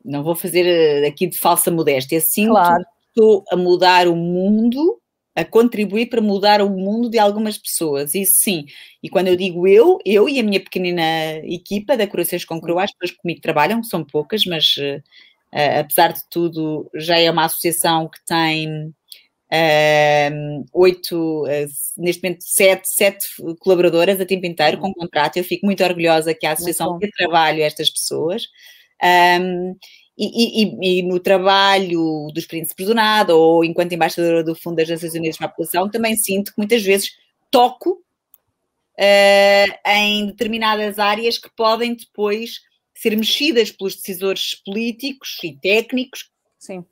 não 0.05 0.23
vou 0.23 0.37
fazer 0.37 1.05
aqui 1.05 1.27
de 1.27 1.37
falsa 1.37 1.71
modéstia, 1.71 2.21
sinto 2.21 2.51
claro. 2.51 2.85
que 2.85 2.91
estou 3.09 3.45
a 3.51 3.57
mudar 3.57 4.07
o 4.07 4.15
mundo 4.15 5.01
a 5.39 5.45
contribuir 5.45 6.07
para 6.07 6.21
mudar 6.21 6.61
o 6.61 6.69
mundo 6.69 7.09
de 7.09 7.17
algumas 7.17 7.57
pessoas, 7.57 8.13
isso 8.13 8.35
sim. 8.39 8.67
E 9.01 9.09
quando 9.09 9.29
eu 9.29 9.37
digo 9.37 9.69
eu, 9.69 9.99
eu 10.05 10.29
e 10.29 10.41
a 10.41 10.43
minha 10.43 10.59
pequenina 10.59 11.01
equipa 11.45 11.97
da 11.97 12.09
Corações 12.09 12.45
com 12.45 12.61
Croa, 12.61 12.83
as 12.83 12.93
pessoas 12.93 13.13
que 13.13 13.23
comigo 13.23 13.41
trabalham, 13.41 13.81
são 13.85 14.05
poucas, 14.05 14.45
mas 14.45 14.77
uh, 14.79 15.81
apesar 15.81 16.13
de 16.13 16.29
tudo, 16.29 16.91
já 16.93 17.21
é 17.21 17.31
uma 17.31 17.45
associação 17.45 18.09
que 18.09 18.19
tem 18.27 18.89
uh, 19.53 20.65
oito, 20.73 21.45
uh, 21.45 21.67
neste 21.97 22.21
momento 22.21 22.43
sete, 22.43 22.89
sete 22.89 23.25
colaboradoras 23.61 24.21
a 24.21 24.27
tempo 24.27 24.45
inteiro 24.45 24.79
com 24.79 24.93
contrato. 24.93 25.37
Eu 25.37 25.45
fico 25.45 25.65
muito 25.65 25.85
orgulhosa 25.85 26.35
que 26.35 26.47
a 26.47 26.53
associação 26.53 26.99
dê 26.99 27.09
trabalho 27.17 27.63
estas 27.63 27.89
pessoas. 27.89 28.43
Um, 29.41 29.77
e, 30.19 30.65
e, 30.65 30.99
e, 30.99 31.03
no 31.03 31.21
trabalho 31.21 32.29
dos 32.35 32.45
príncipes 32.45 32.87
do 32.87 32.95
nada 32.95 33.37
ou 33.37 33.65
enquanto 33.65 33.93
embaixadora 33.93 34.43
do 34.43 34.55
Fundo 34.55 34.77
das 34.77 34.89
Nações 34.89 35.15
Unidas 35.15 35.37
para 35.37 35.47
a 35.47 35.51
População, 35.51 35.89
também 35.89 36.17
sinto 36.17 36.51
que 36.51 36.59
muitas 36.59 36.83
vezes 36.83 37.13
toco 37.53 38.03
uh, 38.99 39.91
em 39.91 40.27
determinadas 40.27 40.99
áreas 40.99 41.39
que 41.39 41.49
podem 41.55 41.95
depois 41.95 42.61
ser 42.93 43.17
mexidas 43.17 43.71
pelos 43.71 43.95
decisores 43.95 44.57
políticos 44.57 45.39
e 45.45 45.57
técnicos 45.57 46.29
Sim. 46.59 46.85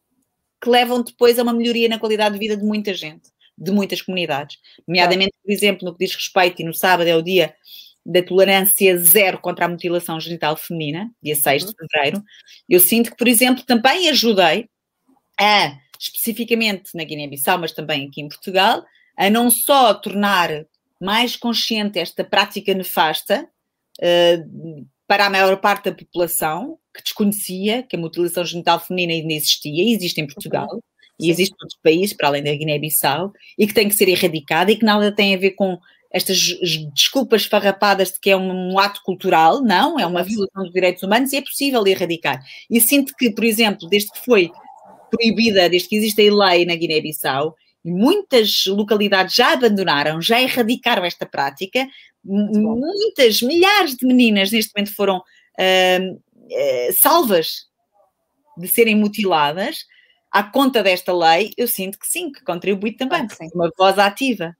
que 0.62 0.70
levam 0.70 1.02
depois 1.02 1.36
a 1.36 1.42
uma 1.42 1.52
melhoria 1.52 1.88
na 1.88 1.98
qualidade 1.98 2.34
de 2.34 2.38
vida 2.38 2.56
de 2.56 2.62
muita 2.62 2.94
gente, 2.94 3.28
de 3.58 3.72
muitas 3.72 4.00
comunidades. 4.00 4.58
Nomeadamente, 4.86 5.32
por 5.42 5.50
exemplo, 5.50 5.84
no 5.84 5.92
que 5.92 6.04
diz 6.04 6.14
respeito, 6.14 6.62
e 6.62 6.64
no 6.64 6.72
sábado 6.72 7.08
é 7.08 7.16
o 7.16 7.22
dia 7.22 7.56
da 8.06 8.22
tolerância 8.22 8.96
zero 8.98 9.38
contra 9.38 9.64
a 9.64 9.68
mutilação 9.68 10.20
genital 10.20 10.56
feminina, 10.56 11.10
dia 11.20 11.34
6 11.34 11.64
de 11.64 11.68
uhum. 11.68 11.74
fevereiro, 11.78 12.24
eu 12.68 12.78
sinto 12.78 13.10
que, 13.10 13.16
por 13.16 13.26
exemplo, 13.26 13.64
também 13.64 14.08
ajudei 14.08 14.68
a, 15.38 15.76
especificamente 15.98 16.90
na 16.94 17.02
Guiné-Bissau, 17.02 17.58
mas 17.58 17.72
também 17.72 18.06
aqui 18.06 18.20
em 18.20 18.28
Portugal, 18.28 18.84
a 19.16 19.28
não 19.28 19.50
só 19.50 19.92
tornar 19.92 20.50
mais 21.00 21.36
consciente 21.36 21.98
esta 21.98 22.22
prática 22.22 22.72
nefasta 22.72 23.48
uh, 23.98 24.86
para 25.06 25.26
a 25.26 25.30
maior 25.30 25.56
parte 25.58 25.90
da 25.90 25.96
população 25.96 26.78
que 26.94 27.02
desconhecia 27.02 27.82
que 27.82 27.96
a 27.96 27.98
mutilação 27.98 28.44
genital 28.44 28.80
feminina 28.80 29.12
ainda 29.12 29.34
existia 29.34 29.82
e 29.82 29.92
existe 29.92 30.20
em 30.20 30.26
Portugal. 30.26 30.68
Uhum. 30.72 30.80
E 31.18 31.30
existe 31.30 31.52
em 31.52 31.62
outros 31.62 31.80
países, 31.82 32.14
para 32.14 32.28
além 32.28 32.42
da 32.42 32.54
Guiné-Bissau, 32.54 33.32
e 33.58 33.66
que 33.66 33.72
tem 33.72 33.88
que 33.88 33.94
ser 33.96 34.08
erradicada 34.08 34.70
e 34.70 34.76
que 34.76 34.84
nada 34.84 35.10
tem 35.10 35.34
a 35.34 35.38
ver 35.38 35.52
com 35.52 35.78
estas 36.16 36.38
desculpas 36.94 37.44
farrapadas 37.44 38.10
de 38.12 38.18
que 38.18 38.30
é 38.30 38.36
um, 38.36 38.78
ato 38.78 39.02
cultural, 39.04 39.60
não, 39.60 40.00
é 40.00 40.06
uma 40.06 40.22
violação 40.22 40.62
dos 40.62 40.72
direitos 40.72 41.02
humanos 41.02 41.30
e 41.30 41.36
é 41.36 41.42
possível 41.42 41.86
erradicar. 41.86 42.42
E 42.70 42.80
sinto 42.80 43.14
que, 43.18 43.30
por 43.30 43.44
exemplo, 43.44 43.86
desde 43.86 44.10
que 44.10 44.24
foi 44.24 44.50
proibida, 45.10 45.68
desde 45.68 45.88
que 45.88 45.96
existe 45.96 46.26
a 46.26 46.34
lei 46.34 46.64
na 46.64 46.74
Guiné-Bissau, 46.74 47.54
muitas 47.84 48.64
localidades 48.66 49.34
já 49.34 49.52
abandonaram, 49.52 50.22
já 50.22 50.40
erradicaram 50.40 51.04
esta 51.04 51.26
prática, 51.26 51.86
muitas, 52.24 53.42
milhares 53.42 53.94
de 53.94 54.06
meninas 54.06 54.50
neste 54.50 54.72
momento 54.74 54.96
foram 54.96 55.18
uh, 55.18 56.14
uh, 56.14 56.92
salvas 56.98 57.66
de 58.56 58.66
serem 58.66 58.96
mutiladas 58.96 59.84
à 60.32 60.42
conta 60.42 60.82
desta 60.82 61.12
lei, 61.12 61.52
eu 61.58 61.68
sinto 61.68 61.98
que 61.98 62.06
sim, 62.06 62.32
que 62.32 62.42
contribui 62.42 62.92
também, 62.92 63.20
ah, 63.20 63.46
uma 63.54 63.70
voz 63.76 63.98
ativa. 63.98 64.56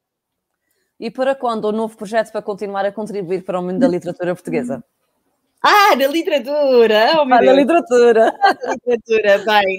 E 0.98 1.10
para 1.10 1.34
quando 1.34 1.66
o 1.66 1.72
novo 1.72 1.96
projeto 1.96 2.32
para 2.32 2.42
continuar 2.42 2.86
a 2.86 2.92
contribuir 2.92 3.44
para 3.44 3.60
o 3.60 3.62
mundo 3.62 3.78
da 3.78 3.88
literatura 3.88 4.34
portuguesa? 4.34 4.82
Ah, 5.62 5.94
da 5.96 6.06
literatura! 6.06 7.12
Oh, 7.16 7.32
ah, 7.32 7.40
da 7.42 7.52
literatura! 7.52 8.32
da 8.40 8.72
literatura, 8.72 9.38
bem. 9.38 9.78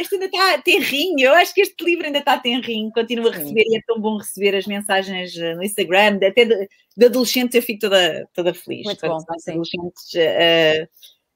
Este 0.00 0.14
ainda 0.14 0.26
está 0.26 0.58
tenrinho, 0.62 1.26
eu 1.26 1.34
acho 1.34 1.52
que 1.52 1.60
este 1.60 1.84
livro 1.84 2.06
ainda 2.06 2.18
está 2.18 2.38
tenrinho, 2.38 2.90
continuo 2.90 3.28
a 3.28 3.32
receber 3.32 3.62
Sim. 3.62 3.74
e 3.74 3.76
é 3.76 3.80
tão 3.86 4.00
bom 4.00 4.16
receber 4.16 4.56
as 4.56 4.66
mensagens 4.66 5.36
eh, 5.36 5.54
no 5.54 5.62
Instagram, 5.62 6.16
até 6.16 6.44
de, 6.44 6.68
de 6.96 7.06
adolescentes 7.06 7.54
eu 7.54 7.62
fico 7.62 7.80
toda, 7.80 8.26
toda 8.32 8.54
feliz. 8.54 8.84
Muito 8.84 9.06
bom, 9.06 9.18
adolescentes 9.18 10.14
uh, 10.14 10.88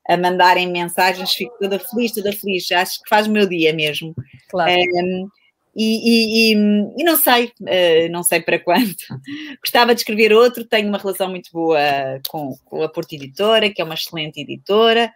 a 0.09 0.17
mandarem 0.17 0.69
mensagens, 0.69 1.33
fico 1.33 1.55
toda 1.61 1.79
feliz, 1.79 2.13
toda 2.13 2.33
feliz, 2.33 2.73
acho 2.73 3.03
que 3.03 3.09
faz 3.09 3.27
o 3.27 3.31
meu 3.31 3.47
dia 3.47 3.73
mesmo. 3.75 4.15
Claro. 4.49 4.73
Um, 4.73 5.29
e, 5.75 6.53
e, 6.53 6.55
e, 6.99 7.05
não 7.05 7.17
sei, 7.17 7.53
uh, 7.61 8.11
não 8.11 8.23
sei 8.23 8.41
para 8.41 8.59
quando. 8.59 8.95
Gostava 9.63 9.95
de 9.95 10.01
escrever 10.01 10.33
outro, 10.33 10.65
tenho 10.65 10.89
uma 10.89 10.99
relação 10.99 11.31
muito 11.31 11.51
boa 11.53 11.79
com, 12.29 12.57
com 12.65 12.83
a 12.83 12.89
Porta 12.89 13.15
Editora, 13.15 13.71
que 13.71 13.81
é 13.81 13.85
uma 13.85 13.95
excelente 13.95 14.41
editora. 14.41 15.13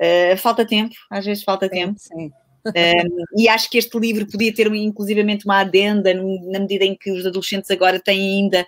Uh, 0.00 0.36
falta 0.36 0.64
tempo, 0.64 0.94
às 1.10 1.24
vezes 1.24 1.42
falta 1.42 1.66
sim, 1.66 1.72
tempo. 1.72 1.98
Sim. 1.98 2.26
Uh, 2.66 3.24
e 3.36 3.48
acho 3.48 3.68
que 3.68 3.78
este 3.78 3.98
livro 3.98 4.26
podia 4.26 4.54
ter 4.54 4.72
inclusivamente 4.74 5.44
uma 5.44 5.60
adenda, 5.60 6.14
na 6.14 6.60
medida 6.60 6.84
em 6.84 6.96
que 6.96 7.10
os 7.10 7.26
adolescentes 7.26 7.70
agora 7.70 7.98
têm 7.98 8.42
ainda 8.42 8.66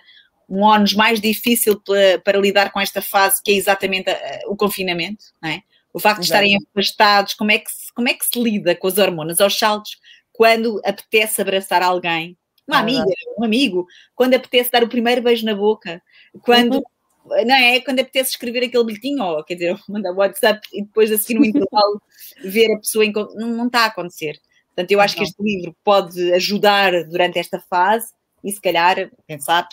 um 0.49 0.63
ónus 0.63 0.93
mais 0.93 1.21
difícil 1.21 1.79
para, 1.79 2.19
para, 2.19 2.39
lidar 2.39 2.71
com 2.71 2.79
esta 2.79 3.01
fase, 3.01 3.41
que 3.43 3.51
é 3.51 3.55
exatamente 3.55 4.09
o 4.47 4.55
confinamento, 4.55 5.23
é? 5.45 5.61
O 5.93 5.99
facto 5.99 6.19
de 6.19 6.25
estarem 6.25 6.55
afastados, 6.55 7.33
como 7.33 7.51
é, 7.51 7.59
que 7.59 7.71
se, 7.71 7.93
como 7.93 8.07
é 8.07 8.13
que 8.13 8.25
se 8.25 8.41
lida 8.41 8.75
com 8.75 8.87
as 8.87 8.97
hormonas 8.97 9.41
aos 9.41 9.57
saltos? 9.57 9.97
Quando 10.39 10.79
apetece 10.85 11.41
abraçar 11.41 11.81
alguém, 11.81 12.37
uma 12.65 12.77
ah, 12.77 12.79
amiga, 12.79 13.03
um 13.37 13.43
amigo, 13.43 13.85
quando 14.15 14.35
apetece 14.35 14.71
dar 14.71 14.81
o 14.81 14.87
primeiro 14.87 15.21
beijo 15.21 15.45
na 15.45 15.53
boca, 15.53 16.01
quando. 16.43 16.75
Uhum. 16.75 17.45
Não 17.45 17.55
é? 17.55 17.81
Quando 17.81 17.99
apetece 17.99 18.31
escrever 18.31 18.63
aquele 18.63 18.85
bilhetinho, 18.85 19.21
ou 19.21 19.43
quer 19.43 19.55
dizer, 19.55 19.77
mandar 19.89 20.13
WhatsApp 20.13 20.65
e 20.71 20.81
depois 20.81 21.11
assim 21.11 21.33
no 21.33 21.43
intervalo 21.43 22.01
ver 22.41 22.73
a 22.73 22.77
pessoa 22.77 23.03
em. 23.03 23.11
Não, 23.11 23.49
não 23.49 23.67
está 23.67 23.81
a 23.81 23.85
acontecer. 23.87 24.39
Portanto, 24.67 24.91
eu 24.91 25.01
acho 25.01 25.17
que 25.17 25.23
este 25.23 25.43
livro 25.43 25.75
pode 25.83 26.31
ajudar 26.31 27.03
durante 27.03 27.37
esta 27.37 27.59
fase 27.59 28.13
e, 28.41 28.49
se 28.49 28.61
calhar, 28.61 29.11
quem 29.27 29.41
sabe, 29.41 29.67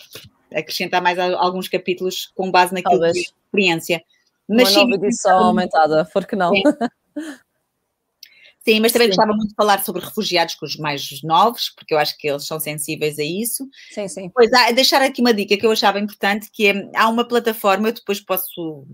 acrescentar 0.53 1.01
mais 1.01 1.17
alguns 1.17 1.69
capítulos 1.69 2.33
com 2.35 2.51
base 2.51 2.75
naquilo 2.75 2.99
Talvez. 2.99 3.13
que 3.13 3.21
é 3.21 3.33
experiência. 3.45 4.03
Mas 4.49 4.63
Uma 4.63 4.81
sim, 4.81 4.91
nova 4.91 5.07
edição 5.07 5.39
aumentada, 5.39 6.11
porque 6.13 6.35
não? 6.35 6.51
Sim, 8.67 8.81
mas 8.81 8.91
também 8.91 9.07
sim. 9.07 9.15
gostava 9.15 9.33
muito 9.33 9.51
de 9.51 9.55
falar 9.55 9.85
sobre 9.85 10.05
refugiados 10.05 10.57
com 10.57 10.67
os 10.67 10.75
mais 10.77 11.23
novos, 11.23 11.71
porque 11.71 11.95
eu 11.95 11.99
acho 11.99 12.19
que 12.19 12.29
eles 12.29 12.45
são 12.45 12.59
sensíveis 12.59 13.17
a 13.17 13.23
isso. 13.23 13.65
Sim, 13.93 14.09
sim. 14.09 14.29
Pois, 14.35 14.53
há, 14.53 14.73
deixar 14.73 15.01
aqui 15.03 15.21
uma 15.21 15.33
dica 15.33 15.57
que 15.57 15.65
eu 15.65 15.71
achava 15.71 16.01
importante, 16.01 16.51
que 16.53 16.67
é, 16.67 16.91
há 16.97 17.09
uma 17.09 17.25
plataforma, 17.25 17.89
eu 17.89 17.93
depois 17.93 18.19
posso, 18.21 18.85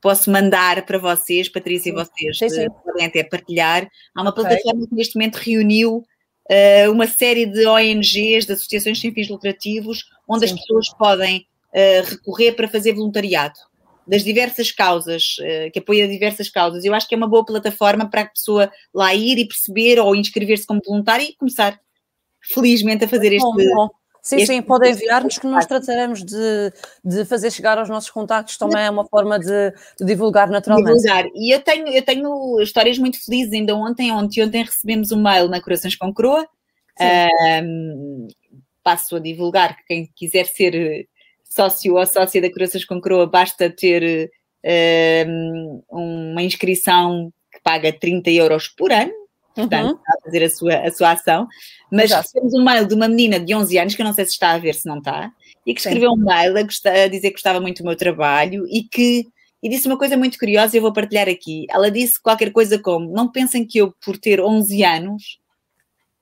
posso 0.00 0.30
mandar 0.30 0.86
para 0.86 0.96
vocês, 0.96 1.48
Patrícia 1.48 1.90
sim. 1.92 1.98
e 1.98 2.04
vocês, 2.04 2.38
sim, 2.38 2.48
sim. 2.48 2.66
podem 2.84 3.06
até 3.06 3.24
partilhar. 3.24 3.90
Há 4.14 4.22
uma 4.22 4.32
plataforma 4.32 4.82
okay. 4.82 4.86
que 4.90 4.94
neste 4.94 5.16
momento 5.16 5.38
reuniu 5.38 5.96
uh, 6.48 6.92
uma 6.92 7.08
série 7.08 7.46
de 7.46 7.66
ONGs, 7.66 8.46
de 8.46 8.52
associações 8.52 9.00
sem 9.00 9.12
fins 9.12 9.28
lucrativos, 9.28 10.04
onde 10.28 10.44
as 10.44 10.52
pessoas 10.52 10.88
podem 10.96 11.48
uh, 11.74 12.08
recorrer 12.08 12.52
para 12.52 12.68
fazer 12.68 12.92
voluntariado 12.92 13.58
das 14.10 14.24
diversas 14.24 14.72
causas, 14.72 15.36
uh, 15.38 15.70
que 15.72 15.78
apoia 15.78 16.08
diversas 16.08 16.50
causas. 16.50 16.84
Eu 16.84 16.92
acho 16.92 17.08
que 17.08 17.14
é 17.14 17.18
uma 17.18 17.28
boa 17.28 17.44
plataforma 17.44 18.10
para 18.10 18.22
a 18.22 18.26
pessoa 18.26 18.68
lá 18.92 19.14
ir 19.14 19.38
e 19.38 19.46
perceber 19.46 20.00
ou 20.00 20.16
inscrever-se 20.16 20.66
como 20.66 20.80
voluntário 20.84 21.24
e 21.24 21.36
começar 21.36 21.78
felizmente 22.42 23.04
a 23.04 23.08
fazer 23.08 23.32
este. 23.32 23.44
Bom, 23.44 23.54
bom. 23.54 23.88
Sim, 24.20 24.36
este 24.36 24.48
sim, 24.48 24.62
podem 24.62 24.92
enviar-nos 24.92 25.38
que 25.38 25.46
nós 25.46 25.64
trataremos 25.64 26.22
de, 26.22 26.72
de 27.02 27.24
fazer 27.24 27.50
chegar 27.50 27.78
aos 27.78 27.88
nossos 27.88 28.10
contactos, 28.10 28.58
também 28.58 28.82
é 28.82 28.90
uma 28.90 29.06
forma 29.06 29.38
de, 29.38 29.72
de 29.98 30.04
divulgar 30.04 30.50
naturalmente. 30.50 30.98
Divulgar. 30.98 31.24
E 31.34 31.54
eu 31.54 31.60
tenho, 31.60 31.88
eu 31.88 32.02
tenho 32.02 32.60
histórias 32.60 32.98
muito 32.98 33.24
felizes, 33.24 33.54
ainda 33.54 33.74
ontem, 33.74 34.12
ontem, 34.12 34.42
ontem 34.44 34.64
recebemos 34.64 35.10
um 35.10 35.22
mail 35.22 35.48
na 35.48 35.62
Corações 35.62 35.96
com 35.96 36.12
Croa, 36.12 36.46
um, 37.00 38.28
passo 38.82 39.16
a 39.16 39.20
divulgar 39.20 39.76
que 39.76 39.84
quem 39.84 40.10
quiser 40.14 40.44
ser 40.44 41.08
sócio 41.50 41.96
ou 41.96 42.06
sócia 42.06 42.40
da 42.40 42.50
Corações 42.50 42.84
com 42.84 43.00
Croa, 43.00 43.26
basta 43.26 43.68
ter 43.68 44.30
uh, 44.64 45.84
uma 45.90 46.42
inscrição 46.42 47.32
que 47.52 47.60
paga 47.62 47.92
30 47.92 48.30
euros 48.30 48.68
por 48.68 48.92
ano, 48.92 49.12
portanto, 49.54 49.90
uhum. 49.90 49.98
a 50.06 50.22
fazer 50.24 50.44
a 50.44 50.50
sua, 50.50 50.76
a 50.76 50.92
sua 50.92 51.10
ação. 51.10 51.48
Mas 51.92 52.12
recebemos 52.12 52.54
um 52.54 52.64
mail 52.64 52.86
de 52.86 52.94
uma 52.94 53.08
menina 53.08 53.40
de 53.40 53.52
11 53.52 53.78
anos, 53.78 53.94
que 53.96 54.00
eu 54.00 54.06
não 54.06 54.14
sei 54.14 54.24
se 54.24 54.32
está 54.32 54.52
a 54.52 54.58
ver, 54.58 54.74
se 54.74 54.86
não 54.86 54.98
está, 54.98 55.30
e 55.66 55.74
que 55.74 55.80
escreveu 55.80 56.12
Sim. 56.12 56.20
um 56.20 56.24
mail 56.24 56.56
a, 56.56 56.62
gostar, 56.62 56.92
a 56.92 57.08
dizer 57.08 57.28
que 57.28 57.34
gostava 57.34 57.60
muito 57.60 57.82
do 57.82 57.86
meu 57.86 57.96
trabalho 57.96 58.64
e 58.68 58.84
que 58.84 59.26
e 59.62 59.68
disse 59.68 59.86
uma 59.86 59.98
coisa 59.98 60.16
muito 60.16 60.38
curiosa 60.38 60.74
e 60.74 60.78
eu 60.78 60.82
vou 60.82 60.92
partilhar 60.92 61.28
aqui. 61.28 61.66
Ela 61.68 61.90
disse 61.90 62.18
qualquer 62.22 62.50
coisa 62.50 62.78
como: 62.78 63.12
Não 63.12 63.30
pensem 63.30 63.66
que 63.66 63.76
eu, 63.76 63.92
por 64.02 64.16
ter 64.16 64.40
11 64.40 64.82
anos, 64.82 65.38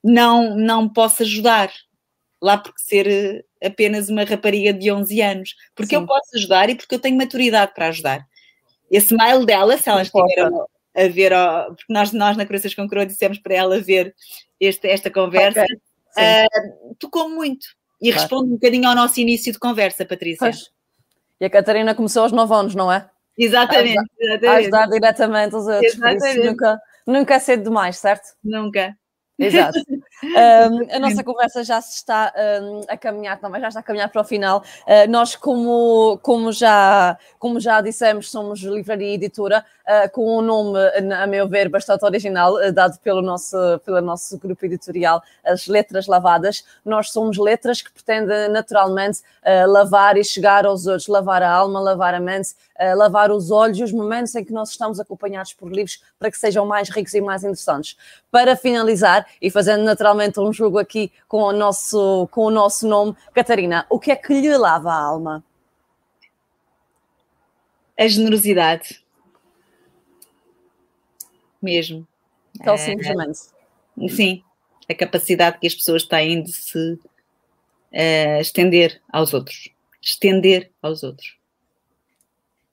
não, 0.03 0.57
não 0.57 0.89
posso 0.89 1.23
ajudar 1.23 1.71
lá 2.43 2.59
porque 2.59 2.81
ser 2.81 3.07
eh, 3.07 3.45
apenas 3.63 4.09
uma 4.09 4.25
rapariga 4.25 4.73
de 4.73 4.91
11 4.91 5.21
anos, 5.21 5.55
porque 5.75 5.95
Sim. 5.97 6.03
eu 6.03 6.07
posso 6.07 6.37
ajudar 6.37 6.71
e 6.71 6.75
porque 6.75 6.95
eu 6.95 6.99
tenho 6.99 7.17
maturidade 7.17 7.73
para 7.75 7.89
ajudar. 7.89 8.27
Esse 8.91 9.15
mail 9.15 9.45
dela, 9.45 9.77
se 9.77 9.89
ela 9.89 10.03
estiver 10.03 10.51
a, 10.97 11.09
ver, 11.09 11.33
porque 11.69 11.93
nós, 11.93 12.13
nós 12.13 12.37
na 12.37 12.47
Corações 12.47 12.75
com 12.75 12.89
Coroa 12.89 13.07
dissemos 13.07 13.39
para 13.39 13.55
ela 13.55 13.81
ver 13.81 14.15
este, 14.59 14.89
esta 14.89 15.11
conversa, 15.11 15.65
okay. 15.65 16.45
uh, 16.45 16.95
tocou 16.99 17.29
muito 17.29 17.67
e 18.01 18.11
claro. 18.11 18.21
responde 18.21 18.51
um 18.51 18.55
bocadinho 18.55 18.89
ao 18.89 18.95
nosso 18.95 19.21
início 19.21 19.53
de 19.53 19.59
conversa, 19.59 20.05
Patrícia. 20.05 20.39
Pois. 20.39 20.71
E 21.41 21.45
a 21.45 21.51
Catarina 21.51 21.95
começou 21.95 22.23
aos 22.23 22.33
9 22.33 22.55
anos, 22.55 22.75
não 22.75 22.91
é? 22.91 23.09
Exatamente. 23.37 23.99
A 23.99 24.03
ajudar, 24.03 24.25
exatamente. 24.25 24.47
A 24.47 24.57
ajudar 24.57 24.87
diretamente 24.87 25.57
os 25.57 25.67
outros. 25.67 25.95
Exatamente. 25.95 26.47
Nunca, 26.47 26.81
nunca 27.07 27.35
é 27.35 27.39
cedo 27.39 27.63
demais, 27.65 27.97
certo? 27.99 28.35
Nunca. 28.43 28.97
Exato. 29.39 29.79
Um, 30.23 30.87
a 30.95 30.99
nossa 30.99 31.23
conversa 31.23 31.63
já 31.63 31.81
se 31.81 31.97
está 31.97 32.33
um, 32.63 32.81
a 32.89 32.97
caminhar 32.97 33.39
também, 33.39 33.61
já 33.61 33.69
está 33.69 33.81
a 33.81 33.83
caminhar 33.83 34.09
para 34.09 34.21
o 34.21 34.25
final. 34.25 34.63
Uh, 34.87 35.11
nós, 35.11 35.37
como, 35.37 36.19
como, 36.23 36.53
já, 36.53 37.19
como 37.39 37.61
já 37.61 37.81
dissemos, 37.81 38.31
somos 38.31 38.61
livraria 38.61 39.11
e 39.11 39.15
editora, 39.15 39.65
uh, 39.89 40.11
com 40.13 40.39
um 40.39 40.43
nome, 40.43 40.79
a 41.15 41.27
meu 41.27 41.49
ver, 41.49 41.69
bastante 41.69 42.05
original, 42.05 42.55
uh, 42.55 42.73
dado 42.73 42.99
pelo 42.99 43.23
nosso, 43.23 43.57
pelo 43.85 44.01
nosso 44.03 44.39
grupo 44.39 44.67
editorial, 44.67 45.23
as 45.45 45.67
Letras 45.67 46.07
Lavadas. 46.07 46.65
Nós 46.85 47.11
somos 47.11 47.39
letras 47.39 47.81
que 47.81 47.91
pretendem 47.91 48.49
naturalmente 48.51 49.21
lavar 49.67 50.17
e 50.17 50.25
chegar 50.25 50.67
aos 50.67 50.87
outros, 50.87 51.07
lavar 51.07 51.43
a 51.43 51.51
alma, 51.51 51.81
lavar 51.81 52.15
a 52.15 52.21
mente, 52.21 52.55
lavar 52.97 53.31
os 53.31 53.51
olhos 53.51 53.79
e 53.79 53.83
os 53.83 53.93
momentos 53.93 54.35
em 54.35 54.45
que 54.45 54.53
nós 54.53 54.71
estamos 54.71 55.01
acompanhados 55.01 55.55
por 55.55 55.71
livros 55.73 56.03
para 56.19 56.31
que 56.31 56.37
sejam 56.37 56.67
mais 56.67 56.91
ricos 56.91 57.15
e 57.15 57.21
mais 57.21 57.43
interessantes. 57.43 57.97
Para 58.31 58.57
finalizar, 58.57 59.27
e 59.41 59.51
fazendo 59.51 59.85
naturalmente 59.85 60.39
um 60.39 60.53
jogo 60.53 60.79
aqui 60.79 61.11
com 61.27 61.43
o 61.43 61.53
nosso, 61.53 62.29
com 62.31 62.43
o 62.43 62.51
nosso 62.51 62.87
nome, 62.87 63.17
Catarina, 63.35 63.87
o 63.89 63.99
que 63.99 64.11
é 64.11 64.17
que 64.17 64.35
lhe 64.35 64.57
lava 64.57 64.93
a 64.93 65.01
alma? 65.01 65.45
A 67.99 68.07
generosidade. 68.07 69.03
Mesmo. 71.61 72.07
Simplesmente. 72.79 73.41
É, 74.01 74.09
sim, 74.09 74.43
a 74.89 74.95
capacidade 74.95 75.59
que 75.59 75.67
as 75.67 75.75
pessoas 75.75 76.05
têm 76.05 76.43
de 76.43 76.53
se 76.53 76.95
uh, 77.93 78.41
estender 78.41 79.01
aos 79.13 79.35
outros. 79.35 79.69
Estender 80.01 80.71
aos 80.83 81.03
outros. 81.03 81.37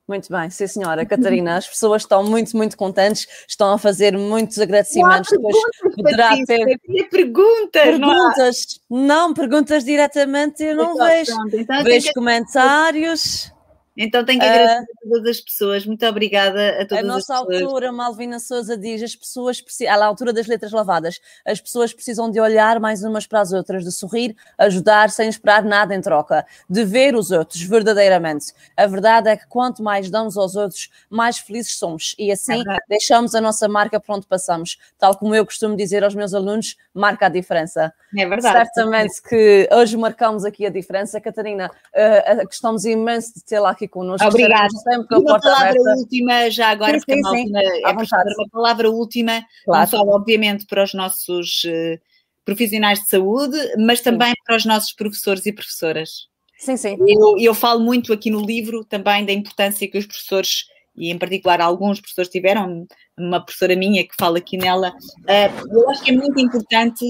Muito 0.07 0.31
bem, 0.31 0.51
sim 0.51 0.67
senhora. 0.67 1.03
Catarina, 1.03 1.57
as 1.57 1.67
pessoas 1.67 2.03
estão 2.03 2.23
muito, 2.23 2.55
muito 2.55 2.77
contentes, 2.77 3.27
estão 3.47 3.73
a 3.73 3.77
fazer 3.77 4.15
muitos 4.15 4.59
agradecimentos. 4.59 5.31
Depois 5.31 5.55
poderá 5.95 6.35
ter 6.45 6.79
perguntas. 7.09 7.81
Perguntas, 7.81 8.81
não, 8.87 9.07
não, 9.07 9.33
perguntas 9.33 9.83
diretamente 9.83 10.63
eu 10.63 10.75
não 10.75 10.93
então, 10.93 11.07
vejo. 11.07 11.33
Pronto, 11.33 11.57
então 11.57 11.83
vejo 11.83 12.13
comentários. 12.13 13.51
Então 13.97 14.25
tenho 14.25 14.39
que 14.39 14.45
agradecer 14.45 14.81
uh, 14.81 14.83
a 14.83 15.09
todas 15.09 15.29
as 15.29 15.41
pessoas. 15.41 15.85
Muito 15.85 16.05
obrigada 16.05 16.81
a 16.81 16.85
todas 16.85 17.05
as 17.05 17.25
pessoas. 17.25 17.29
A 17.29 17.33
nossa 17.33 17.35
autora, 17.35 17.91
Malvina 17.91 18.39
Souza, 18.39 18.77
diz: 18.77 19.01
as 19.01 19.15
pessoas 19.15 19.61
precisam, 19.61 19.93
à 19.93 20.05
altura 20.05 20.33
das 20.33 20.47
letras 20.47 20.71
lavadas, 20.71 21.19
as 21.45 21.61
pessoas 21.61 21.93
precisam 21.93 22.29
de 22.29 22.39
olhar 22.39 22.79
mais 22.79 23.03
umas 23.03 23.25
para 23.25 23.41
as 23.41 23.53
outras, 23.53 23.83
de 23.83 23.91
sorrir, 23.91 24.35
ajudar 24.57 25.09
sem 25.09 25.29
esperar 25.29 25.63
nada 25.63 25.95
em 25.95 26.01
troca, 26.01 26.45
de 26.69 26.83
ver 26.83 27.15
os 27.15 27.31
outros 27.31 27.61
verdadeiramente. 27.61 28.53
A 28.75 28.85
verdade 28.85 29.29
é 29.29 29.37
que 29.37 29.47
quanto 29.47 29.81
mais 29.81 30.09
damos 30.09 30.37
aos 30.37 30.55
outros, 30.55 30.89
mais 31.09 31.37
felizes 31.37 31.77
somos 31.77 32.15
e 32.19 32.31
assim 32.31 32.61
é 32.61 32.77
deixamos 32.89 33.33
a 33.33 33.41
nossa 33.41 33.67
marca 33.67 33.99
por 33.99 34.15
onde 34.15 34.27
passamos. 34.27 34.77
Tal 34.97 35.17
como 35.17 35.33
eu 35.33 35.45
costumo 35.45 35.75
dizer 35.75 36.03
aos 36.03 36.15
meus 36.15 36.33
alunos, 36.33 36.75
marca 36.93 37.27
a 37.27 37.29
diferença. 37.29 37.93
É 38.17 38.25
verdade. 38.25 38.57
Certamente 38.57 39.21
que 39.21 39.69
hoje 39.71 39.97
marcamos 39.97 40.45
aqui 40.45 40.65
a 40.65 40.69
diferença. 40.69 41.19
Catarina, 41.19 41.69
uh, 41.69 42.45
gostamos 42.45 42.85
imenso 42.85 43.33
de 43.35 43.43
tê-la 43.43 43.71
aqui 43.71 43.84
aqui 43.85 43.87
connosco. 43.87 44.27
Obrigada. 44.27 44.69
Sempre 44.69 45.17
uma 45.17 45.39
palavra 45.39 45.69
aberta. 45.69 45.95
última, 45.97 46.49
já 46.49 46.69
agora, 46.69 46.99
sim, 46.99 47.23
sim, 47.23 47.47
sim. 47.47 47.51
é 47.55 47.91
uma 47.91 48.49
palavra 48.51 48.89
última, 48.89 49.45
claro. 49.63 49.81
não 49.81 49.87
só 49.87 50.01
obviamente 50.07 50.65
para 50.65 50.83
os 50.83 50.93
nossos 50.93 51.63
uh, 51.65 51.99
profissionais 52.43 52.99
de 52.99 53.09
saúde, 53.09 53.57
mas 53.77 54.01
também 54.01 54.29
sim. 54.29 54.43
para 54.45 54.55
os 54.55 54.65
nossos 54.65 54.93
professores 54.93 55.45
e 55.45 55.53
professoras. 55.53 56.27
Sim, 56.57 56.77
sim. 56.77 56.97
Eu, 57.07 57.35
eu 57.39 57.53
falo 57.53 57.81
muito 57.81 58.11
aqui 58.13 58.29
no 58.29 58.41
livro 58.41 58.83
também 58.85 59.25
da 59.25 59.33
importância 59.33 59.89
que 59.89 59.97
os 59.97 60.05
professores 60.05 60.65
e 60.97 61.11
em 61.11 61.17
particular 61.17 61.59
alguns 61.59 61.99
professores 61.99 62.31
tiveram, 62.31 62.87
uma 63.17 63.43
professora 63.43 63.75
minha 63.75 64.03
que 64.03 64.15
fala 64.17 64.37
aqui 64.37 64.57
nela, 64.57 64.91
uh, 64.91 65.67
eu 65.77 65.89
acho 65.89 66.03
que 66.03 66.11
é 66.11 66.13
muito 66.13 66.39
importante 66.39 67.05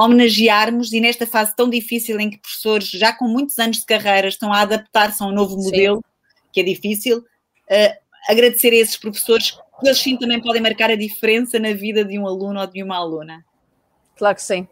homenagearmos 0.00 0.92
e 0.92 1.00
nesta 1.00 1.26
fase 1.26 1.54
tão 1.54 1.68
difícil 1.68 2.18
em 2.18 2.30
que 2.30 2.38
professores 2.38 2.88
já 2.88 3.12
com 3.12 3.26
muitos 3.26 3.58
anos 3.58 3.78
de 3.78 3.84
carreira 3.84 4.28
estão 4.28 4.52
a 4.52 4.60
adaptar-se 4.60 5.22
a 5.22 5.26
um 5.26 5.32
novo 5.32 5.56
modelo, 5.56 5.96
sim. 5.96 6.48
que 6.52 6.60
é 6.60 6.62
difícil, 6.62 7.18
uh, 7.18 8.00
agradecer 8.28 8.72
a 8.72 8.76
esses 8.76 8.96
professores 8.96 9.52
que 9.52 9.86
eles 9.86 9.98
sim 9.98 10.16
também 10.16 10.40
podem 10.40 10.62
marcar 10.62 10.90
a 10.90 10.96
diferença 10.96 11.58
na 11.58 11.72
vida 11.72 12.04
de 12.04 12.18
um 12.18 12.26
aluno 12.26 12.60
ou 12.60 12.66
de 12.66 12.82
uma 12.82 12.96
aluna. 12.96 13.44
Claro 14.16 14.36
que 14.36 14.42
sim, 14.42 14.66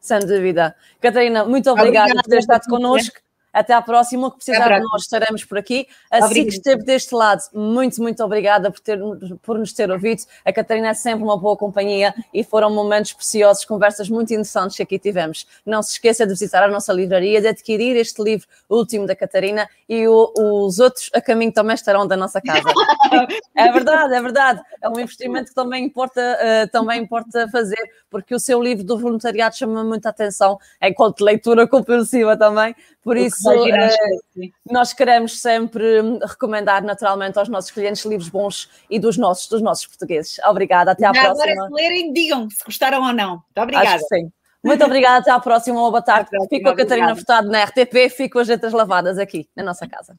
sem 0.00 0.20
dúvida. 0.20 0.74
Catarina, 1.00 1.44
muito 1.44 1.70
obrigada, 1.70 2.10
obrigada 2.10 2.22
por 2.22 2.30
ter 2.30 2.38
estado 2.38 2.66
connosco. 2.68 3.25
Até 3.56 3.72
à 3.72 3.80
próxima, 3.80 4.26
o 4.26 4.30
que 4.30 4.36
precisar 4.36 4.68
de 4.68 4.84
nós 4.84 5.00
estaremos 5.00 5.42
por 5.42 5.56
aqui. 5.56 5.88
Assim 6.10 6.44
que 6.44 6.50
esteve 6.50 6.82
deste 6.82 7.14
lado, 7.14 7.40
muito, 7.54 8.02
muito 8.02 8.22
obrigada 8.22 8.70
por, 8.70 8.80
ter, 8.80 9.00
por 9.40 9.58
nos 9.58 9.72
ter 9.72 9.90
ouvido. 9.90 10.24
A 10.44 10.52
Catarina 10.52 10.88
é 10.88 10.94
sempre 10.94 11.24
uma 11.24 11.38
boa 11.38 11.56
companhia 11.56 12.14
e 12.34 12.44
foram 12.44 12.68
momentos 12.68 13.14
preciosos, 13.14 13.64
conversas 13.64 14.10
muito 14.10 14.30
interessantes 14.34 14.76
que 14.76 14.82
aqui 14.82 14.98
tivemos. 14.98 15.46
Não 15.64 15.82
se 15.82 15.92
esqueça 15.92 16.26
de 16.26 16.34
visitar 16.34 16.64
a 16.64 16.68
nossa 16.68 16.92
livraria, 16.92 17.40
de 17.40 17.48
adquirir 17.48 17.96
este 17.96 18.22
livro 18.22 18.46
último 18.68 19.06
da 19.06 19.16
Catarina 19.16 19.66
e 19.88 20.06
o, 20.06 20.32
os 20.36 20.78
outros 20.78 21.08
a 21.14 21.20
caminho 21.22 21.50
também 21.50 21.74
estarão 21.74 22.06
da 22.06 22.14
nossa 22.14 22.42
casa. 22.42 22.60
é 23.56 23.72
verdade, 23.72 24.14
é 24.14 24.20
verdade. 24.20 24.60
É 24.82 24.88
um 24.90 25.00
investimento 25.00 25.48
que 25.48 25.54
também 25.54 25.82
importa, 25.86 26.20
uh, 26.20 26.70
também 26.70 27.00
importa 27.00 27.48
fazer, 27.48 27.82
porque 28.10 28.34
o 28.34 28.38
seu 28.38 28.62
livro 28.62 28.84
do 28.84 28.98
voluntariado 28.98 29.56
chama 29.56 29.82
muita 29.82 30.10
atenção, 30.10 30.58
enquanto 30.82 31.22
leitura 31.22 31.66
compulsiva 31.66 32.36
também. 32.36 32.76
Por 33.02 33.16
isso, 33.54 33.96
uh, 34.38 34.50
nós 34.70 34.92
queremos 34.92 35.40
sempre 35.40 36.02
recomendar 36.26 36.82
naturalmente 36.82 37.38
aos 37.38 37.48
nossos 37.48 37.70
clientes 37.70 38.04
livros 38.04 38.28
bons 38.28 38.70
e 38.90 38.98
dos 38.98 39.16
nossos, 39.16 39.48
dos 39.48 39.62
nossos 39.62 39.86
portugueses. 39.86 40.38
Obrigada, 40.40 40.92
até 40.92 41.06
à 41.06 41.12
Já 41.12 41.24
próxima. 41.24 41.52
Agora, 41.52 41.68
se 41.68 41.74
lerem, 41.74 42.12
digam 42.12 42.48
se 42.50 42.64
gostaram 42.64 43.02
ou 43.02 43.12
não. 43.12 43.30
Muito 43.30 43.60
obrigada. 43.60 44.02
sim. 44.08 44.30
Muito 44.64 44.84
obrigada, 44.84 45.18
até 45.18 45.30
à 45.30 45.38
próxima, 45.38 45.80
uma 45.80 45.90
boa 45.90 46.02
tarde. 46.02 46.28
Fico 46.48 46.68
a 46.68 46.74
Catarina 46.74 47.14
Furtado 47.14 47.48
na 47.48 47.62
RTP, 47.62 48.10
fico 48.10 48.40
as 48.40 48.48
letras 48.48 48.72
lavadas 48.72 49.16
aqui 49.16 49.48
na 49.54 49.62
nossa 49.62 49.86
casa. 49.86 50.16